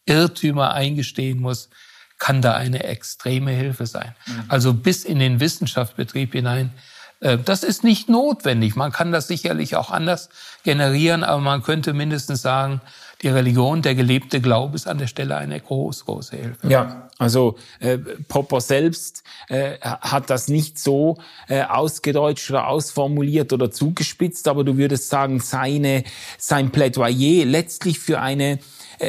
Irrtümer 0.05 0.75
eingestehen 0.75 1.41
muss, 1.41 1.71
kann 2.19 2.43
da 2.43 2.55
eine 2.55 2.85
extreme 2.85 3.51
Hilfe 3.51 3.87
sein. 3.87 4.15
Mhm. 4.27 4.45
Also 4.49 4.75
bis 4.75 5.05
in 5.05 5.19
den 5.19 5.41
Wissenschaftsbetrieb 5.41 6.33
hinein. 6.33 6.73
Äh, 7.21 7.39
das 7.39 7.63
ist 7.63 7.85
nicht 7.85 8.09
notwendig. 8.09 8.77
Man 8.77 8.93
kann 8.93 9.13
das 9.13 9.29
sicherlich 9.29 9.77
auch 9.77 9.91
anders 9.91 10.29
generieren, 10.63 11.25
aber 11.25 11.41
man 11.41 11.63
könnte 11.63 11.93
mindestens 11.93 12.43
sagen, 12.43 12.81
die 13.23 13.29
Religion, 13.29 13.81
der 13.81 13.95
gelebte 13.95 14.41
Glaube 14.41 14.77
ist 14.77 14.87
an 14.87 14.99
der 14.99 15.07
Stelle 15.07 15.37
eine 15.37 15.59
groß, 15.59 16.05
große 16.05 16.37
Hilfe. 16.37 16.69
Ja, 16.69 17.09
also 17.19 17.57
äh, 17.81 17.97
Popper 17.97 18.61
selbst 18.61 19.23
äh, 19.49 19.79
hat 19.81 20.29
das 20.29 20.49
nicht 20.49 20.79
so 20.79 21.17
äh, 21.49 21.63
ausgedeutscht 21.63 22.51
oder 22.51 22.69
ausformuliert 22.69 23.55
oder 23.55 23.71
zugespitzt, 23.71 24.49
aber 24.49 24.65
du 24.65 24.77
würdest 24.77 25.09
sagen, 25.09 25.41
seine, 25.41 26.05
sein 26.37 26.71
Plädoyer 26.71 27.47
letztlich 27.47 27.99
für 27.99 28.21
eine 28.21 28.59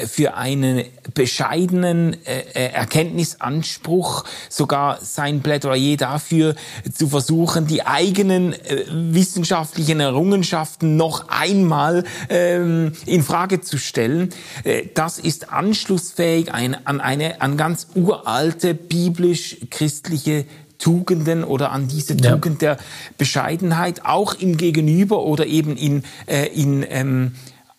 für 0.08 0.36
einen 0.36 0.84
bescheidenen 1.14 2.14
äh, 2.26 2.40
äh, 2.54 2.72
Erkenntnisanspruch, 2.74 4.24
sogar 4.50 5.00
sein 5.02 5.42
Plädoyer 5.42 5.98
dafür 5.98 6.56
zu 6.94 7.08
versuchen, 7.08 7.68
die 7.68 7.86
eigenen 7.86 8.56
wissenschaftlichen 8.92 10.00
Errungenschaften 10.00 10.96
noch 10.98 11.30
einmal 11.30 12.04
ähm, 12.30 12.94
in 13.06 13.24
Frage 13.24 13.62
zu 13.62 13.78
stellen. 13.78 14.30
Das 14.94 15.20
ist 15.20 15.52
anschlussfähig 15.52 16.54
an 16.54 16.76
eine 17.02 17.42
an 17.42 17.58
ganz 17.58 17.88
uralte 17.96 18.74
biblisch-christliche 18.74 20.46
Tugenden 20.78 21.44
oder 21.44 21.72
an 21.72 21.88
diese 21.88 22.16
Tugend 22.16 22.62
ja. 22.62 22.76
der 22.76 22.84
Bescheidenheit, 23.18 24.06
auch 24.06 24.36
im 24.36 24.58
Gegenüber 24.58 25.24
oder 25.24 25.46
eben 25.46 25.76
in, 25.76 26.04
äh, 26.28 26.48
in 26.48 26.86
ähm, 26.88 27.36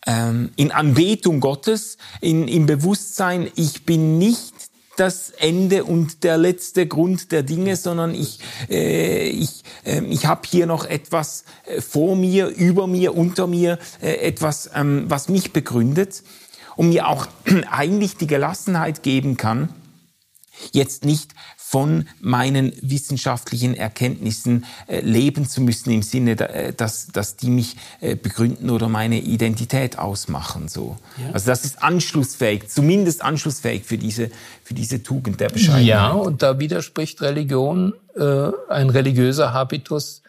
ähm, 0.09 0.50
in 0.56 0.72
Anbetung 0.72 1.40
Gottes, 1.40 1.98
in, 2.20 2.48
im 2.48 2.64
Bewusstsein, 2.64 3.50
ich 3.54 3.84
bin 3.84 4.18
nicht 4.18 4.54
das 4.96 5.30
Ende 5.30 5.84
und 5.84 6.24
der 6.24 6.38
letzte 6.38 6.88
Grund 6.88 7.30
der 7.30 7.44
Dinge, 7.44 7.76
sondern 7.76 8.14
ich, 8.14 8.40
äh, 8.68 9.28
ich, 9.28 9.62
äh, 9.84 10.02
ich 10.06 10.26
habe 10.26 10.48
hier 10.48 10.66
noch 10.66 10.86
etwas 10.86 11.44
äh, 11.66 11.80
vor 11.80 12.16
mir, 12.16 12.48
über 12.48 12.86
mir, 12.86 13.14
unter 13.14 13.46
mir, 13.46 13.78
äh, 14.00 14.14
etwas, 14.14 14.70
ähm, 14.74 15.04
was 15.06 15.28
mich 15.28 15.52
begründet 15.52 16.24
und 16.74 16.88
mir 16.88 17.06
auch 17.06 17.28
eigentlich 17.70 18.16
die 18.16 18.26
Gelassenheit 18.26 19.02
geben 19.02 19.36
kann, 19.36 19.68
jetzt 20.72 21.04
nicht 21.04 21.32
von 21.70 22.08
meinen 22.22 22.72
wissenschaftlichen 22.80 23.74
Erkenntnissen 23.74 24.64
äh, 24.86 25.00
leben 25.00 25.46
zu 25.46 25.60
müssen 25.60 25.90
im 25.90 26.00
Sinne, 26.00 26.30
äh, 26.40 26.72
dass, 26.72 27.08
dass 27.08 27.36
die 27.36 27.50
mich 27.50 27.76
äh, 28.00 28.16
begründen 28.16 28.70
oder 28.70 28.88
meine 28.88 29.20
Identität 29.20 29.98
ausmachen. 29.98 30.68
So. 30.68 30.96
Ja. 31.18 31.34
Also 31.34 31.48
das 31.48 31.66
ist 31.66 31.82
anschlussfähig, 31.82 32.68
zumindest 32.68 33.20
anschlussfähig 33.20 33.84
für 33.84 33.98
diese, 33.98 34.30
für 34.64 34.72
diese 34.72 35.02
Tugend 35.02 35.40
der 35.40 35.50
Bescheidenheit. 35.50 35.84
Ja, 35.84 36.12
und 36.12 36.40
da 36.42 36.58
widerspricht 36.58 37.20
Religion, 37.20 37.92
äh, 38.16 38.50
ein 38.70 38.88
religiöser 38.88 39.52
Habitus, 39.52 40.22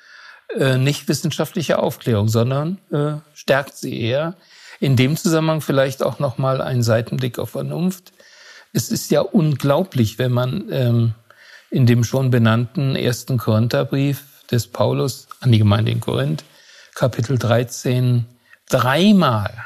äh, 0.57 0.77
nicht 0.77 1.07
wissenschaftliche 1.07 1.79
Aufklärung, 1.79 2.27
sondern 2.27 2.79
äh, 2.91 3.13
stärkt 3.33 3.77
sie 3.77 3.97
eher. 3.97 4.35
In 4.81 4.97
dem 4.97 5.15
Zusammenhang 5.15 5.61
vielleicht 5.61 6.03
auch 6.03 6.19
nochmal 6.19 6.59
ein 6.59 6.83
Seitenblick 6.83 7.39
auf 7.39 7.51
Vernunft. 7.51 8.11
Es 8.73 8.91
ist 8.91 9.09
ja 9.09 9.21
unglaublich, 9.21 10.19
wenn 10.19 10.33
man 10.33 10.65
ähm, 10.69 11.13
in 11.71 11.85
dem 11.85 12.03
schon 12.03 12.31
benannten 12.31 12.95
ersten 12.95 13.37
Korintherbrief 13.37 14.23
des 14.51 14.67
Paulus 14.67 15.27
an 15.39 15.51
die 15.51 15.59
Gemeinde 15.59 15.91
in 15.91 15.99
Korinth, 15.99 16.43
Kapitel 16.95 17.37
13, 17.37 18.25
dreimal 18.69 19.65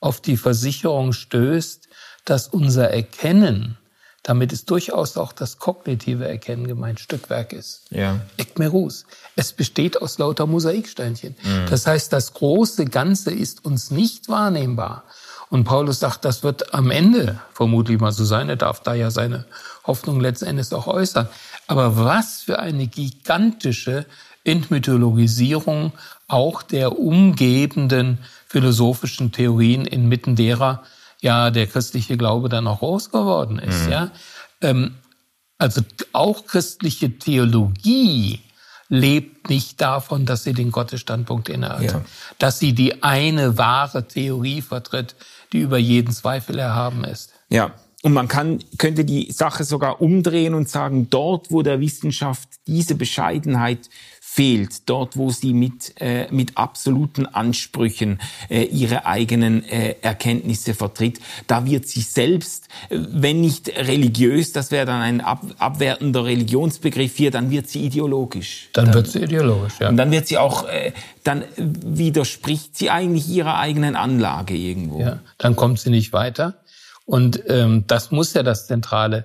auf 0.00 0.20
die 0.20 0.36
Versicherung 0.36 1.12
stößt, 1.12 1.88
dass 2.24 2.48
unser 2.48 2.90
Erkennen, 2.90 3.78
damit 4.22 4.52
ist 4.52 4.70
durchaus 4.70 5.16
auch 5.16 5.32
das 5.32 5.58
kognitive 5.58 6.26
Erkennen 6.26 6.66
gemeint, 6.66 6.98
Stückwerk 6.98 7.52
ist. 7.52 7.84
Ja. 7.90 8.20
Ekmerus. 8.36 9.06
Es 9.36 9.52
besteht 9.52 10.02
aus 10.02 10.18
lauter 10.18 10.46
Mosaiksteinchen. 10.46 11.36
Mhm. 11.42 11.66
Das 11.70 11.86
heißt, 11.86 12.12
das 12.12 12.34
große 12.34 12.86
Ganze 12.86 13.32
ist 13.32 13.64
uns 13.64 13.90
nicht 13.90 14.28
wahrnehmbar. 14.28 15.04
Und 15.48 15.64
Paulus 15.64 16.00
sagt, 16.00 16.24
das 16.24 16.42
wird 16.42 16.74
am 16.74 16.90
Ende 16.90 17.40
vermutlich 17.52 18.00
mal 18.00 18.12
so 18.12 18.24
sein. 18.24 18.48
Er 18.48 18.56
darf 18.56 18.82
da 18.82 18.94
ja 18.94 19.10
seine 19.10 19.44
Hoffnung 19.86 20.20
letzten 20.20 20.46
Endes 20.46 20.72
auch 20.72 20.86
äußern. 20.86 21.28
Aber 21.66 21.96
was 21.96 22.42
für 22.42 22.58
eine 22.58 22.86
gigantische 22.86 24.06
Entmythologisierung 24.44 25.92
auch 26.28 26.62
der 26.62 26.98
umgebenden 26.98 28.18
philosophischen 28.46 29.32
Theorien 29.32 29.84
inmitten 29.84 30.36
derer 30.36 30.82
ja 31.20 31.50
der 31.50 31.66
christliche 31.66 32.16
Glaube 32.16 32.48
dann 32.48 32.66
auch 32.66 32.80
groß 32.80 33.10
geworden 33.10 33.58
ist. 33.58 33.86
Mhm. 33.86 33.92
Ja, 33.92 34.10
ähm, 34.60 34.94
also 35.58 35.82
auch 36.12 36.46
christliche 36.46 37.18
Theologie 37.18 38.40
lebt 38.88 39.48
nicht 39.48 39.80
davon, 39.80 40.26
dass 40.26 40.44
sie 40.44 40.52
den 40.52 40.70
Gottesstandpunkt 40.70 41.48
innehat, 41.48 41.82
ja. 41.82 42.02
dass 42.38 42.58
sie 42.58 42.72
die 42.72 43.02
eine 43.02 43.58
wahre 43.58 44.06
Theorie 44.06 44.62
vertritt, 44.62 45.16
die 45.52 45.60
über 45.60 45.78
jeden 45.78 46.12
Zweifel 46.12 46.58
erhaben 46.58 47.04
ist. 47.04 47.32
Ja, 47.48 47.72
und 48.02 48.12
man 48.12 48.28
kann, 48.28 48.60
könnte 48.78 49.04
die 49.04 49.32
Sache 49.32 49.64
sogar 49.64 50.00
umdrehen 50.00 50.54
und 50.54 50.68
sagen, 50.68 51.10
dort, 51.10 51.50
wo 51.50 51.62
der 51.62 51.80
Wissenschaft 51.80 52.48
diese 52.68 52.94
Bescheidenheit 52.94 53.90
fehlt, 54.36 54.86
dort 54.90 55.16
wo 55.16 55.30
sie 55.30 55.54
mit, 55.54 55.94
äh, 55.98 56.26
mit 56.30 56.58
absoluten 56.58 57.24
Ansprüchen 57.24 58.20
äh, 58.50 58.64
ihre 58.64 59.06
eigenen 59.06 59.64
äh, 59.64 59.94
Erkenntnisse 60.02 60.74
vertritt, 60.74 61.20
da 61.46 61.64
wird 61.64 61.88
sie 61.88 62.02
selbst, 62.02 62.68
äh, 62.90 62.98
wenn 63.12 63.40
nicht 63.40 63.70
religiös, 63.70 64.52
das 64.52 64.70
wäre 64.70 64.84
dann 64.84 65.00
ein 65.00 65.20
ab, 65.22 65.42
abwertender 65.58 66.26
Religionsbegriff 66.26 67.16
hier, 67.16 67.30
dann 67.30 67.50
wird 67.50 67.70
sie 67.70 67.86
ideologisch. 67.86 68.68
Dann, 68.74 68.86
dann 68.86 68.94
wird 68.94 69.06
sie 69.06 69.20
ideologisch, 69.20 69.80
ja. 69.80 69.88
Und 69.88 69.96
dann 69.96 70.10
wird 70.10 70.26
sie 70.26 70.36
auch, 70.36 70.68
äh, 70.68 70.92
dann 71.24 71.42
widerspricht 71.56 72.76
sie 72.76 72.90
eigentlich 72.90 73.26
ihrer 73.30 73.56
eigenen 73.56 73.96
Anlage 73.96 74.54
irgendwo. 74.54 75.00
Ja, 75.00 75.20
dann 75.38 75.56
kommt 75.56 75.80
sie 75.80 75.88
nicht 75.88 76.12
weiter. 76.12 76.62
Und 77.06 77.42
ähm, 77.48 77.84
das 77.86 78.10
muss 78.10 78.34
ja 78.34 78.42
das 78.42 78.66
zentrale 78.66 79.24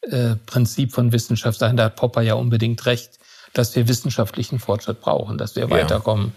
äh, 0.00 0.36
Prinzip 0.46 0.92
von 0.92 1.12
Wissenschaft 1.12 1.58
sein. 1.58 1.76
Da 1.76 1.84
hat 1.84 1.96
Popper 1.96 2.22
ja 2.22 2.34
unbedingt 2.34 2.86
recht 2.86 3.18
dass 3.56 3.74
wir 3.74 3.88
wissenschaftlichen 3.88 4.58
Fortschritt 4.58 5.00
brauchen, 5.00 5.38
dass 5.38 5.56
wir 5.56 5.64
ja. 5.64 5.70
weiterkommen 5.70 6.32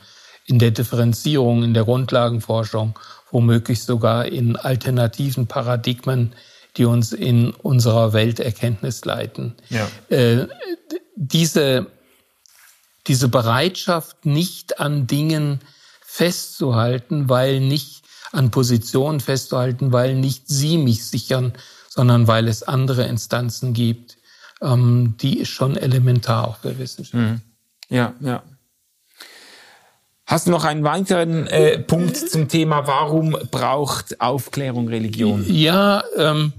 in 0.46 0.58
der 0.58 0.72
Differenzierung, 0.72 1.64
in 1.64 1.74
der 1.74 1.84
Grundlagenforschung, 1.84 2.98
womöglich 3.32 3.84
sogar 3.84 4.26
in 4.26 4.56
alternativen 4.56 5.48
Paradigmen, 5.48 6.34
die 6.78 6.86
uns 6.86 7.12
in 7.12 7.52
unserer 7.52 8.14
Welterkenntnis 8.14 9.06
leiten. 9.06 9.56
Ja. 9.70 9.88
Äh, 10.10 10.48
diese, 11.16 11.88
diese 13.08 13.28
Bereitschaft, 13.28 14.26
nicht 14.26 14.80
an 14.80 15.06
Dingen 15.06 15.60
festzuhalten, 16.02 17.30
weil 17.30 17.60
nicht 17.60 18.04
an 18.32 18.52
Positionen 18.52 19.20
festzuhalten, 19.20 19.92
weil 19.92 20.16
nicht 20.16 20.48
sie 20.48 20.78
mich 20.78 21.06
sichern, 21.06 21.54
sondern 21.90 22.28
weil 22.28 22.48
es 22.48 22.64
andere 22.64 23.06
Instanzen 23.06 23.74
gibt, 23.74 24.19
ähm, 24.62 25.16
die 25.20 25.40
ist 25.40 25.50
schon 25.50 25.76
elementar 25.76 26.48
auch 26.48 26.58
für 26.58 26.78
Wissenschaft. 26.78 27.14
Mhm. 27.14 27.42
Ja, 27.90 28.14
ja. 28.20 28.44
Hast 30.26 30.46
du 30.46 30.52
noch 30.52 30.64
einen 30.64 30.84
weiteren 30.84 31.48
äh, 31.48 31.80
Punkt 31.80 32.16
zum 32.16 32.48
Thema, 32.50 32.86
warum 32.86 33.36
braucht 33.50 34.22
Aufklärung 34.22 34.88
Religion? 34.88 35.44
Ja, 35.48 36.04
ähm, 36.18 36.54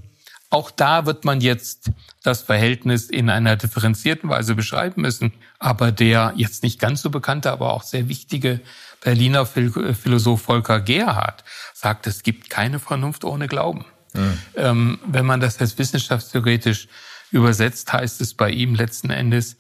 auch 0.51 0.73
da 0.73 1.07
wird 1.07 1.25
man 1.25 1.41
jetzt 1.41 1.93
das 2.25 2.43
Verhältnis 2.43 3.09
in 3.09 3.31
einer 3.31 3.55
differenzierten 3.55 4.29
Weise 4.29 4.57
beschreiben 4.57 5.03
müssen. 5.03 5.33
Aber 5.61 5.93
der 5.93 6.33
jetzt 6.35 6.65
nicht 6.65 6.81
ganz 6.81 7.03
so 7.03 7.11
bekannte, 7.11 7.53
aber 7.53 7.73
auch 7.73 7.85
sehr 7.85 8.09
wichtige 8.09 8.61
Berliner 9.03 9.47
Philosoph 9.47 10.43
Volker 10.43 10.81
Gerhard 10.81 11.45
sagt, 11.73 12.09
es 12.09 12.25
gibt 12.25 12.51
keine 12.51 12.81
Vernunft 12.81 13.25
ohne 13.25 13.47
Glauben. 13.47 13.85
Mhm. 14.13 14.39
Ähm, 14.57 14.99
wenn 15.07 15.25
man 15.25 15.41
das 15.41 15.61
jetzt 15.61 15.79
wissenschaftstheoretisch 15.79 16.89
Übersetzt 17.31 17.93
heißt 17.93 18.21
es 18.21 18.35
bei 18.35 18.51
ihm 18.51 18.75
letzten 18.75 19.11
Endes, 19.11 19.57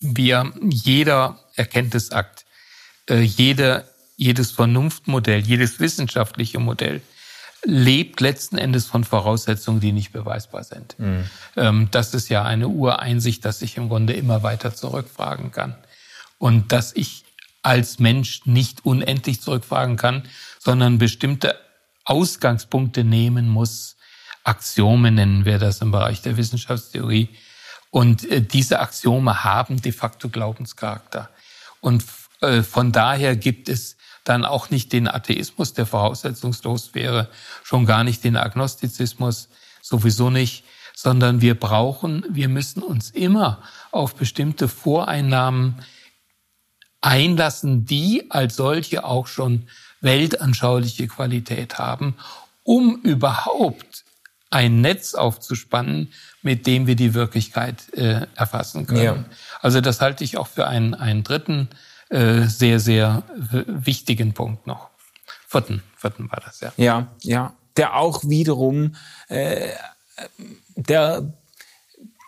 wir, 0.00 0.52
jeder 0.62 1.38
Erkenntnisakt, 1.56 2.46
äh, 3.08 3.20
jeder, 3.20 3.84
jedes 4.16 4.50
Vernunftmodell, 4.50 5.40
jedes 5.40 5.80
wissenschaftliche 5.80 6.58
Modell 6.58 7.02
lebt 7.64 8.20
letzten 8.20 8.58
Endes 8.58 8.86
von 8.86 9.04
Voraussetzungen, 9.04 9.80
die 9.80 9.92
nicht 9.92 10.12
beweisbar 10.12 10.64
sind. 10.64 10.98
Mhm. 10.98 11.24
Ähm, 11.56 11.88
das 11.90 12.14
ist 12.14 12.28
ja 12.28 12.42
eine 12.42 12.68
Ureinsicht, 12.68 13.44
dass 13.44 13.62
ich 13.62 13.76
im 13.76 13.88
Grunde 13.88 14.14
immer 14.14 14.42
weiter 14.42 14.74
zurückfragen 14.74 15.52
kann. 15.52 15.74
Und 16.38 16.72
dass 16.72 16.94
ich 16.94 17.24
als 17.62 17.98
Mensch 17.98 18.46
nicht 18.46 18.86
unendlich 18.86 19.42
zurückfragen 19.42 19.96
kann, 19.96 20.22
sondern 20.58 20.98
bestimmte 20.98 21.54
Ausgangspunkte 22.04 23.04
nehmen 23.04 23.48
muss. 23.48 23.96
Axiome 24.50 25.10
nennen 25.12 25.44
wir 25.44 25.58
das 25.58 25.80
im 25.80 25.92
Bereich 25.92 26.22
der 26.22 26.36
Wissenschaftstheorie. 26.36 27.28
Und 27.90 28.28
äh, 28.30 28.42
diese 28.42 28.80
Axiome 28.80 29.44
haben 29.44 29.80
de 29.80 29.92
facto 29.92 30.28
Glaubenscharakter. 30.28 31.30
Und 31.80 32.04
äh, 32.40 32.62
von 32.62 32.92
daher 32.92 33.36
gibt 33.36 33.68
es 33.68 33.96
dann 34.24 34.44
auch 34.44 34.70
nicht 34.70 34.92
den 34.92 35.08
Atheismus, 35.08 35.72
der 35.72 35.86
voraussetzungslos 35.86 36.94
wäre, 36.94 37.28
schon 37.62 37.86
gar 37.86 38.04
nicht 38.04 38.22
den 38.24 38.36
Agnostizismus, 38.36 39.48
sowieso 39.80 40.30
nicht, 40.30 40.64
sondern 40.94 41.40
wir 41.40 41.58
brauchen, 41.58 42.24
wir 42.28 42.48
müssen 42.48 42.82
uns 42.82 43.10
immer 43.10 43.62
auf 43.90 44.14
bestimmte 44.14 44.68
Voreinnahmen 44.68 45.76
einlassen, 47.00 47.86
die 47.86 48.30
als 48.30 48.56
solche 48.56 49.04
auch 49.04 49.26
schon 49.26 49.68
weltanschauliche 50.00 51.08
Qualität 51.08 51.78
haben, 51.78 52.16
um 52.62 53.00
überhaupt 53.02 53.89
ein 54.50 54.80
Netz 54.80 55.14
aufzuspannen, 55.14 56.12
mit 56.42 56.66
dem 56.66 56.86
wir 56.86 56.96
die 56.96 57.14
Wirklichkeit 57.14 57.92
äh, 57.94 58.26
erfassen 58.34 58.86
können. 58.86 59.02
Ja. 59.02 59.24
Also 59.60 59.80
das 59.80 60.00
halte 60.00 60.24
ich 60.24 60.36
auch 60.36 60.48
für 60.48 60.66
einen, 60.66 60.94
einen 60.94 61.22
dritten 61.22 61.68
äh, 62.10 62.42
sehr, 62.42 62.80
sehr 62.80 63.22
wichtigen 63.28 64.34
Punkt 64.34 64.66
noch. 64.66 64.90
Vierten, 65.46 65.82
vierten 65.96 66.30
war 66.30 66.40
das, 66.44 66.60
ja. 66.60 66.72
Ja, 66.76 67.08
ja. 67.22 67.54
Der 67.76 67.96
auch 67.96 68.24
wiederum 68.24 68.96
äh, 69.28 69.70
der, 70.74 71.32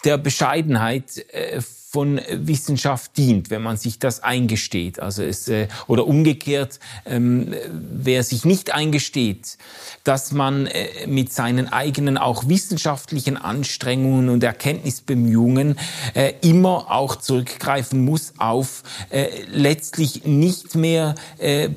der 0.05 0.19
Bescheidenheit 0.19 1.25
äh, 1.33 1.61
von 1.93 2.19
Wissenschaft 2.31 3.19
dient, 3.19 3.51
wenn 3.51 3.61
man 3.61 3.77
sich 3.77 3.99
das 3.99 4.23
eingesteht. 4.23 4.99
Also 4.99 5.23
es 5.23 5.47
äh, 5.49 5.69
oder 5.87 6.07
umgekehrt, 6.07 6.81
ähm, 7.05 7.55
wer 7.71 8.25
sich 8.25 8.47
nicht 8.47 8.73
eingesteht, 8.73 9.59
dass 10.03 10.33
man 10.33 10.67
äh, 10.67 11.07
mit 11.07 11.35
seinen 11.35 11.71
eigenen 11.71 12.17
auch 12.17 12.49
wissenschaftlichen 12.49 13.37
Anstrengungen 13.37 14.31
und 14.31 14.43
Erkenntnisbemühungen 14.43 15.79
immer 16.41 16.91
auch 16.91 17.17
zurückgreifen 17.17 18.05
muss 18.05 18.35
auf 18.39 18.83
letztlich 19.53 20.25
nicht 20.25 20.75
mehr 20.75 21.15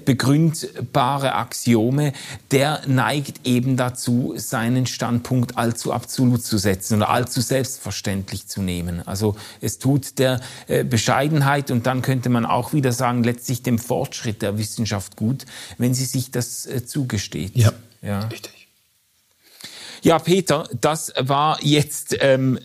begründbare 0.05 1.33
Axiome, 1.35 2.13
der 2.51 2.81
neigt 2.87 3.45
eben 3.45 3.77
dazu, 3.77 4.33
seinen 4.37 4.85
Standpunkt 4.85 5.57
allzu 5.57 5.91
absolut 5.91 6.43
zu 6.43 6.57
setzen 6.57 6.97
oder 6.97 7.09
allzu 7.09 7.41
selbstverständlich 7.41 8.14
zu 8.47 8.61
nehmen. 8.61 9.05
Also 9.07 9.35
es 9.61 9.79
tut 9.79 10.19
der 10.19 10.39
äh, 10.67 10.83
Bescheidenheit 10.83 11.71
und 11.71 11.85
dann 11.85 12.01
könnte 12.01 12.29
man 12.29 12.45
auch 12.45 12.73
wieder 12.73 12.91
sagen, 12.91 13.23
letztlich 13.23 13.63
dem 13.63 13.79
Fortschritt 13.79 14.41
der 14.41 14.57
Wissenschaft 14.57 15.15
gut, 15.15 15.45
wenn 15.77 15.93
sie 15.93 16.05
sich 16.05 16.31
das 16.31 16.65
äh, 16.65 16.85
zugesteht. 16.85 17.55
Ja, 17.55 17.73
ja. 18.01 18.19
richtig. 18.21 18.55
Ja, 20.05 20.19
Peter, 20.19 20.69
das 20.81 21.11
war 21.17 21.57
jetzt 21.63 22.15
ähm, 22.19 22.59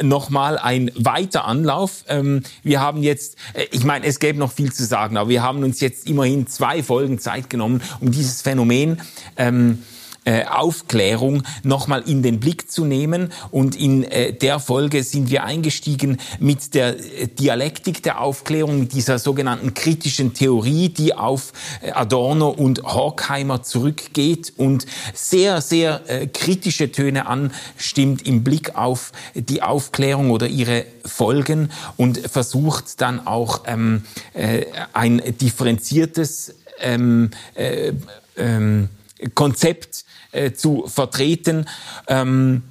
nochmal 0.00 0.58
ein 0.58 0.92
weiter 0.94 1.44
Anlauf. 1.44 2.04
Ähm, 2.06 2.44
wir 2.62 2.80
haben 2.80 3.02
jetzt, 3.02 3.36
äh, 3.52 3.66
ich 3.72 3.82
meine, 3.82 4.06
es 4.06 4.20
gäbe 4.20 4.38
noch 4.38 4.52
viel 4.52 4.72
zu 4.72 4.84
sagen, 4.84 5.16
aber 5.16 5.28
wir 5.28 5.42
haben 5.42 5.64
uns 5.64 5.80
jetzt 5.80 6.08
immerhin 6.08 6.46
zwei 6.46 6.84
Folgen 6.84 7.18
Zeit 7.18 7.50
genommen, 7.50 7.82
um 7.98 8.12
dieses 8.12 8.42
Phänomen 8.42 9.02
ähm, 9.36 9.82
äh, 10.24 10.44
Aufklärung 10.44 11.42
nochmal 11.62 12.02
in 12.06 12.22
den 12.22 12.40
Blick 12.40 12.70
zu 12.70 12.84
nehmen. 12.84 13.32
Und 13.50 13.76
in 13.76 14.04
äh, 14.04 14.32
der 14.32 14.60
Folge 14.60 15.02
sind 15.02 15.30
wir 15.30 15.44
eingestiegen 15.44 16.18
mit 16.38 16.74
der 16.74 16.98
äh, 16.98 17.28
Dialektik 17.28 18.02
der 18.02 18.20
Aufklärung, 18.20 18.80
mit 18.80 18.92
dieser 18.92 19.18
sogenannten 19.18 19.74
kritischen 19.74 20.34
Theorie, 20.34 20.88
die 20.88 21.14
auf 21.14 21.52
äh, 21.82 21.90
Adorno 21.92 22.48
und 22.48 22.82
Horkheimer 22.82 23.62
zurückgeht 23.62 24.52
und 24.56 24.86
sehr, 25.12 25.60
sehr 25.60 26.00
kritische 26.32 26.90
Töne 26.92 27.26
anstimmt 27.26 28.26
im 28.26 28.44
Blick 28.44 28.76
auf 28.76 29.12
die 29.34 29.62
Aufklärung 29.62 30.30
oder 30.30 30.46
ihre 30.46 30.84
Folgen 31.04 31.70
und 31.96 32.18
versucht 32.18 33.00
dann 33.00 33.26
auch 33.26 33.62
ähm, 33.66 34.04
äh, 34.32 34.64
ein 34.92 35.22
differenziertes 35.40 36.54
ähm, 36.80 37.30
äh, 37.54 37.92
ähm, 38.36 38.88
Konzept 39.34 40.04
äh, 40.32 40.52
zu 40.52 40.86
vertreten. 40.86 41.66
Ähm, 42.08 42.62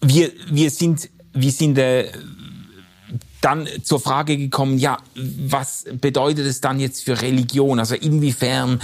wir, 0.00 0.32
wir 0.50 0.70
sind, 0.70 1.10
wir 1.32 1.52
sind 1.52 1.78
äh, 1.78 2.10
dann 3.42 3.68
zur 3.82 4.00
Frage 4.00 4.38
gekommen, 4.38 4.78
ja, 4.78 4.98
was 5.14 5.84
bedeutet 6.00 6.46
es 6.46 6.60
dann 6.60 6.80
jetzt 6.80 7.04
für 7.04 7.20
Religion? 7.20 7.78
Also 7.78 7.94
inwiefern 7.96 8.80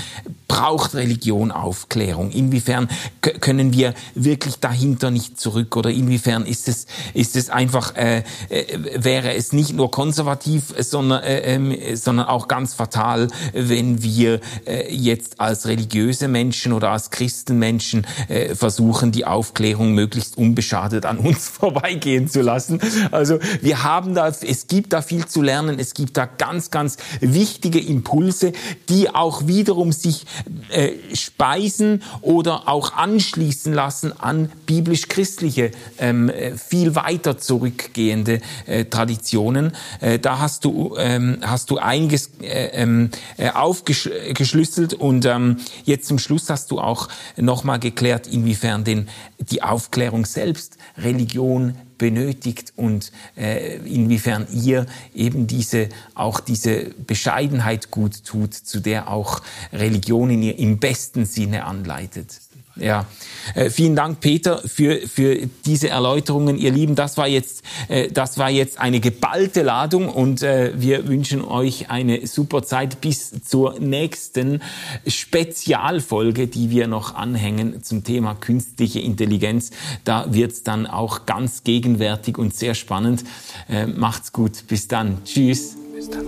braucht 0.49 0.95
Religion 0.95 1.53
Aufklärung? 1.53 2.31
Inwiefern 2.33 2.89
können 3.21 3.73
wir 3.73 3.95
wirklich 4.15 4.57
dahinter 4.57 5.11
nicht 5.11 5.39
zurück? 5.39 5.77
Oder 5.77 5.91
inwiefern 5.91 6.45
ist 6.45 6.69
es, 6.69 6.87
ist 7.15 7.37
es 7.37 7.51
einfach, 7.51 7.95
äh, 7.95 8.25
äh, 8.49 8.79
wäre 8.97 9.35
es 9.35 9.53
nicht 9.53 9.75
nur 9.75 9.91
konservativ, 9.93 10.75
sondern, 10.79 11.23
äh, 11.23 11.55
äh, 11.55 11.95
sondern 11.95 12.27
auch 12.27 12.49
ganz 12.49 12.75
fatal, 12.75 13.29
wenn 13.53 14.03
wir 14.03 14.41
äh, 14.67 14.93
jetzt 14.93 15.41
als 15.41 15.67
religiöse 15.69 16.27
Menschen 16.27 16.73
oder 16.73 16.91
als 16.91 17.11
Christenmenschen 17.11 18.07
äh, 18.27 18.57
versuchen, 18.57 19.13
die 19.13 19.25
Aufklärung 19.25 19.93
möglichst 19.93 20.37
unbeschadet 20.37 21.07
an 21.07 21.19
uns 21.19 21.49
vorbeigehen 21.61 22.29
zu 22.29 22.43
lassen. 22.43 22.81
Also 23.13 23.39
wir 23.61 23.85
haben 23.85 24.15
da 24.15 24.33
es 24.49 24.67
gibt 24.67 24.93
da 24.93 25.03
viel 25.03 25.27
zu 25.27 25.43
lernen. 25.43 25.79
Es 25.79 25.95
gibt 25.95 26.17
da 26.17 26.27
ganz, 26.27 26.71
ganz 26.71 26.97
wichtige 27.21 27.81
Impulse, 27.81 28.53
die 28.89 29.15
auch 29.15 29.47
wiederum 29.47 29.93
sich 29.93 30.25
äh, 30.71 30.93
speisen 31.15 32.03
oder 32.23 32.69
auch 32.69 32.95
anschließen 32.95 33.73
lassen 33.73 34.19
an 34.19 34.51
biblisch-christliche, 34.67 35.71
ähm, 35.99 36.29
äh, 36.31 36.57
viel 36.57 36.95
weiter 36.95 37.39
zurückgehende 37.39 38.41
äh, 38.67 38.87
Traditionen. 38.87 39.73
Äh, 40.01 40.19
da 40.19 40.39
hast 40.39 40.65
du, 40.65 40.97
ähm, 40.99 41.39
hast 41.43 41.71
du 41.71 41.79
einiges 41.79 42.31
äh, 42.41 42.71
ähm, 42.73 43.11
äh, 43.37 43.51
aufgeschlüsselt 43.51 44.95
und 44.95 45.27
ähm, 45.27 45.59
jetzt 45.85 46.09
zum 46.09 46.19
Schluss 46.19 46.49
hast 46.51 46.71
du 46.71 46.81
auch 46.81 47.09
nochmal 47.37 47.79
geklärt, 47.79 48.27
inwiefern 48.27 48.85
denn 48.85 49.09
die 49.39 49.63
Aufklärung 49.63 50.25
selbst 50.25 50.79
Religion 50.97 51.75
benötigt 51.99 52.73
und 52.77 53.13
äh, 53.37 53.77
inwiefern 53.79 54.47
ihr 54.53 54.87
eben 55.15 55.47
diese 55.47 55.89
auch 56.15 56.41
diese 56.41 56.91
Bescheidenheit 57.07 57.91
gut 57.91 58.25
tut, 58.25 58.55
zu 58.55 58.81
der 58.81 59.11
auch 59.11 59.43
Religion 59.73 60.31
in 60.31 60.43
ihr 60.43 60.59
im 60.59 60.79
besten 60.79 61.27
Sinne 61.27 61.65
anleitet. 61.65 62.41
Ja, 62.79 63.07
äh, 63.55 63.71
vielen 63.71 63.97
Dank, 63.97 64.21
Peter, 64.21 64.59
für, 64.59 65.01
für 65.07 65.49
diese 65.67 65.89
Erläuterungen. 65.89 66.59
Ihr 66.59 66.71
Lieben, 66.71 66.95
das 66.95 67.17
war 67.17 67.27
jetzt, 67.27 67.63
äh, 67.89 68.09
das 68.09 68.39
war 68.39 68.51
jetzt 68.51 68.79
eine 68.79 69.01
geballte 69.01 69.63
Ladung 69.63 70.09
und 70.09 70.43
äh, 70.43 70.73
wir 70.77 71.09
wünschen 71.09 71.45
euch 71.45 71.91
eine 71.91 72.27
super 72.27 72.63
Zeit 72.63 73.01
bis 73.01 73.33
zur 73.43 73.79
nächsten 73.81 74.63
Spezialfolge, 75.07 76.47
die 76.47 76.71
wir 76.71 76.87
noch 76.87 77.15
anhängen 77.15 77.83
zum 77.83 78.05
Thema 78.05 78.35
künstliche 78.35 79.01
Intelligenz. 79.01 79.71
Da 80.05 80.27
wird's 80.33 80.63
dann 80.63 80.87
auch 80.87 81.27
ganz 81.27 81.65
gegenwärtig 81.65 82.39
und 82.39 82.55
sehr 82.55 82.75
spannend. 82.75 83.25
Äh, 83.69 83.87
macht's 83.87 84.33
gut. 84.33 84.67
Bis 84.69 84.89
dann. 84.89 85.19
Tschüss. 85.25 85.77
Bis 85.95 86.11
dann. 86.11 86.27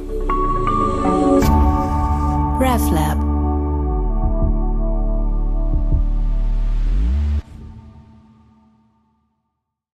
RefLab 2.61 3.30